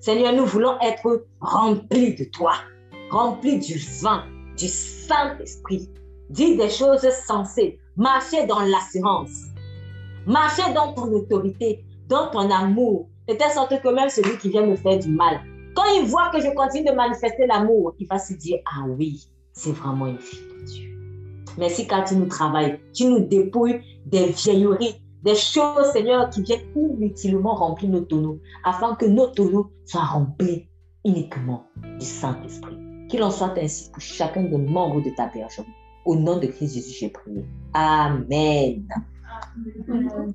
Seigneur, 0.00 0.34
nous 0.34 0.44
voulons 0.44 0.78
être 0.80 1.24
remplis 1.40 2.14
de 2.14 2.24
toi, 2.24 2.54
remplis 3.10 3.58
du 3.58 3.78
vin, 4.02 4.24
du 4.56 4.68
Saint-Esprit. 4.68 5.88
Dis 6.30 6.56
des 6.56 6.68
choses 6.68 7.08
sensées, 7.26 7.78
marcher 7.96 8.46
dans 8.46 8.60
l'assurance, 8.60 9.44
marcher 10.26 10.72
dans 10.74 10.92
ton 10.92 11.12
autorité, 11.12 11.84
dans 12.08 12.30
ton 12.30 12.50
amour, 12.50 13.08
de 13.28 13.34
telle 13.34 13.50
sorte 13.50 13.80
que 13.80 13.88
même 13.88 14.08
celui 14.08 14.36
qui 14.38 14.50
vient 14.50 14.66
me 14.66 14.76
faire 14.76 14.98
du 14.98 15.08
mal, 15.08 15.40
quand 15.74 15.84
il 15.96 16.06
voit 16.06 16.30
que 16.30 16.40
je 16.40 16.54
continue 16.54 16.88
de 16.88 16.94
manifester 16.94 17.46
l'amour, 17.46 17.94
il 17.98 18.06
va 18.06 18.18
se 18.18 18.34
dire, 18.34 18.58
ah 18.66 18.84
oui, 18.86 19.28
c'est 19.52 19.72
vraiment 19.72 20.06
une 20.06 20.18
fille 20.18 20.40
de 20.40 20.64
Dieu. 20.64 20.90
Merci 21.58 21.86
car 21.86 22.04
tu 22.04 22.16
nous 22.16 22.26
travailles, 22.26 22.80
tu 22.92 23.06
nous 23.06 23.20
dépouilles 23.20 23.80
des 24.06 24.26
vieilleries, 24.26 25.00
des 25.22 25.34
choses, 25.34 25.90
Seigneur, 25.92 26.30
qui 26.30 26.42
viennent 26.42 26.66
inutilement 26.76 27.54
remplir 27.54 27.90
nos 27.90 28.00
tonneaux, 28.00 28.38
afin 28.64 28.94
que 28.94 29.06
nos 29.06 29.28
tonneaux 29.28 29.70
soient 29.86 30.04
remplis 30.04 30.68
uniquement 31.04 31.64
du 31.98 32.04
Saint-Esprit. 32.04 32.76
Qu'il 33.08 33.22
en 33.22 33.30
soit 33.30 33.56
ainsi 33.58 33.90
pour 33.90 34.00
chacun 34.00 34.44
des 34.44 34.58
membres 34.58 35.02
de 35.02 35.10
ta 35.10 35.26
personne. 35.26 35.66
Au 36.04 36.16
nom 36.16 36.38
de 36.38 36.46
Christ 36.46 36.74
Jésus, 36.74 36.96
j'ai 36.98 37.08
prié. 37.08 37.44
Amen. 37.72 38.86
Amen. 39.88 40.34